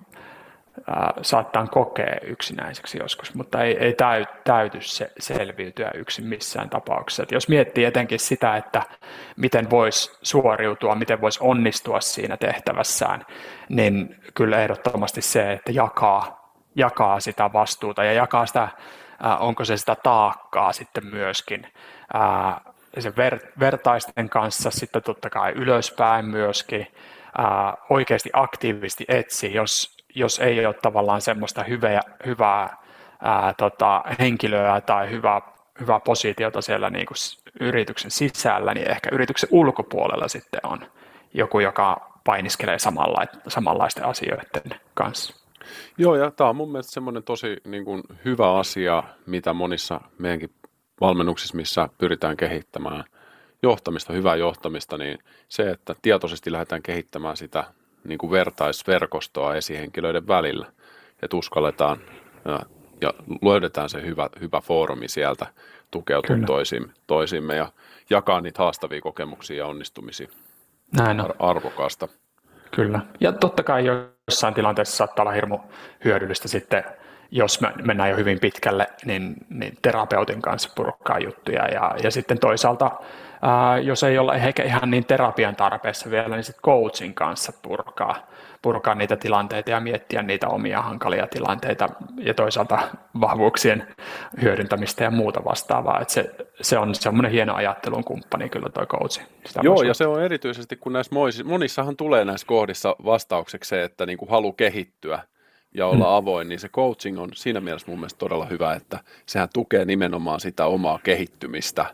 saattaa 1.23 1.67
kokea 1.67 2.17
yksinäiseksi 2.23 2.99
joskus, 2.99 3.35
mutta 3.35 3.63
ei, 3.63 3.79
ei 3.79 3.93
täy, 3.93 4.25
täyty 4.45 4.81
se, 4.81 5.13
selviytyä 5.19 5.91
yksin 5.95 6.27
missään 6.27 6.71
tapauksessa. 6.71 7.23
Et 7.23 7.33
jos 7.33 7.49
miettii 7.49 7.85
etenkin 7.85 8.19
sitä, 8.19 8.57
että 8.57 8.83
miten 9.37 9.71
voisi 9.71 10.19
suoriutua, 10.23 10.95
miten 10.95 11.21
voisi 11.21 11.39
onnistua 11.43 12.01
siinä 12.01 12.37
tehtävässään, 12.37 13.27
niin 13.69 14.17
kyllä 14.35 14.63
ehdottomasti 14.63 15.23
se, 15.23 15.53
että 15.53 15.73
jakaa, 15.73 16.53
jakaa 16.77 17.21
sitä 17.21 17.51
vastuuta 17.53 18.05
ja 18.05 18.13
jakaa 18.13 18.47
sitä, 18.47 18.69
onko 19.39 19.65
se 19.65 19.77
sitä 19.77 19.97
taakkaa 20.03 20.73
sitten 20.73 21.07
myöskin 21.07 21.67
sen 22.99 23.17
ver, 23.17 23.39
vertaisten 23.61 24.29
kanssa, 24.29 24.71
sitten 24.71 25.03
totta 25.03 25.31
kai 25.31 25.53
ylöspäin 25.53 26.25
myöskin, 26.25 26.87
oikeasti 27.91 28.31
aktiivisesti 28.33 29.05
etsi, 29.09 29.55
jos 29.55 30.02
jos 30.15 30.39
ei 30.39 30.67
ole 30.67 30.75
tavallaan 30.75 31.21
semmoista 31.21 31.65
hyvää, 31.65 32.01
hyvää 32.27 32.77
ää, 33.23 33.55
tota, 33.57 34.05
henkilöä 34.19 34.81
tai 34.81 35.11
hyvää, 35.11 35.41
hyvää 35.81 36.01
positiota 36.01 36.63
siellä 36.63 36.91
niin 36.91 37.07
kuin 37.07 37.17
yrityksen 37.61 38.11
sisällä, 38.11 38.75
niin 38.75 38.91
ehkä 38.91 39.11
yrityksen 39.13 39.49
ulkopuolella 39.53 40.29
sitten 40.29 40.61
on 40.63 40.79
joku, 41.35 41.61
joka 41.61 42.13
painiskelee 42.25 42.79
samalla, 42.79 43.27
samanlaisten 43.49 44.05
asioiden 44.05 44.81
kanssa. 44.95 45.35
Joo, 45.99 46.17
ja 46.17 46.31
tämä 46.31 46.51
on 46.51 46.57
mun 46.57 46.73
mielestä 46.73 46.93
semmoinen 46.93 47.23
tosi 47.23 47.57
niin 47.65 47.85
kuin, 47.85 48.03
hyvä 48.25 48.59
asia, 48.59 49.03
mitä 49.27 49.53
monissa 49.53 50.01
meidänkin 50.19 50.51
valmennuksissa, 51.01 51.57
missä 51.57 51.89
pyritään 51.99 52.37
kehittämään 52.37 53.05
johtamista, 53.63 54.13
hyvää 54.13 54.37
johtamista, 54.37 54.99
niin 54.99 55.19
se, 55.49 55.71
että 55.71 55.95
tietoisesti 56.03 56.53
lähdetään 56.53 56.83
kehittämään 56.83 57.37
sitä 57.37 57.65
niin 58.05 58.19
kuin 58.19 58.31
vertaisverkostoa 58.31 59.55
esihenkilöiden 59.55 60.29
välillä, 60.29 60.67
että 61.23 61.37
uskalletaan 61.37 61.99
ja, 62.45 62.61
ja 63.01 63.15
löydetään 63.43 63.89
se 63.89 64.03
hyvä, 64.03 64.29
hyvä 64.41 64.61
foorumi 64.61 65.09
sieltä 65.09 65.47
tukeutua 65.91 66.37
toisimme, 66.47 66.93
toisimme 67.07 67.57
ja 67.57 67.73
jakaa 68.11 68.41
niitä 68.41 68.63
haastavia 68.63 69.01
kokemuksia 69.01 69.57
ja 69.57 69.67
onnistumisia. 69.67 70.29
Näin 70.99 71.21
on. 71.21 71.27
Ar- 71.27 71.37
arvokasta. 71.39 72.09
Kyllä. 72.71 73.01
Ja 73.21 73.33
totta 73.33 73.63
kai 73.63 73.85
jossain 73.87 74.55
tilanteessa 74.55 74.97
saattaa 74.97 75.23
olla 75.23 75.33
hirmu 75.33 75.59
hyödyllistä 76.05 76.49
sitten, 76.49 76.85
jos 77.35 77.61
me 77.61 77.73
mennään 77.83 78.11
jo 78.11 78.17
hyvin 78.17 78.41
pitkälle, 78.41 78.87
niin, 79.05 79.35
niin 79.49 79.79
terapeutin 79.83 80.43
kanssa 80.43 80.71
purkaa 80.75 81.19
juttuja. 81.19 81.67
Ja, 81.67 81.95
ja 82.03 82.11
sitten 82.11 82.39
toisaalta 82.39 82.91
jos 83.83 84.03
ei 84.03 84.19
olla 84.19 84.35
ehkä 84.35 84.63
ihan 84.63 84.91
niin 84.91 85.05
terapian 85.05 85.57
tarpeessa 85.57 86.11
vielä, 86.11 86.37
niin 86.37 86.45
sitten 86.45 86.63
coachin 86.63 87.15
kanssa 87.15 87.53
purkaa, 87.63 88.27
purkaa 88.63 88.95
niitä 88.95 89.17
tilanteita 89.17 89.71
ja 89.71 89.81
miettiä 89.81 90.23
niitä 90.23 90.49
omia 90.49 90.83
hankalia 90.83 91.27
tilanteita 91.27 91.89
ja 92.19 92.35
toisaalta 92.35 92.79
vahvuuksien 93.21 93.87
hyödyntämistä 94.43 95.05
ja 95.05 95.11
muuta 95.11 95.45
vastaavaa. 95.45 96.01
Et 96.01 96.11
se, 96.11 96.31
se 96.61 96.79
on 96.79 96.95
semmoinen 96.95 97.33
hieno 97.33 97.55
ajattelun 97.55 98.05
kumppani 98.05 98.49
kyllä 98.49 98.69
tuo 98.69 98.87
coachi. 98.87 99.21
Sitä 99.47 99.61
Joo, 99.63 99.83
ja 99.83 99.95
se 99.95 100.07
on 100.07 100.23
erityisesti, 100.23 100.77
kun 100.77 100.93
näissä 100.93 101.15
monissahan 101.45 101.97
tulee 101.97 102.25
näissä 102.25 102.47
kohdissa 102.47 102.97
vastaukseksi 103.05 103.69
se, 103.69 103.83
että 103.83 104.07
niin 104.07 104.19
kuin 104.19 104.31
halu 104.31 104.53
kehittyä 104.53 105.19
ja 105.75 105.87
olla 105.87 106.05
hmm. 106.05 106.15
avoin, 106.15 106.49
niin 106.49 106.61
se 106.61 106.69
coaching 106.69 107.21
on 107.21 107.31
siinä 107.35 107.61
mielessä 107.61 107.89
mun 107.89 107.99
mielestä 107.99 108.19
todella 108.19 108.47
hyvä, 108.47 108.75
että 108.75 109.01
sehän 109.27 109.49
tukee 109.55 109.85
nimenomaan 109.85 110.41
sitä 110.41 110.67
omaa 110.67 110.99
kehittymistä. 111.03 111.87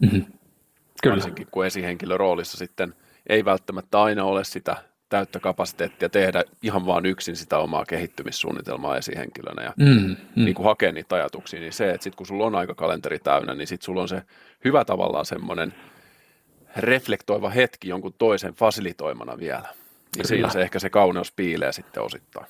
Mm-hmm. 0.00 0.24
Kyllä. 1.02 1.16
Varsinkin 1.16 1.46
kun 1.50 1.66
esihenkilö 1.66 2.16
roolissa 2.16 2.58
sitten 2.58 2.94
ei 3.28 3.44
välttämättä 3.44 4.02
aina 4.02 4.24
ole 4.24 4.44
sitä 4.44 4.76
täyttä 5.08 5.40
kapasiteettia 5.40 6.08
tehdä 6.08 6.44
ihan 6.62 6.86
vaan 6.86 7.06
yksin 7.06 7.36
sitä 7.36 7.58
omaa 7.58 7.84
kehittymissuunnitelmaa 7.84 8.96
esihenkilönä 8.96 9.62
ja 9.62 9.72
mm, 9.76 10.16
mm. 10.36 10.44
Niin 10.44 10.54
kuin 10.54 10.66
hakea 10.66 10.92
niitä 10.92 11.14
ajatuksia, 11.14 11.60
niin 11.60 11.72
se, 11.72 11.90
että 11.90 12.04
sitten 12.04 12.16
kun 12.16 12.26
sulla 12.26 12.46
on 12.46 12.54
aika 12.54 12.74
kalenteri 12.74 13.18
täynnä, 13.18 13.54
niin 13.54 13.66
sitten 13.66 13.84
sulla 13.84 14.02
on 14.02 14.08
se 14.08 14.22
hyvä 14.64 14.84
tavallaan 14.84 15.26
semmoinen 15.26 15.74
reflektoiva 16.76 17.50
hetki 17.50 17.88
jonkun 17.88 18.14
toisen 18.18 18.54
fasilitoimana 18.54 19.38
vielä. 19.38 19.68
Ja 20.18 20.24
siinä 20.24 20.48
se 20.48 20.62
ehkä 20.62 20.78
se 20.78 20.90
kauneus 20.90 21.32
piilee 21.32 21.72
sitten 21.72 22.02
osittain. 22.02 22.46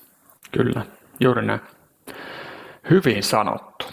Kyllä, 0.51 0.85
juuri 1.19 1.45
näin. 1.45 1.61
Hyvin 2.89 3.23
sanottu. 3.23 3.85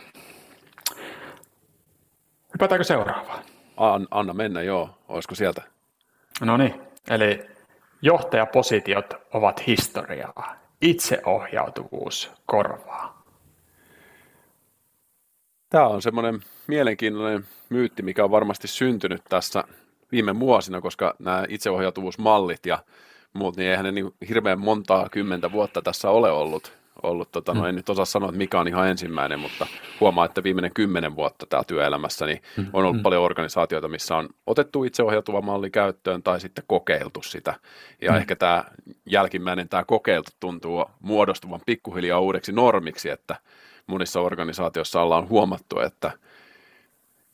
Hypätäänkö 2.52 2.84
seuraavaan? 2.84 3.44
anna 4.10 4.34
mennä, 4.34 4.62
joo. 4.62 4.98
Olisiko 5.08 5.34
sieltä? 5.34 5.62
No 6.40 6.56
niin, 6.56 6.80
eli 7.10 7.46
johtajapositiot 8.02 9.14
ovat 9.32 9.66
historiaa. 9.66 10.56
Itseohjautuvuus 10.82 12.32
korvaa. 12.46 13.22
Tämä 15.70 15.86
on 15.86 16.02
semmoinen 16.02 16.40
mielenkiintoinen 16.66 17.44
myytti, 17.68 18.02
mikä 18.02 18.24
on 18.24 18.30
varmasti 18.30 18.68
syntynyt 18.68 19.22
tässä 19.28 19.64
viime 20.12 20.40
vuosina, 20.40 20.80
koska 20.80 21.14
nämä 21.18 21.44
itseohjautuvuusmallit 21.48 22.66
ja 22.66 22.78
muut, 23.32 23.56
niin 23.56 23.70
eihän 23.70 23.84
ne 23.84 23.92
niin 23.92 24.14
hirveän 24.28 24.60
montaa 24.60 25.08
kymmentä 25.08 25.52
vuotta 25.52 25.82
tässä 25.82 26.10
ole 26.10 26.30
ollut 26.30 26.80
ollut, 27.02 27.32
tota, 27.32 27.54
no 27.54 27.66
en 27.66 27.74
nyt 27.74 27.88
osaa 27.88 28.04
sanoa, 28.04 28.28
että 28.28 28.38
mikä 28.38 28.60
on 28.60 28.68
ihan 28.68 28.88
ensimmäinen, 28.88 29.40
mutta 29.40 29.66
huomaa, 30.00 30.24
että 30.24 30.42
viimeinen 30.42 30.74
kymmenen 30.74 31.16
vuotta 31.16 31.46
täällä 31.46 31.64
työelämässä 31.64 32.26
niin 32.26 32.42
mm. 32.56 32.66
on 32.72 32.84
ollut 32.84 32.96
mm. 32.96 33.02
paljon 33.02 33.22
organisaatioita, 33.22 33.88
missä 33.88 34.16
on 34.16 34.28
otettu 34.46 34.84
itseohjautuva 34.84 35.42
malli 35.42 35.70
käyttöön 35.70 36.22
tai 36.22 36.40
sitten 36.40 36.64
kokeiltu 36.66 37.22
sitä. 37.22 37.54
Ja 38.00 38.10
mm. 38.10 38.16
ehkä 38.16 38.36
tämä 38.36 38.64
jälkimmäinen, 39.06 39.68
tämä 39.68 39.84
kokeiltu 39.84 40.30
tuntuu 40.40 40.84
muodostuvan 41.00 41.60
pikkuhiljaa 41.66 42.20
uudeksi 42.20 42.52
normiksi, 42.52 43.10
että 43.10 43.36
monissa 43.86 44.20
organisaatioissa 44.20 45.02
ollaan 45.02 45.28
huomattu, 45.28 45.80
että 45.80 46.10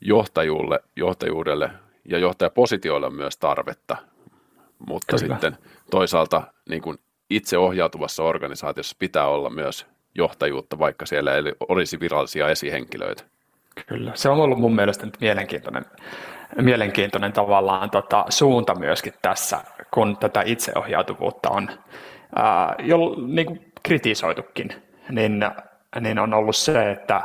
johtajuudelle, 0.01 0.79
johtajuudelle 0.95 1.71
ja 2.05 2.17
johtajapositioille 2.17 3.07
on 3.07 3.15
myös 3.15 3.37
tarvetta, 3.37 3.97
mutta 4.87 5.17
Kyllä. 5.17 5.35
sitten 5.35 5.57
toisaalta 5.91 6.43
niin 6.69 6.81
kuin 6.81 6.97
itseohjautuvassa 7.29 8.23
organisaatiossa 8.23 8.95
pitää 8.99 9.27
olla 9.27 9.49
myös 9.49 9.87
johtajuutta, 10.15 10.79
vaikka 10.79 11.05
siellä 11.05 11.35
ei 11.35 11.43
olisi 11.69 11.99
virallisia 11.99 12.49
esihenkilöitä. 12.49 13.23
Kyllä, 13.87 14.11
se 14.15 14.29
on 14.29 14.39
ollut 14.39 14.59
mun 14.59 14.75
mielestä 14.75 15.05
nyt 15.05 15.17
mielenkiintoinen, 15.21 15.85
mielenkiintoinen 16.61 17.33
tavallaan 17.33 17.89
tota, 17.89 18.25
suunta 18.29 18.75
myöskin 18.75 19.13
tässä, 19.21 19.59
kun 19.93 20.17
tätä 20.17 20.43
itseohjautuvuutta 20.45 21.49
on 21.49 21.69
ää, 22.35 22.75
jo 22.79 22.97
niin 23.27 23.47
kuin 23.47 23.71
kritisoitukin, 23.83 24.69
niin, 25.09 25.45
niin 26.01 26.19
on 26.19 26.33
ollut 26.33 26.55
se, 26.55 26.91
että 26.91 27.21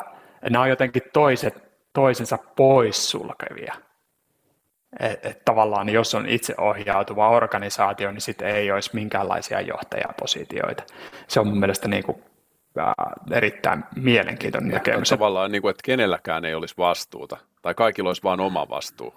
nämä 0.51 0.63
on 0.63 0.69
jotenkin 0.69 1.03
toiset, 1.13 1.63
toisensa 1.93 2.39
poissulkevia. 2.57 3.75
Et, 5.01 5.27
et 5.27 5.45
tavallaan 5.45 5.89
jos 5.89 6.15
on 6.15 6.29
itseohjautuva 6.29 7.29
organisaatio, 7.29 8.11
niin 8.11 8.21
sitten 8.21 8.49
ei 8.49 8.73
olisi 8.73 8.91
minkäänlaisia 8.93 9.61
johtajapositioita. 9.61 10.83
Se 11.29 11.41
on 11.41 11.47
mun 11.47 11.59
mielestä 11.59 11.89
niin 11.89 12.05
kuin 12.05 12.23
erittäin 13.33 13.85
mielenkiintoinen 13.97 14.71
ja 14.71 14.75
näkemys. 14.75 15.09
Tavallaan 15.09 15.53
niin 15.53 15.63
kuin, 15.63 15.71
että 15.71 15.83
kenelläkään 15.85 16.45
ei 16.45 16.55
olisi 16.55 16.75
vastuuta, 16.79 17.37
tai 17.63 17.75
kaikilla 17.75 18.11
olisi 18.11 18.23
vain 18.23 18.41
oma 18.41 18.69
vastuu. 18.69 19.15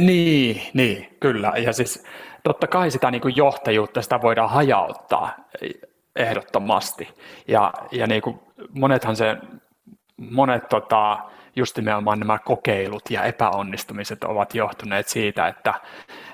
Niin, 0.00 0.62
niin, 0.74 1.16
kyllä. 1.20 1.52
Ja 1.56 1.72
siis 1.72 2.04
totta 2.42 2.66
kai 2.66 2.90
sitä 2.90 3.10
niin 3.10 3.22
kuin 3.22 3.36
johtajuutta, 3.36 4.02
sitä 4.02 4.22
voidaan 4.22 4.50
hajauttaa 4.50 5.36
ehdottomasti. 6.16 7.08
Ja, 7.48 7.72
ja 7.92 8.06
niin 8.06 8.22
kuin 8.22 8.40
monethan 8.72 9.16
se, 9.16 9.36
monet 10.16 10.68
tota, 10.68 11.18
just 11.56 11.76
nimenomaan 11.76 12.18
nämä 12.18 12.38
kokeilut 12.38 13.10
ja 13.10 13.24
epäonnistumiset 13.24 14.24
ovat 14.24 14.54
johtuneet 14.54 15.08
siitä, 15.08 15.48
että 15.48 15.74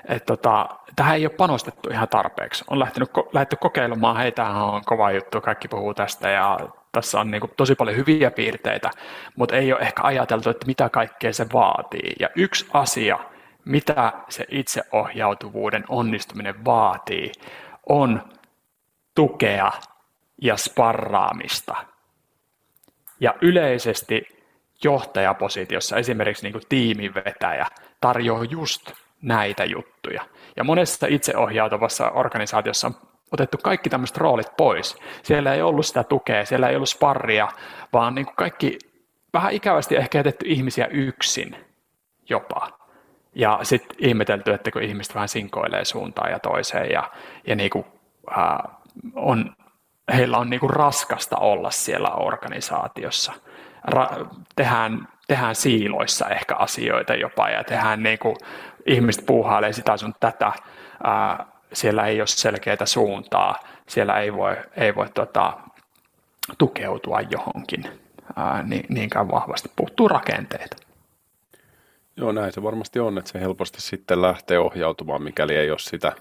et 0.05 0.25
tota, 0.25 0.69
tähän 0.95 1.15
ei 1.15 1.25
ole 1.25 1.35
panostettu 1.35 1.89
ihan 1.89 2.07
tarpeeksi. 2.09 2.63
On 2.69 2.79
lähtenyt, 2.79 3.09
lähdetty 3.33 3.55
kokeilemaan, 3.55 4.17
hei 4.17 4.31
tämähän 4.31 4.63
on 4.63 4.81
kova 4.85 5.11
juttu, 5.11 5.41
kaikki 5.41 5.67
puhuu 5.67 5.93
tästä 5.93 6.29
ja 6.29 6.59
tässä 6.91 7.19
on 7.19 7.31
niin 7.31 7.41
kuin 7.41 7.51
tosi 7.57 7.75
paljon 7.75 7.97
hyviä 7.97 8.31
piirteitä, 8.31 8.89
mutta 9.35 9.55
ei 9.55 9.73
ole 9.73 9.81
ehkä 9.81 10.01
ajateltu, 10.03 10.49
että 10.49 10.67
mitä 10.67 10.89
kaikkea 10.89 11.33
se 11.33 11.45
vaatii. 11.53 12.15
Ja 12.19 12.29
yksi 12.35 12.67
asia, 12.73 13.19
mitä 13.65 14.13
se 14.29 14.45
itseohjautuvuuden 14.49 15.83
onnistuminen 15.89 16.65
vaatii, 16.65 17.31
on 17.89 18.21
tukea 19.15 19.71
ja 20.41 20.57
sparraamista. 20.57 21.75
Ja 23.19 23.35
yleisesti 23.41 24.32
johtajapositiossa 24.83 25.97
esimerkiksi 25.97 26.43
niin 26.43 26.53
kuin 26.53 26.63
tiiminvetäjä 26.69 27.67
tarjoaa 28.01 28.43
just 28.43 28.91
näitä 29.21 29.65
juttuja. 29.65 30.25
Ja 30.57 30.63
monessa 30.63 31.07
itseohjautuvassa 31.09 32.09
organisaatiossa 32.09 32.87
on 32.87 32.95
otettu 33.31 33.57
kaikki 33.63 33.89
tämmöiset 33.89 34.17
roolit 34.17 34.57
pois. 34.57 34.97
Siellä 35.23 35.53
ei 35.53 35.61
ollut 35.61 35.85
sitä 35.85 36.03
tukea, 36.03 36.45
siellä 36.45 36.69
ei 36.69 36.75
ollut 36.75 36.89
sparria, 36.89 37.47
vaan 37.93 38.15
niin 38.15 38.25
kuin 38.25 38.35
kaikki 38.35 38.79
vähän 39.33 39.53
ikävästi 39.53 39.95
ehkä 39.95 40.17
jätetty 40.17 40.45
ihmisiä 40.47 40.85
yksin 40.85 41.55
jopa. 42.29 42.79
Ja 43.35 43.59
sitten 43.63 43.97
ihmetelty, 43.99 44.53
että 44.53 44.71
kun 44.71 44.83
ihmiset 44.83 45.15
vähän 45.15 45.29
sinkoilee 45.29 45.85
suuntaan 45.85 46.31
ja 46.31 46.39
toiseen 46.39 46.91
ja, 46.91 47.11
ja 47.47 47.55
niin 47.55 47.69
kuin, 47.69 47.85
äh, 48.37 48.57
on, 49.15 49.55
heillä 50.13 50.37
on 50.37 50.49
niin 50.49 50.59
kuin 50.59 50.69
raskasta 50.69 51.37
olla 51.37 51.71
siellä 51.71 52.09
organisaatiossa– 52.09 53.33
ra- 53.91 54.27
tehdään, 54.55 55.07
tehdään 55.27 55.55
siiloissa 55.55 56.29
ehkä 56.29 56.55
asioita 56.55 57.15
jopa 57.15 57.49
ja 57.49 57.63
tehdään 57.63 58.03
niin 58.03 58.19
kuin, 58.19 58.35
ihmiset 58.85 59.25
puuhailee 59.25 59.73
sitä 59.73 59.97
sun 59.97 60.13
tätä, 60.19 60.51
ää, 61.03 61.45
siellä 61.73 62.05
ei 62.05 62.21
ole 62.21 62.27
selkeää 62.27 62.85
suuntaa, 62.85 63.59
siellä 63.87 64.19
ei 64.19 64.33
voi, 64.33 64.57
ei 64.77 64.95
voi 64.95 65.09
tota, 65.09 65.57
tukeutua 66.57 67.21
johonkin 67.21 67.85
ää, 68.35 68.63
niin, 68.63 68.85
niinkään 68.89 69.31
vahvasti, 69.31 69.71
puuttuu 69.75 70.07
rakenteita. 70.07 70.75
Joo, 72.17 72.31
näin 72.31 72.53
se 72.53 72.63
varmasti 72.63 72.99
on, 72.99 73.17
että 73.17 73.31
se 73.31 73.39
helposti 73.39 73.81
sitten 73.81 74.21
lähtee 74.21 74.59
ohjautumaan, 74.59 75.23
mikäli 75.23 75.55
ei 75.55 75.71
ole 75.71 75.79
sitä 75.79 76.11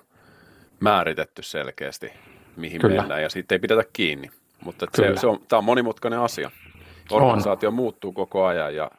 määritetty 0.81 1.43
selkeästi, 1.43 2.13
mihin 2.57 2.81
Kyllä. 2.81 3.01
mennään, 3.01 3.23
ja 3.23 3.29
siitä 3.29 3.55
ei 3.55 3.59
pidetä 3.59 3.85
kiinni. 3.93 4.31
Mutta 4.65 4.87
se, 4.95 5.13
se 5.17 5.27
on, 5.27 5.39
tämä 5.49 5.59
on 5.59 5.65
monimutkainen 5.65 6.19
asia 6.19 6.51
organisaatio 7.13 7.69
on. 7.69 7.75
muuttuu 7.75 8.13
koko 8.13 8.45
ajan 8.45 8.75
ja 8.75 8.91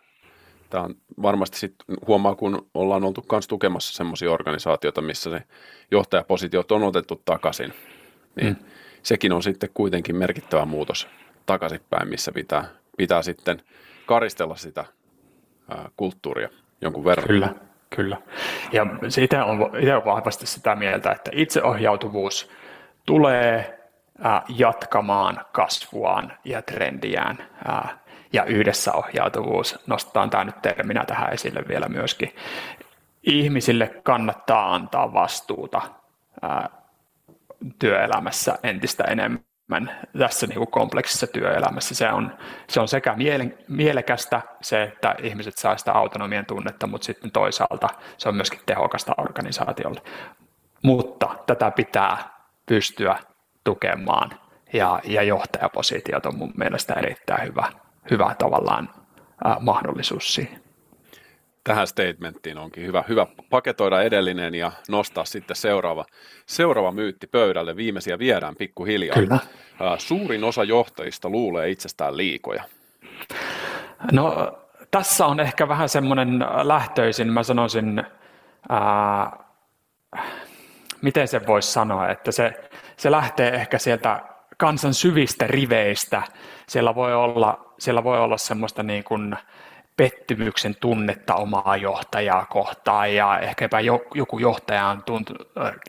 tämä 0.70 0.84
on 0.84 0.96
varmasti 1.22 1.58
sit 1.58 1.76
huomaa, 2.08 2.36
kun 2.36 2.68
ollaan 2.74 3.04
oltu 3.04 3.26
myös 3.32 3.48
tukemassa 3.48 3.94
semmoisia 3.94 4.32
organisaatioita, 4.32 5.02
missä 5.02 5.30
se 5.30 5.42
johtajapositiot 5.92 6.72
on 6.72 6.84
otettu 6.84 7.22
takaisin, 7.26 7.74
niin 8.36 8.58
mm. 8.60 8.66
sekin 9.04 9.34
on 9.34 9.44
sitten 9.44 9.70
kuitenkin 9.74 10.16
merkittävä 10.16 10.66
muutos 10.66 11.08
takaisinpäin, 11.46 12.08
missä 12.08 12.32
pitää, 12.32 12.66
pitää 12.98 13.22
sitten 13.22 13.62
karistella 14.06 14.56
sitä 14.56 14.86
ää, 15.70 15.90
kulttuuria 15.98 16.50
jonkun 16.82 17.06
verran. 17.06 17.28
Kyllä, 17.28 17.56
kyllä. 17.90 18.18
Ja 18.72 18.86
itse 19.22 19.42
on, 19.42 19.72
itse 19.80 19.96
on 19.96 20.06
vahvasti 20.06 20.46
sitä 20.46 20.76
mieltä, 20.76 21.12
että 21.12 21.32
itseohjautuvuus 21.34 22.50
tulee 23.06 23.80
jatkamaan 24.50 25.46
kasvuaan 25.52 26.34
ja 26.46 26.62
trendiään 26.62 27.38
ja 28.34 28.46
yhdessä 28.46 28.94
ohjautuvuus, 28.94 29.80
nostetaan 29.88 30.30
tämä 30.30 30.44
nyt 30.44 30.62
terminä 30.62 31.06
tähän 31.06 31.34
esille 31.34 31.64
vielä 31.68 31.90
myöskin. 31.90 32.36
Ihmisille 33.24 33.88
kannattaa 34.04 34.76
antaa 34.76 35.14
vastuuta 35.14 35.82
työelämässä 37.80 38.60
entistä 38.64 39.04
enemmän 39.04 40.08
tässä 40.20 40.48
niin 40.48 40.58
kuin 40.58 40.72
kompleksissa 40.72 41.28
työelämässä. 41.28 41.96
Se 41.96 42.10
on, 42.10 42.38
se 42.70 42.80
on 42.80 42.88
sekä 42.88 43.16
mielekästä 43.68 44.42
se, 44.62 44.84
että 44.84 45.16
ihmiset 45.24 45.58
saa 45.58 45.78
sitä 45.78 45.92
autonomian 45.92 46.46
tunnetta, 46.46 46.88
mutta 46.88 47.06
sitten 47.06 47.32
toisaalta 47.32 47.90
se 48.18 48.30
on 48.30 48.36
myöskin 48.36 48.60
tehokasta 48.66 49.14
organisaatiolle. 49.18 50.02
Mutta 50.84 51.36
tätä 51.46 51.72
pitää 51.72 52.18
pystyä 52.66 53.16
tukemaan 53.64 54.40
ja, 54.74 55.00
ja 55.04 55.24
johtajapositiot 55.24 56.26
on 56.26 56.38
mun 56.38 56.54
mielestä 56.58 56.94
erittäin 56.94 57.48
hyvä, 57.48 57.68
hyvä 58.12 58.36
tavallaan 58.40 58.90
äh, 59.46 59.58
mahdollisuus 59.60 60.34
siihen. 60.34 60.64
Tähän 61.64 61.88
statementtiin 61.88 62.58
onkin 62.58 62.86
hyvä, 62.86 63.04
hyvä 63.10 63.28
paketoida 63.50 64.02
edellinen 64.02 64.56
ja 64.56 64.72
nostaa 64.90 65.26
sitten 65.26 65.56
seuraava, 65.56 66.06
seuraava 66.46 66.92
myytti 66.92 67.28
pöydälle. 67.28 67.76
Viimeisiä 67.76 68.20
viedään 68.20 68.56
pikkuhiljaa. 68.56 69.16
Kyllä. 69.16 69.36
Äh, 69.36 69.98
suurin 69.98 70.44
osa 70.44 70.64
johtajista 70.64 71.30
luulee 71.30 71.70
itsestään 71.70 72.18
liikoja. 72.18 72.64
No 74.12 74.58
tässä 74.92 75.26
on 75.26 75.40
ehkä 75.40 75.68
vähän 75.68 75.90
semmoinen 75.90 76.40
lähtöisin, 76.64 77.34
mä 77.34 77.44
sanoisin, 77.44 78.04
ää, 78.70 79.32
miten 81.02 81.28
se 81.28 81.48
voisi 81.48 81.72
sanoa, 81.72 82.10
että 82.10 82.32
se, 82.32 82.70
se 82.98 83.12
lähtee 83.12 83.50
ehkä 83.50 83.78
sieltä 83.78 84.22
kansan 84.58 84.94
syvistä 84.94 85.48
riveistä. 85.48 86.22
Siellä 86.68 86.96
voi 86.96 87.14
olla, 87.14 87.73
siellä 87.84 88.04
voi 88.04 88.20
olla 88.20 88.38
semmoista 88.38 88.84
niin 88.84 89.04
kuin 89.04 89.36
pettymyksen 89.98 90.76
tunnetta 90.76 91.36
omaa 91.36 91.78
johtajaa 91.78 92.46
kohtaan 92.46 93.16
ja 93.16 93.40
ehkäpä 93.40 93.80
joku 94.16 94.40
johtaja 94.40 94.88
on 94.88 95.04
tuntu, 95.04 95.34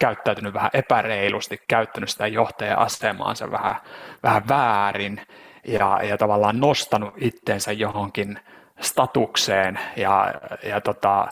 käyttäytynyt 0.00 0.54
vähän 0.54 0.70
epäreilusti, 0.74 1.62
käyttänyt 1.68 2.08
sitä 2.08 2.26
johtajan 2.26 2.78
asemaansa 2.78 3.50
vähän, 3.50 3.76
vähän 4.22 4.48
väärin 4.48 5.20
ja, 5.64 6.00
ja 6.02 6.18
tavallaan 6.18 6.60
nostanut 6.60 7.14
itsensä 7.16 7.72
johonkin 7.72 8.38
statukseen 8.80 9.78
ja, 9.96 10.34
ja 10.62 10.80
tota, 10.80 11.28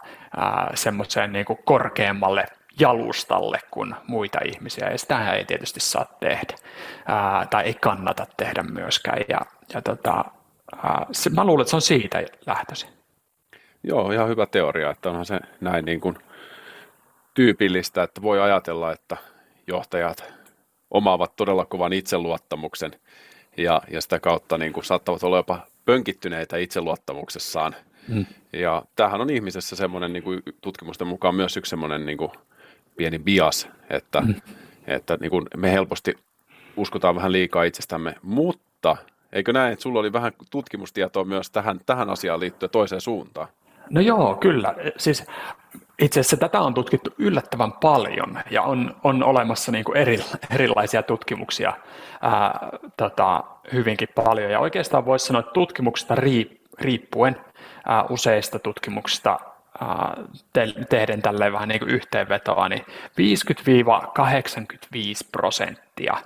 semmoiseen 0.75 1.33
niin 1.33 1.47
korkeammalle 1.65 2.47
jalustalle 2.81 3.59
kuin 3.71 3.95
muita 4.07 4.39
ihmisiä, 4.45 4.91
ja 4.91 4.99
sitä 4.99 5.33
ei 5.33 5.45
tietysti 5.45 5.81
saa 5.81 6.07
tehdä, 6.21 6.55
ää, 7.07 7.47
tai 7.51 7.65
ei 7.65 7.75
kannata 7.75 8.27
tehdä 8.37 8.63
myöskään, 8.63 9.19
ja, 9.29 9.41
ja 9.75 9.83
tota, 9.83 10.25
ää, 10.77 11.07
se, 11.13 11.31
mä 11.31 11.45
luulen, 11.45 11.63
että 11.63 11.71
se 11.71 11.77
on 11.77 11.83
siitä 11.83 12.23
lähtöisin. 12.47 12.89
Joo, 13.83 14.11
ihan 14.11 14.29
hyvä 14.29 14.47
teoria, 14.47 14.91
että 14.91 15.11
onhan 15.11 15.27
se 15.27 15.41
näin 15.61 15.85
niin 15.85 16.01
kuin 16.01 16.19
tyypillistä, 17.35 18.03
että 18.03 18.23
voi 18.23 18.41
ajatella, 18.41 18.93
että 18.93 19.17
johtajat 19.67 20.25
omaavat 20.91 21.37
todella 21.37 21.65
kovan 21.65 21.93
itseluottamuksen, 21.93 22.91
ja, 23.57 23.83
ja 23.91 24.01
sitä 24.01 24.21
kautta 24.21 24.59
niin 24.59 24.73
kuin 24.73 24.85
saattavat 24.85 25.23
olla 25.23 25.37
jopa 25.37 25.67
pönkittyneitä 25.85 26.57
itseluottamuksessaan. 26.57 27.75
Mm. 28.09 28.27
Ja 28.53 28.83
tämähän 28.97 29.21
on 29.21 29.31
ihmisessä 29.31 29.77
semmoinen 29.77 30.13
niin 30.13 30.23
kuin 30.23 30.43
tutkimusten 30.61 31.07
mukaan 31.07 31.35
myös 31.35 31.57
yksi 31.57 31.71
semmoinen 31.71 32.07
niin 32.07 32.19
kuin 32.19 32.31
pieni 32.97 33.19
bias, 33.19 33.69
että, 33.91 34.21
mm. 34.21 34.35
että 34.87 35.19
niin 35.21 35.31
kuin 35.31 35.47
me 35.57 35.73
helposti 35.73 36.15
uskotaan 36.77 37.15
vähän 37.15 37.33
liikaa 37.33 37.65
itsestämme, 37.65 38.15
mutta 38.23 38.97
eikö 39.33 39.53
näin, 39.53 39.73
että 39.73 39.83
sulla 39.83 40.01
oli 40.01 40.13
vähän 40.13 40.33
tutkimustietoa 40.51 41.25
myös 41.25 41.51
tähän, 41.51 41.81
tähän 41.87 42.11
asiaan 42.11 42.41
liittyen 42.41 42.71
toiseen 42.71 43.01
suuntaan? 43.01 43.49
No 43.91 44.01
joo, 44.01 44.35
kyllä. 44.35 44.75
Siis 44.97 45.27
itse 45.99 46.21
asiassa 46.21 46.37
tätä 46.37 46.61
on 46.61 46.75
tutkittu 46.75 47.11
yllättävän 47.19 47.73
paljon 47.73 48.39
ja 48.51 48.63
on, 48.63 48.97
on 49.05 49.23
olemassa 49.23 49.73
niin 49.73 49.85
kuin 49.85 49.97
eri, 49.97 50.19
erilaisia 50.55 51.03
tutkimuksia 51.03 51.73
ää, 52.23 52.69
tota, 52.97 53.45
hyvinkin 53.73 54.09
paljon. 54.15 54.51
Ja 54.51 54.61
oikeastaan 54.61 55.05
voisi 55.05 55.27
sanoa, 55.27 55.41
että 55.41 55.53
tutkimuksesta 55.53 56.15
riippuen 56.81 57.37
ää, 57.87 58.05
useista 58.11 58.59
tutkimuksista 58.59 59.39
ää, 59.81 60.17
te, 60.53 60.75
tehden 60.89 61.23
tälleen 61.23 61.53
vähän 61.53 61.69
niin 61.69 61.81
kuin 61.81 61.95
yhteenvetoa, 61.95 62.69
niin 62.69 62.85
50-85 62.87 62.89
prosenttia 65.33 66.17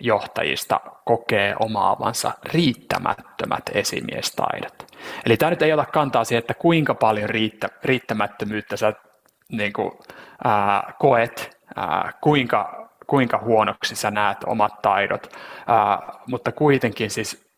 johtajista 0.00 0.80
kokee 1.04 1.54
omaavansa 1.60 2.32
riittämättömät 2.44 3.62
esimiestaidot. 3.74 4.86
Eli 5.26 5.36
tämä 5.36 5.50
nyt 5.50 5.62
ei 5.62 5.72
ota 5.72 5.84
kantaa 5.84 6.24
siihen, 6.24 6.38
että 6.38 6.54
kuinka 6.54 6.94
paljon 6.94 7.30
riittä, 7.30 7.68
riittämättömyyttä 7.84 8.76
sä 8.76 8.92
niin 9.52 9.72
kuin, 9.72 9.90
ää, 10.44 10.92
koet, 10.98 11.58
ää, 11.76 12.12
kuinka, 12.20 12.88
kuinka 13.06 13.38
huonoksi 13.38 13.96
sä 13.96 14.10
näet 14.10 14.38
omat 14.46 14.82
taidot, 14.82 15.26
ää, 15.66 15.98
mutta 16.26 16.52
kuitenkin 16.52 17.10
siis 17.10 17.48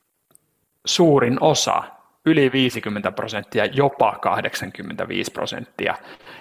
suurin 0.86 1.38
osa, 1.40 1.82
yli 2.26 2.52
50 2.52 3.12
prosenttia, 3.12 3.64
jopa 3.64 4.18
85 4.20 5.30
prosenttia 5.32 5.94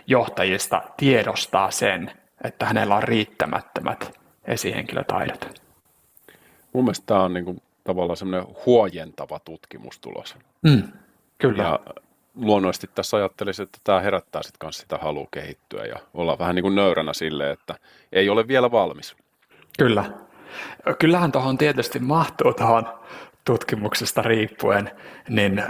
johtajista 0.07 0.81
tiedostaa 0.97 1.71
sen, 1.71 2.11
että 2.43 2.65
hänellä 2.65 2.95
on 2.95 3.03
riittämättömät 3.03 4.19
esihenkilötaidot. 4.45 5.68
Mun 6.74 6.84
mielestä 6.84 7.05
tämä 7.05 7.24
on 7.24 7.34
niin 7.34 7.45
kuin, 7.45 7.61
tavallaan 7.84 8.17
semmoinen 8.17 8.55
huojentava 8.65 9.39
tutkimustulos. 9.39 10.36
Mm, 10.61 10.84
kyllä. 11.38 11.63
Ja 11.63 11.80
luonnollisesti 12.36 12.89
tässä 12.95 13.17
ajattelisin, 13.17 13.63
että 13.63 13.80
tämä 13.84 13.99
herättää 13.99 14.43
sitten 14.43 14.59
kanssa 14.59 14.82
sitä 14.82 14.97
halua 14.97 15.28
kehittyä 15.32 15.86
ja 15.86 15.99
olla 16.13 16.39
vähän 16.39 16.55
niin 16.55 16.63
kuin 16.63 16.76
nöyränä 16.76 17.13
sille, 17.13 17.51
että 17.51 17.76
ei 18.11 18.30
ole 18.30 18.47
vielä 18.47 18.72
valmis. 18.72 19.15
Kyllä. 19.78 20.11
Kyllähän 20.99 21.32
tuohon 21.32 21.57
tietysti 21.57 21.99
mahtuu 21.99 22.53
tuohon 22.53 22.99
tutkimuksesta 23.45 24.22
riippuen, 24.22 24.91
niin 25.30 25.63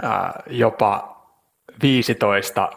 jopa 0.46 1.20
15 1.82 2.68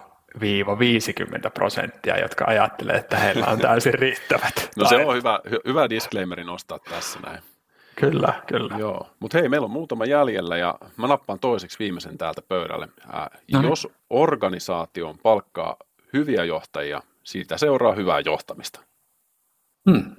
50 0.79 1.49
prosenttia, 1.49 2.19
jotka 2.19 2.45
ajattelee, 2.47 2.95
että 2.95 3.17
heillä 3.17 3.45
on 3.45 3.59
täysin 3.59 3.93
riittävät. 3.93 4.69
no 4.77 4.85
se 4.85 5.05
on 5.05 5.15
hyvä, 5.15 5.39
hyvä 5.65 5.89
disclaimerin 5.89 6.47
nostaa 6.47 6.79
tässä 6.79 7.19
näin. 7.19 7.39
Kyllä, 7.95 8.33
kyllä. 8.47 8.75
Joo, 8.77 9.07
mutta 9.19 9.37
hei, 9.37 9.49
meillä 9.49 9.65
on 9.65 9.71
muutama 9.71 10.05
jäljellä 10.05 10.57
ja 10.57 10.75
mä 10.97 11.07
nappaan 11.07 11.39
toiseksi 11.39 11.79
viimeisen 11.79 12.17
täältä 12.17 12.41
pöydälle. 12.41 12.87
Ää, 13.11 13.29
no 13.51 13.61
niin. 13.61 13.69
Jos 13.69 13.87
organisaation 14.09 15.17
palkkaa 15.17 15.75
hyviä 16.13 16.43
johtajia, 16.43 17.01
siitä 17.23 17.57
seuraa 17.57 17.93
hyvää 17.93 18.19
johtamista. 18.19 18.79
Hmm. 19.91 20.15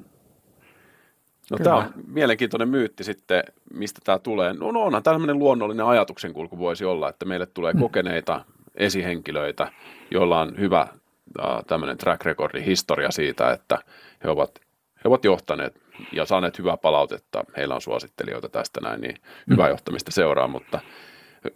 No 1.50 1.58
tämä 1.62 1.76
on 1.76 1.92
mielenkiintoinen 2.06 2.68
myytti 2.68 3.04
sitten, 3.04 3.42
mistä 3.72 4.00
tämä 4.04 4.18
tulee. 4.18 4.52
No, 4.52 4.70
no 4.70 4.80
onhan 4.80 5.02
tämmöinen 5.02 5.38
luonnollinen 5.38 5.86
ajatuksenkulku 5.86 6.58
voisi 6.58 6.84
olla, 6.84 7.08
että 7.08 7.24
meille 7.24 7.46
tulee 7.46 7.72
hmm. 7.72 7.80
kokeneita 7.80 8.44
esihenkilöitä, 8.74 9.72
joilla 10.10 10.40
on 10.40 10.58
hyvä 10.58 10.80
äh, 10.80 11.64
tämmöinen 11.66 11.98
track 11.98 12.24
recordi, 12.24 12.64
historia 12.66 13.10
siitä, 13.10 13.50
että 13.50 13.78
he 14.24 14.30
ovat, 14.30 14.60
he 15.04 15.08
ovat 15.08 15.24
johtaneet 15.24 15.83
ja 16.12 16.24
saaneet 16.24 16.58
hyvää 16.58 16.76
palautetta. 16.76 17.44
Heillä 17.56 17.74
on 17.74 17.80
suosittelijoita 17.80 18.48
tästä 18.48 18.80
näin, 18.80 19.00
niin 19.00 19.16
hyvää 19.50 19.68
johtamista 19.68 20.10
seuraa, 20.10 20.48
mutta 20.48 20.80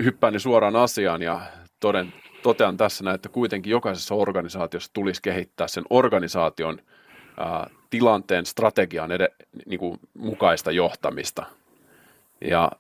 hyppään 0.03 0.41
suoraan 0.41 0.76
asiaan 0.76 1.22
ja 1.22 1.41
toden, 1.80 2.12
totean 2.43 2.76
tässä 2.76 3.05
näin, 3.05 3.14
että 3.14 3.28
kuitenkin 3.28 3.70
jokaisessa 3.70 4.14
organisaatiossa 4.14 4.93
tulisi 4.93 5.22
kehittää 5.22 5.68
sen 5.68 5.84
organisaation 5.91 6.78
ää, 7.39 7.70
tilanteen 7.91 8.47
strategian 8.47 9.12
ed- 9.12 9.47
niin 9.66 9.80
kuin 9.80 9.99
mukaista 10.14 10.70
johtamista. 10.70 11.47
Ja 12.41 12.72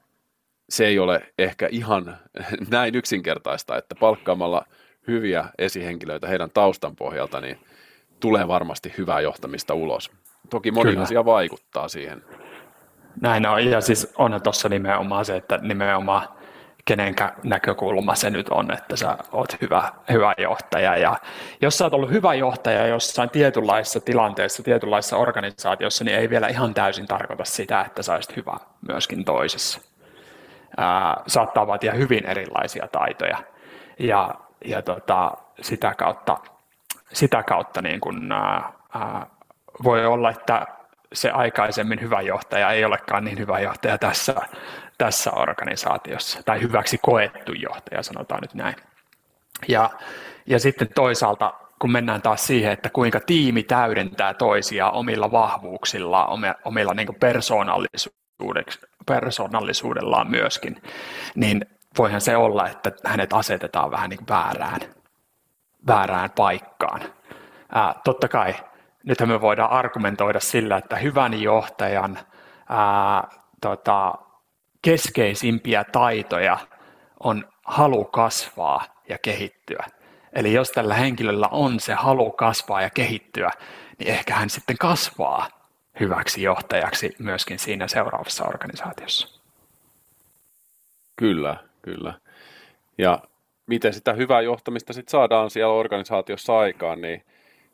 se 0.68 0.86
ei 0.86 0.98
ole 0.98 1.32
ehkä 1.38 1.68
ihan 1.70 2.16
näin 2.70 2.94
yksinkertaista, 2.94 3.76
että 3.76 3.94
palkkaamalla 3.94 4.66
hyviä 5.06 5.44
esihenkilöitä 5.58 6.26
heidän 6.26 6.50
taustan 6.54 6.96
pohjalta, 6.96 7.40
niin 7.40 7.58
tulee 8.20 8.48
varmasti 8.48 8.94
hyvää 8.98 9.20
johtamista 9.20 9.74
ulos. 9.74 10.10
Toki 10.50 10.70
moni 10.70 10.90
Kyllä. 10.90 11.02
asia 11.02 11.24
vaikuttaa 11.24 11.88
siihen. 11.88 12.24
Näin 13.20 13.46
on, 13.46 13.66
ja 13.66 13.80
siis 13.80 14.12
on 14.18 14.40
tuossa 14.42 14.68
nimenomaan 14.68 15.24
se, 15.24 15.36
että 15.36 15.58
nimenomaan 15.62 16.28
kenenkä 16.88 17.32
näkökulma 17.44 18.14
se 18.14 18.30
nyt 18.30 18.48
on, 18.48 18.72
että 18.72 18.96
sä 18.96 19.18
oot 19.32 19.60
hyvä, 19.60 19.92
hyvä 20.12 20.34
johtaja. 20.38 20.96
Ja 20.96 21.16
jos 21.62 21.78
sä 21.78 21.84
oot 21.84 21.94
ollut 21.94 22.10
hyvä 22.10 22.34
johtaja 22.34 22.86
jossain 22.86 23.30
tietynlaisessa 23.30 24.00
tilanteessa, 24.00 24.62
tietynlaisessa 24.62 25.16
organisaatiossa, 25.16 26.04
niin 26.04 26.18
ei 26.18 26.30
vielä 26.30 26.48
ihan 26.48 26.74
täysin 26.74 27.06
tarkoita 27.06 27.44
sitä, 27.44 27.80
että 27.80 28.02
sä 28.02 28.14
olisit 28.14 28.36
hyvä 28.36 28.56
myöskin 28.88 29.24
toisessa. 29.24 29.80
Ää, 30.76 31.22
saattaa 31.26 31.66
vaatia 31.66 31.92
hyvin 31.92 32.26
erilaisia 32.26 32.88
taitoja. 32.92 33.38
Ja, 33.98 34.34
ja 34.64 34.82
tota, 34.82 35.32
sitä 35.60 35.94
kautta, 35.94 36.36
sitä 37.12 37.42
kautta 37.42 37.82
niin 37.82 38.00
kun, 38.00 38.32
ää, 38.32 38.72
voi 39.84 40.06
olla, 40.06 40.30
että 40.30 40.66
se 41.12 41.30
aikaisemmin 41.30 42.00
hyvä 42.00 42.20
johtaja 42.20 42.70
ei 42.70 42.84
olekaan 42.84 43.24
niin 43.24 43.38
hyvä 43.38 43.60
johtaja 43.60 43.98
tässä, 43.98 44.34
tässä 44.98 45.30
organisaatiossa, 45.30 46.42
tai 46.42 46.60
hyväksi 46.60 46.98
koettu 46.98 47.52
johtaja, 47.52 48.02
sanotaan 48.02 48.40
nyt 48.40 48.54
näin. 48.54 48.76
Ja, 49.68 49.90
ja 50.46 50.58
sitten 50.58 50.88
toisaalta, 50.94 51.54
kun 51.78 51.92
mennään 51.92 52.22
taas 52.22 52.46
siihen, 52.46 52.72
että 52.72 52.90
kuinka 52.90 53.20
tiimi 53.20 53.62
täydentää 53.62 54.34
toisia 54.34 54.90
omilla 54.90 55.32
vahvuuksilla, 55.32 56.28
omilla 56.64 56.94
niin 56.94 57.08
persoonallisuudellaan 59.06 60.30
myöskin, 60.30 60.82
niin 61.34 61.66
voihan 61.98 62.20
se 62.20 62.36
olla, 62.36 62.68
että 62.68 62.92
hänet 63.04 63.32
asetetaan 63.32 63.90
vähän 63.90 64.10
niin 64.10 64.28
väärään, 64.28 64.80
väärään 65.86 66.30
paikkaan. 66.30 67.00
Ää, 67.72 67.94
totta 68.04 68.28
kai 68.28 68.54
nythän 69.08 69.28
me 69.28 69.40
voidaan 69.40 69.70
argumentoida 69.70 70.40
sillä, 70.40 70.76
että 70.76 70.96
hyvän 70.96 71.42
johtajan 71.42 72.18
ää, 72.68 73.28
tota, 73.60 74.14
keskeisimpiä 74.82 75.84
taitoja 75.84 76.58
on 77.20 77.48
halu 77.64 78.04
kasvaa 78.04 78.84
ja 79.08 79.18
kehittyä. 79.18 79.86
Eli 80.32 80.52
jos 80.52 80.70
tällä 80.70 80.94
henkilöllä 80.94 81.48
on 81.50 81.80
se 81.80 81.94
halu 81.94 82.30
kasvaa 82.30 82.82
ja 82.82 82.90
kehittyä, 82.90 83.50
niin 83.98 84.10
ehkä 84.10 84.34
hän 84.34 84.50
sitten 84.50 84.78
kasvaa 84.78 85.48
hyväksi 86.00 86.42
johtajaksi 86.42 87.14
myöskin 87.18 87.58
siinä 87.58 87.88
seuraavassa 87.88 88.44
organisaatiossa. 88.44 89.40
Kyllä, 91.16 91.56
kyllä. 91.82 92.14
Ja 92.98 93.18
miten 93.66 93.94
sitä 93.94 94.12
hyvää 94.12 94.40
johtamista 94.40 94.92
sitten 94.92 95.10
saadaan 95.10 95.50
siellä 95.50 95.74
organisaatiossa 95.74 96.58
aikaan, 96.58 97.00
niin 97.00 97.24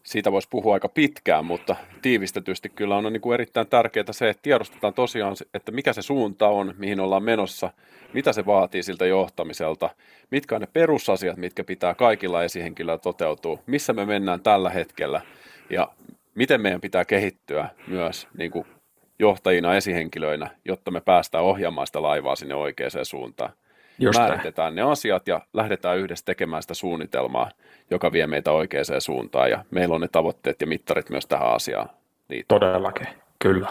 siitä 0.04 0.32
voisi 0.32 0.48
puhua 0.50 0.74
aika 0.74 0.88
pitkään, 0.88 1.44
mutta 1.44 1.76
tiivistetysti 2.02 2.68
kyllä 2.68 2.96
on 2.96 3.12
niin 3.12 3.20
kuin 3.20 3.34
erittäin 3.34 3.66
tärkeää 3.66 4.04
se, 4.10 4.28
että 4.28 4.42
tiedostetaan 4.42 4.94
tosiaan, 4.94 5.36
että 5.54 5.72
mikä 5.72 5.92
se 5.92 6.02
suunta 6.02 6.48
on, 6.48 6.74
mihin 6.78 7.00
ollaan 7.00 7.22
menossa, 7.22 7.70
mitä 8.12 8.32
se 8.32 8.46
vaatii 8.46 8.82
siltä 8.82 9.06
johtamiselta, 9.06 9.90
mitkä 10.30 10.54
on 10.54 10.60
ne 10.60 10.68
perusasiat, 10.72 11.36
mitkä 11.36 11.64
pitää 11.64 11.94
kaikilla 11.94 12.44
esihenkilöillä 12.44 12.98
toteutua, 12.98 13.58
missä 13.66 13.92
me 13.92 14.06
mennään 14.06 14.40
tällä 14.40 14.70
hetkellä 14.70 15.20
ja 15.70 15.88
miten 16.34 16.60
meidän 16.60 16.80
pitää 16.80 17.04
kehittyä 17.04 17.68
myös 17.86 18.28
niin 18.38 18.50
kuin 18.50 18.66
johtajina, 19.18 19.74
esihenkilöinä, 19.74 20.50
jotta 20.64 20.90
me 20.90 21.00
päästään 21.00 21.44
ohjaamaan 21.44 21.86
sitä 21.86 22.02
laivaa 22.02 22.36
sinne 22.36 22.54
oikeaan 22.54 22.90
suuntaan. 23.02 23.52
Just 23.98 24.18
määritetään 24.18 24.74
ne 24.74 24.82
asiat 24.82 25.28
ja 25.28 25.40
lähdetään 25.52 25.98
yhdessä 25.98 26.24
tekemään 26.24 26.62
sitä 26.62 26.74
suunnitelmaa, 26.74 27.50
joka 27.90 28.12
vie 28.12 28.26
meitä 28.26 28.52
oikeaan 28.52 29.00
suuntaan 29.00 29.50
ja 29.50 29.64
meillä 29.70 29.94
on 29.94 30.00
ne 30.00 30.08
tavoitteet 30.08 30.60
ja 30.60 30.66
mittarit 30.66 31.10
myös 31.10 31.26
tähän 31.26 31.54
asiaan 31.54 31.90
liittyen. 32.28 32.60
Todellakin, 32.60 33.06
kyllä. 33.38 33.68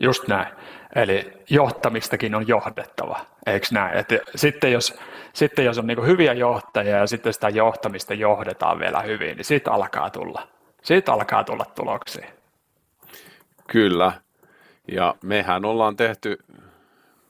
Just 0.00 0.28
näin. 0.28 0.54
Eli 0.94 1.32
johtamistakin 1.50 2.34
on 2.34 2.48
johdettava, 2.48 3.20
eikö 3.46 3.66
näin? 3.72 3.96
Et 3.96 4.08
sitten, 4.34 4.72
jos, 4.72 4.98
sitten 5.32 5.64
jos 5.64 5.78
on 5.78 5.86
niin 5.86 6.06
hyviä 6.06 6.32
johtajia 6.32 6.96
ja 6.96 7.06
sitten 7.06 7.32
sitä 7.32 7.48
johtamista 7.48 8.14
johdetaan 8.14 8.78
vielä 8.78 9.00
hyvin, 9.00 9.36
niin 9.36 9.44
siitä 9.44 9.72
alkaa 9.72 10.10
tulla, 10.10 10.48
siitä 10.82 11.12
alkaa 11.12 11.44
tulla 11.44 11.64
tuloksia. 11.64 12.26
Kyllä. 13.66 14.12
Ja 14.88 15.14
mehän 15.22 15.64
ollaan 15.64 15.96
tehty 15.96 16.38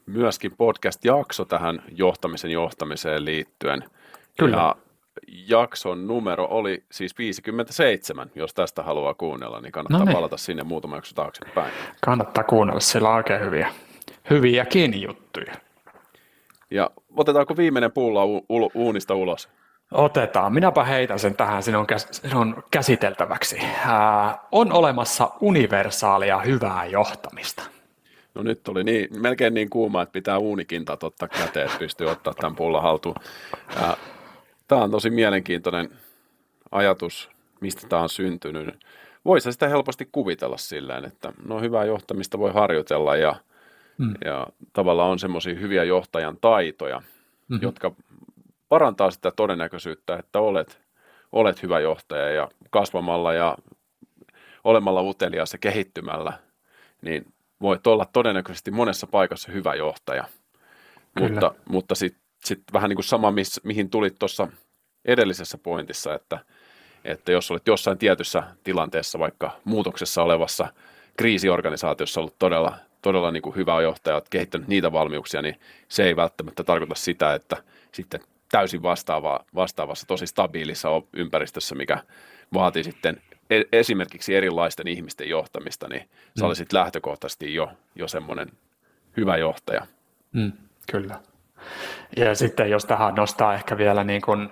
myöskin 0.07 0.57
podcast-jakso 0.57 1.45
tähän 1.45 1.83
johtamisen 1.93 2.51
johtamiseen 2.51 3.25
liittyen. 3.25 3.85
Kyllä. 4.39 4.57
Ja 4.57 4.77
jakson 5.49 6.07
numero 6.07 6.47
oli 6.51 6.85
siis 6.93 7.19
57, 7.19 8.31
jos 8.35 8.55
tästä 8.55 8.83
haluaa 8.83 9.15
kuunnella, 9.15 9.61
niin 9.61 9.73
kannattaa 9.73 9.99
no 9.99 10.05
niin. 10.05 10.15
palata 10.15 10.37
sinne 10.37 10.63
muutama 10.63 10.97
jakso 10.97 11.15
taaksepäin. 11.15 11.73
Kannattaa 12.01 12.45
kuunnella, 12.45 12.81
siellä 12.81 13.09
on 13.09 13.15
oikein 13.15 13.41
hyviä, 13.41 13.69
hyviäkin 14.31 15.03
juttuja. 15.03 15.55
Ja 16.71 16.91
otetaanko 17.17 17.57
viimeinen 17.57 17.93
pulla 17.93 18.25
u- 18.25 18.47
u- 18.49 18.71
uunista 18.75 19.15
ulos? 19.15 19.49
Otetaan. 19.93 20.53
Minäpä 20.53 20.85
heitän 20.85 21.19
sen 21.19 21.37
tähän 21.37 21.63
sinun, 21.63 21.87
käs, 21.87 22.09
sinun 22.13 22.63
käsiteltäväksi. 22.71 23.59
Ää, 23.87 24.39
on 24.53 24.73
olemassa 24.73 25.31
universaalia 25.41 26.39
hyvää 26.39 26.87
johtamista. 26.87 27.63
No 28.35 28.43
nyt 28.43 28.63
tuli 28.63 28.85
niin, 28.85 29.09
melkein 29.21 29.55
niin 29.55 29.71
kuuma, 29.71 30.03
että 30.03 30.13
pitää 30.13 30.39
uunikinta 30.39 30.99
ottaa 31.03 31.29
käteen, 31.29 31.67
että 31.67 31.79
pystyy 31.79 32.07
ottaa 32.07 32.35
tämän 32.35 32.57
pullon 32.57 32.83
haltuun. 32.83 33.17
Tämä 34.69 34.83
on 34.83 34.91
tosi 34.91 35.11
mielenkiintoinen 35.11 35.91
ajatus, 36.71 37.31
mistä 37.61 37.89
tämä 37.89 38.03
on 38.03 38.09
syntynyt. 38.09 38.85
Voisi 39.25 39.53
sitä 39.53 39.69
helposti 39.69 40.09
kuvitella 40.13 40.57
silleen, 40.57 41.05
että 41.05 41.33
no 41.47 41.61
hyvää 41.61 41.85
johtamista 41.85 42.39
voi 42.39 42.53
harjoitella 42.53 43.17
ja, 43.17 43.37
mm. 43.99 44.15
ja 44.25 44.47
tavallaan 44.73 45.11
on 45.11 45.19
semmoisia 45.19 45.55
hyviä 45.55 45.85
johtajan 45.85 46.37
taitoja, 46.41 46.99
mm-hmm. 46.99 47.59
jotka 47.63 47.93
parantaa 48.69 49.11
sitä 49.11 49.31
todennäköisyyttä, 49.31 50.17
että 50.17 50.41
olet, 50.41 50.81
olet 51.33 51.63
hyvä 51.63 51.81
johtaja 51.81 52.31
ja 52.31 52.49
kasvamalla 52.71 53.35
ja 53.35 53.57
olemalla 54.65 55.03
utelias 55.03 55.53
ja 55.53 55.59
kehittymällä, 55.59 56.33
niin 57.03 57.34
voit 57.65 57.87
olla 57.87 58.07
todennäköisesti 58.13 58.71
monessa 58.71 59.07
paikassa 59.07 59.53
hyvä 59.53 59.75
johtaja. 59.75 60.25
Kyllä. 61.15 61.31
Mutta, 61.31 61.55
mutta 61.69 61.95
sitten 61.95 62.23
sit 62.45 62.63
vähän 62.73 62.89
niin 62.89 62.97
kuin 62.97 63.05
sama, 63.05 63.31
miss, 63.31 63.61
mihin 63.65 63.91
tulit 63.91 64.19
tuossa 64.19 64.49
edellisessä 65.05 65.59
pointissa, 65.59 66.15
että, 66.15 66.39
että 67.05 67.33
jos 67.33 67.51
olet 67.51 67.67
jossain 67.67 67.99
tietyssä 67.99 68.43
tilanteessa, 68.65 69.19
vaikka 69.19 69.51
muutoksessa 69.65 70.23
olevassa 70.23 70.67
kriisiorganisaatiossa 71.17 72.21
ollut 72.21 72.39
todella, 72.39 72.79
todella 73.03 73.31
niin 73.31 73.43
kuin 73.43 73.57
hyvä 73.57 73.83
johtaja, 73.83 74.17
olet 74.17 74.29
kehittänyt 74.29 74.69
niitä 74.69 74.93
valmiuksia, 74.93 75.43
niin 75.43 75.61
se 75.89 76.05
ei 76.05 76.17
välttämättä 76.17 76.65
tarkoita 76.65 76.95
sitä, 76.95 77.35
että 77.35 77.57
sitten 77.93 78.21
täysin 78.51 78.83
vastaava, 78.83 79.45
vastaavassa, 79.55 80.07
tosi 80.07 80.27
stabiilissa 80.27 80.89
ympäristössä, 81.13 81.75
mikä 81.75 81.99
vaatii 82.55 82.85
sitten 82.85 83.21
esimerkiksi 83.73 84.35
erilaisten 84.35 84.89
ihmisten 84.89 85.29
johtamista, 85.29 85.89
niin 85.89 86.03
mm. 86.03 86.41
sä 86.41 86.47
olisit 86.47 86.73
lähtökohtaisesti 86.73 87.55
jo, 87.55 87.73
jo 87.95 88.09
semmoinen 88.09 88.49
hyvä 89.17 89.37
johtaja. 89.37 89.87
Mm, 90.33 90.53
kyllä. 90.93 91.21
Ja 92.17 92.35
sitten 92.35 92.71
jos 92.71 92.85
tähän 92.85 93.15
nostaa 93.15 93.55
ehkä 93.55 93.77
vielä 93.77 94.05
niin 94.05 94.23
kuin 94.23 94.49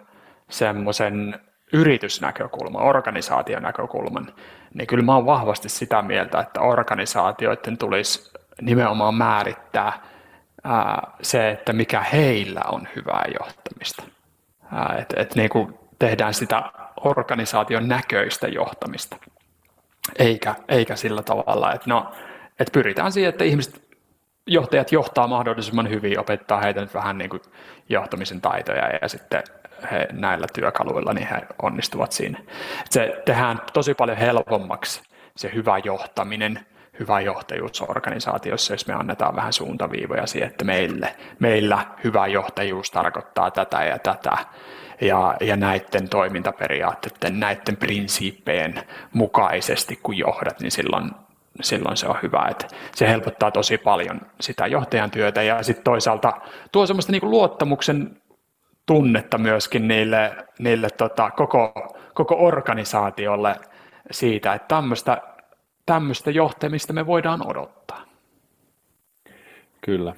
semmoisen 0.51 1.40
yritysnäkökulman, 1.72 2.82
organisaationäkökulman, 2.82 4.34
niin 4.74 4.86
kyllä 4.86 5.05
mä 5.05 5.14
oon 5.14 5.26
vahvasti 5.26 5.68
sitä 5.68 6.03
mieltä, 6.03 6.40
että 6.40 6.61
organisaatioiden 6.61 7.78
tulisi 7.78 8.32
nimenomaan 8.61 9.14
määrittää– 9.14 9.93
se, 11.22 11.51
että 11.51 11.72
mikä 11.72 12.01
heillä 12.01 12.61
on 12.68 12.88
hyvää 12.97 13.24
johtamista. 13.38 14.03
Että 14.99 15.20
et 15.20 15.34
niin 15.34 15.51
kuin 15.51 15.78
tehdään 15.99 16.34
sitä 16.34 16.62
organisaation 17.05 17.88
näköistä 17.88 18.48
johtamista, 18.48 19.16
eikä, 20.18 20.55
eikä 20.68 20.96
sillä 20.96 21.22
tavalla, 21.22 21.72
että 21.72 21.90
no, 21.90 22.12
et 22.59 22.68
pyritään 22.72 23.12
siihen, 23.12 23.28
että 23.28 23.44
ihmiset, 23.44 23.82
johtajat 24.46 24.92
johtaa 24.92 25.26
mahdollisimman 25.26 25.90
hyvin, 25.90 26.20
opettaa 26.20 26.61
heitä 26.61 26.80
nyt 26.80 26.94
vähän 26.94 27.18
niin 27.18 27.30
kuin 27.30 27.42
johtamisen 27.88 28.40
taitoja 28.40 28.98
ja 29.03 29.09
sitten 29.09 29.42
he 29.92 30.09
näillä 30.12 30.46
työkaluilla 30.55 31.12
niin 31.12 31.26
he 31.26 31.40
onnistuvat 31.62 32.12
siinä. 32.12 32.38
Se 32.90 33.22
tehdään 33.24 33.61
tosi 33.72 33.94
paljon 33.94 34.18
helpommaksi 34.18 35.03
se 35.36 35.50
hyvä 35.55 35.78
johtaminen 35.78 36.66
hyvä 36.98 37.20
johtajuus 37.20 37.82
organisaatiossa, 37.82 38.74
jos 38.74 38.86
me 38.86 38.94
annetaan 38.94 39.36
vähän 39.36 39.53
suuntaviivoja 39.53 40.26
siihen, 40.26 40.50
että 40.50 40.64
meille, 40.64 41.16
meillä 41.38 41.86
hyvä 42.05 42.26
johtajuus 42.26 42.90
tarkoittaa 42.90 43.50
tätä 43.50 43.84
ja 43.84 43.98
tätä, 43.98 44.36
ja, 45.01 45.36
ja 45.40 45.57
näiden 45.57 46.09
toimintaperiaatteiden, 46.09 47.40
näiden 47.40 47.76
prinsiippien 47.76 48.74
mukaisesti, 49.12 49.99
kun 50.03 50.18
johdat, 50.18 50.61
niin 50.61 50.70
silloin, 50.70 51.11
silloin 51.61 51.97
se 51.97 52.07
on 52.07 52.18
hyvä. 52.22 52.47
Että 52.51 52.66
se 52.95 53.09
helpottaa 53.09 53.51
tosi 53.51 53.78
paljon 53.78 54.20
sitä 54.40 54.66
johtajan 54.66 55.11
työtä 55.11 55.43
ja 55.43 55.62
sitten 55.62 55.84
toisaalta 55.84 56.32
tuo 56.72 56.86
semmoista 56.86 57.12
niin 57.12 57.30
luottamuksen 57.30 58.16
tunnetta 58.86 59.38
myöskin 59.38 59.88
niille, 59.88 60.36
niille 60.59 60.90
tota, 60.90 61.30
koko, 61.30 61.72
koko 62.14 62.36
organisaatiolle 62.38 63.57
siitä, 64.11 64.55
että 64.55 64.68
tämmöistä 64.68 65.22
tämmöistä 65.86 66.30
johtamista 66.30 66.93
me 66.93 67.07
voidaan 67.07 67.47
odottaa. 67.47 68.05
Kyllä. 69.80 70.14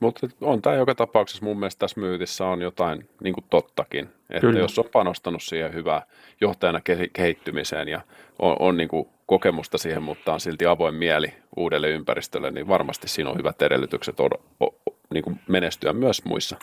Mutta 0.00 0.26
on 0.40 0.62
tämä 0.62 0.76
joka 0.76 0.94
tapauksessa 0.94 1.44
mun 1.44 1.58
mielestä 1.58 1.78
tässä 1.78 2.00
myytissä 2.00 2.46
on 2.46 2.62
jotain 2.62 3.08
niin 3.22 3.34
kuin 3.34 3.44
tottakin. 3.50 4.08
Että 4.30 4.40
Kyllä. 4.40 4.58
jos 4.58 4.78
on 4.78 4.84
panostanut 4.92 5.42
siihen 5.42 5.74
hyvää 5.74 6.02
johtajana 6.40 6.80
kehittymiseen 7.12 7.88
ja 7.88 8.00
on, 8.38 8.56
on 8.58 8.76
niin 8.76 8.88
kuin 8.88 9.08
kokemusta 9.26 9.78
siihen, 9.78 10.02
mutta 10.02 10.32
on 10.32 10.40
silti 10.40 10.66
avoin 10.66 10.94
mieli 10.94 11.34
uudelle 11.56 11.90
ympäristölle, 11.90 12.50
niin 12.50 12.68
varmasti 12.68 13.08
siinä 13.08 13.30
on 13.30 13.38
hyvät 13.38 13.62
edellytykset 13.62 14.20
od, 14.20 14.32
o, 14.60 14.66
o, 14.66 14.96
niin 15.10 15.24
kuin 15.24 15.40
menestyä 15.48 15.92
myös 15.92 16.24
muissa, 16.24 16.56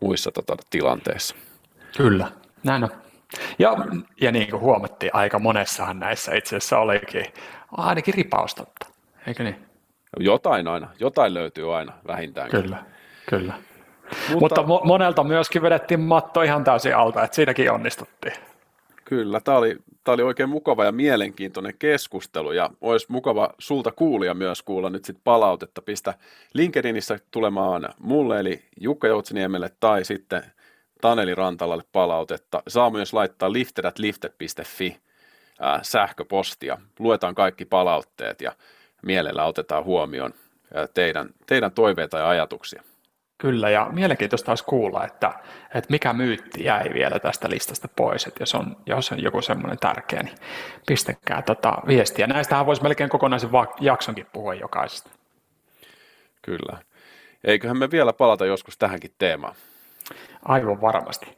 muissa 0.00 0.32
tota, 0.32 0.56
tilanteissa. 0.70 1.36
Kyllä, 1.96 2.32
näin 2.64 2.84
on. 2.84 2.90
Ja, 3.58 3.76
ja 4.20 4.32
niin 4.32 4.50
kuin 4.50 4.60
huomattiin, 4.60 5.14
aika 5.14 5.38
monessahan 5.38 5.98
näissä 5.98 6.34
itse 6.34 6.56
asiassa 6.56 6.78
olikin 6.78 7.24
ainakin 7.72 8.14
ripaustotta, 8.14 8.86
eikö 9.26 9.42
niin? 9.42 9.71
Jotain 10.20 10.68
aina, 10.68 10.88
jotain 11.00 11.34
löytyy 11.34 11.76
aina 11.76 11.92
vähintäänkin. 12.06 12.62
Kyllä, 12.62 12.84
kyllä. 13.28 13.54
Mutta, 14.28 14.40
Mutta 14.40 14.62
mo- 14.62 14.86
monelta 14.86 15.24
myöskin 15.24 15.62
vedettiin 15.62 16.00
matto 16.00 16.42
ihan 16.42 16.64
täysin 16.64 16.96
alta, 16.96 17.22
että 17.22 17.34
siinäkin 17.34 17.72
onnistuttiin. 17.72 18.34
Kyllä, 19.04 19.40
tämä 19.40 19.58
oli, 19.58 19.76
tämä 20.04 20.14
oli 20.14 20.22
oikein 20.22 20.48
mukava 20.48 20.84
ja 20.84 20.92
mielenkiintoinen 20.92 21.74
keskustelu 21.78 22.52
ja 22.52 22.70
olisi 22.80 23.06
mukava 23.08 23.50
sulta 23.58 23.92
kuulia 23.92 24.34
myös 24.34 24.62
kuulla 24.62 24.90
nyt 24.90 25.04
sitten 25.04 25.22
palautetta. 25.24 25.82
Pistä 25.82 26.14
LinkedInissä 26.54 27.18
tulemaan 27.30 27.88
mulle 27.98 28.40
eli 28.40 28.62
Jukka 28.80 29.08
Joutsiniemelle 29.08 29.70
tai 29.80 30.04
sitten 30.04 30.42
Taneli 31.00 31.34
Rantalalle 31.34 31.84
palautetta. 31.92 32.62
Saa 32.68 32.90
myös 32.90 33.12
laittaa 33.12 33.52
lifted.lifted.fi 33.52 34.96
sähköpostia. 35.82 36.78
Luetaan 36.98 37.34
kaikki 37.34 37.64
palautteet 37.64 38.40
ja 38.40 38.52
mielellä 39.02 39.44
otetaan 39.44 39.84
huomioon 39.84 40.34
teidän, 40.94 41.28
teidän 41.46 41.72
toiveita 41.72 42.18
ja 42.18 42.28
ajatuksia. 42.28 42.82
Kyllä, 43.38 43.70
ja 43.70 43.88
mielenkiintoista 43.92 44.50
olisi 44.50 44.64
kuulla, 44.64 45.04
että, 45.04 45.32
että 45.74 45.90
mikä 45.90 46.12
myytti 46.12 46.64
jäi 46.64 46.84
vielä 46.94 47.18
tästä 47.18 47.50
listasta 47.50 47.88
pois, 47.96 48.26
että 48.26 48.42
jos 48.42 48.54
on, 48.54 48.76
jos 48.86 49.12
on 49.12 49.22
joku 49.22 49.42
semmoinen 49.42 49.78
tärkeä, 49.78 50.22
niin 50.22 50.38
pistäkää 50.86 51.42
tota 51.42 51.74
viestiä. 51.86 52.26
Näistähän 52.26 52.66
voisi 52.66 52.82
melkein 52.82 53.10
kokonaisen 53.10 53.50
jaksonkin 53.80 54.26
puhua 54.32 54.54
jokaisesta. 54.54 55.10
Kyllä. 56.42 56.78
Eiköhän 57.44 57.78
me 57.78 57.90
vielä 57.90 58.12
palata 58.12 58.46
joskus 58.46 58.78
tähänkin 58.78 59.14
teemaan. 59.18 59.54
Aivan 60.44 60.80
varmasti. 60.80 61.36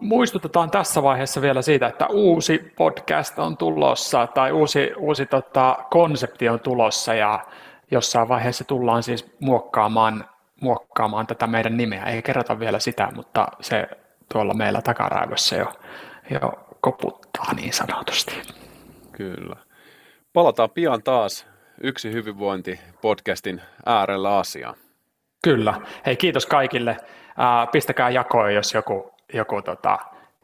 Muistutetaan 0.00 0.70
tässä 0.70 1.02
vaiheessa 1.02 1.42
vielä 1.42 1.62
siitä, 1.62 1.86
että 1.86 2.06
uusi 2.06 2.72
podcast 2.76 3.38
on 3.38 3.56
tulossa 3.56 4.26
tai 4.26 4.52
uusi, 4.52 4.92
uusi 4.96 5.26
tota, 5.26 5.76
konsepti 5.90 6.48
on 6.48 6.60
tulossa 6.60 7.14
ja 7.14 7.44
jossain 7.90 8.28
vaiheessa 8.28 8.64
tullaan 8.64 9.02
siis 9.02 9.32
muokkaamaan, 9.40 10.24
muokkaamaan 10.60 11.26
tätä 11.26 11.46
meidän 11.46 11.76
nimeä. 11.76 12.04
Ei 12.04 12.22
kerrota 12.22 12.58
vielä 12.60 12.78
sitä, 12.78 13.08
mutta 13.14 13.48
se 13.60 13.88
tuolla 14.32 14.54
meillä 14.54 14.82
takaraivossa 14.82 15.56
jo, 15.56 15.72
jo 16.30 16.52
koputtaa 16.80 17.54
niin 17.54 17.72
sanotusti. 17.72 18.42
Kyllä. 19.12 19.56
Palataan 20.32 20.70
pian 20.70 21.02
taas 21.02 21.46
yksi 21.80 22.12
hyvinvointi 22.12 22.80
podcastin 23.02 23.62
äärellä 23.86 24.38
asiaan. 24.38 24.74
Kyllä. 25.42 25.80
Hei, 26.06 26.16
kiitos 26.16 26.46
kaikille. 26.46 26.96
pistäkää 27.72 28.10
jakoon, 28.10 28.54
jos 28.54 28.74
joku 28.74 29.12
joku 29.32 29.62
tota, 29.62 29.98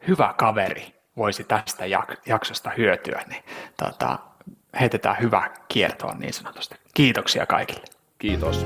hyvä 0.07 0.33
kaveri 0.37 0.95
voisi 1.17 1.43
tästä 1.43 1.83
jaksosta 2.25 2.71
hyötyä, 2.77 3.21
niin 3.29 3.43
tota, 3.77 4.19
heitetään 4.79 5.15
hyvä 5.21 5.49
kiertoon 5.67 6.19
niin 6.19 6.33
sanotusti. 6.33 6.75
Kiitoksia 6.93 7.45
kaikille. 7.45 7.83
Kiitos. 8.19 8.65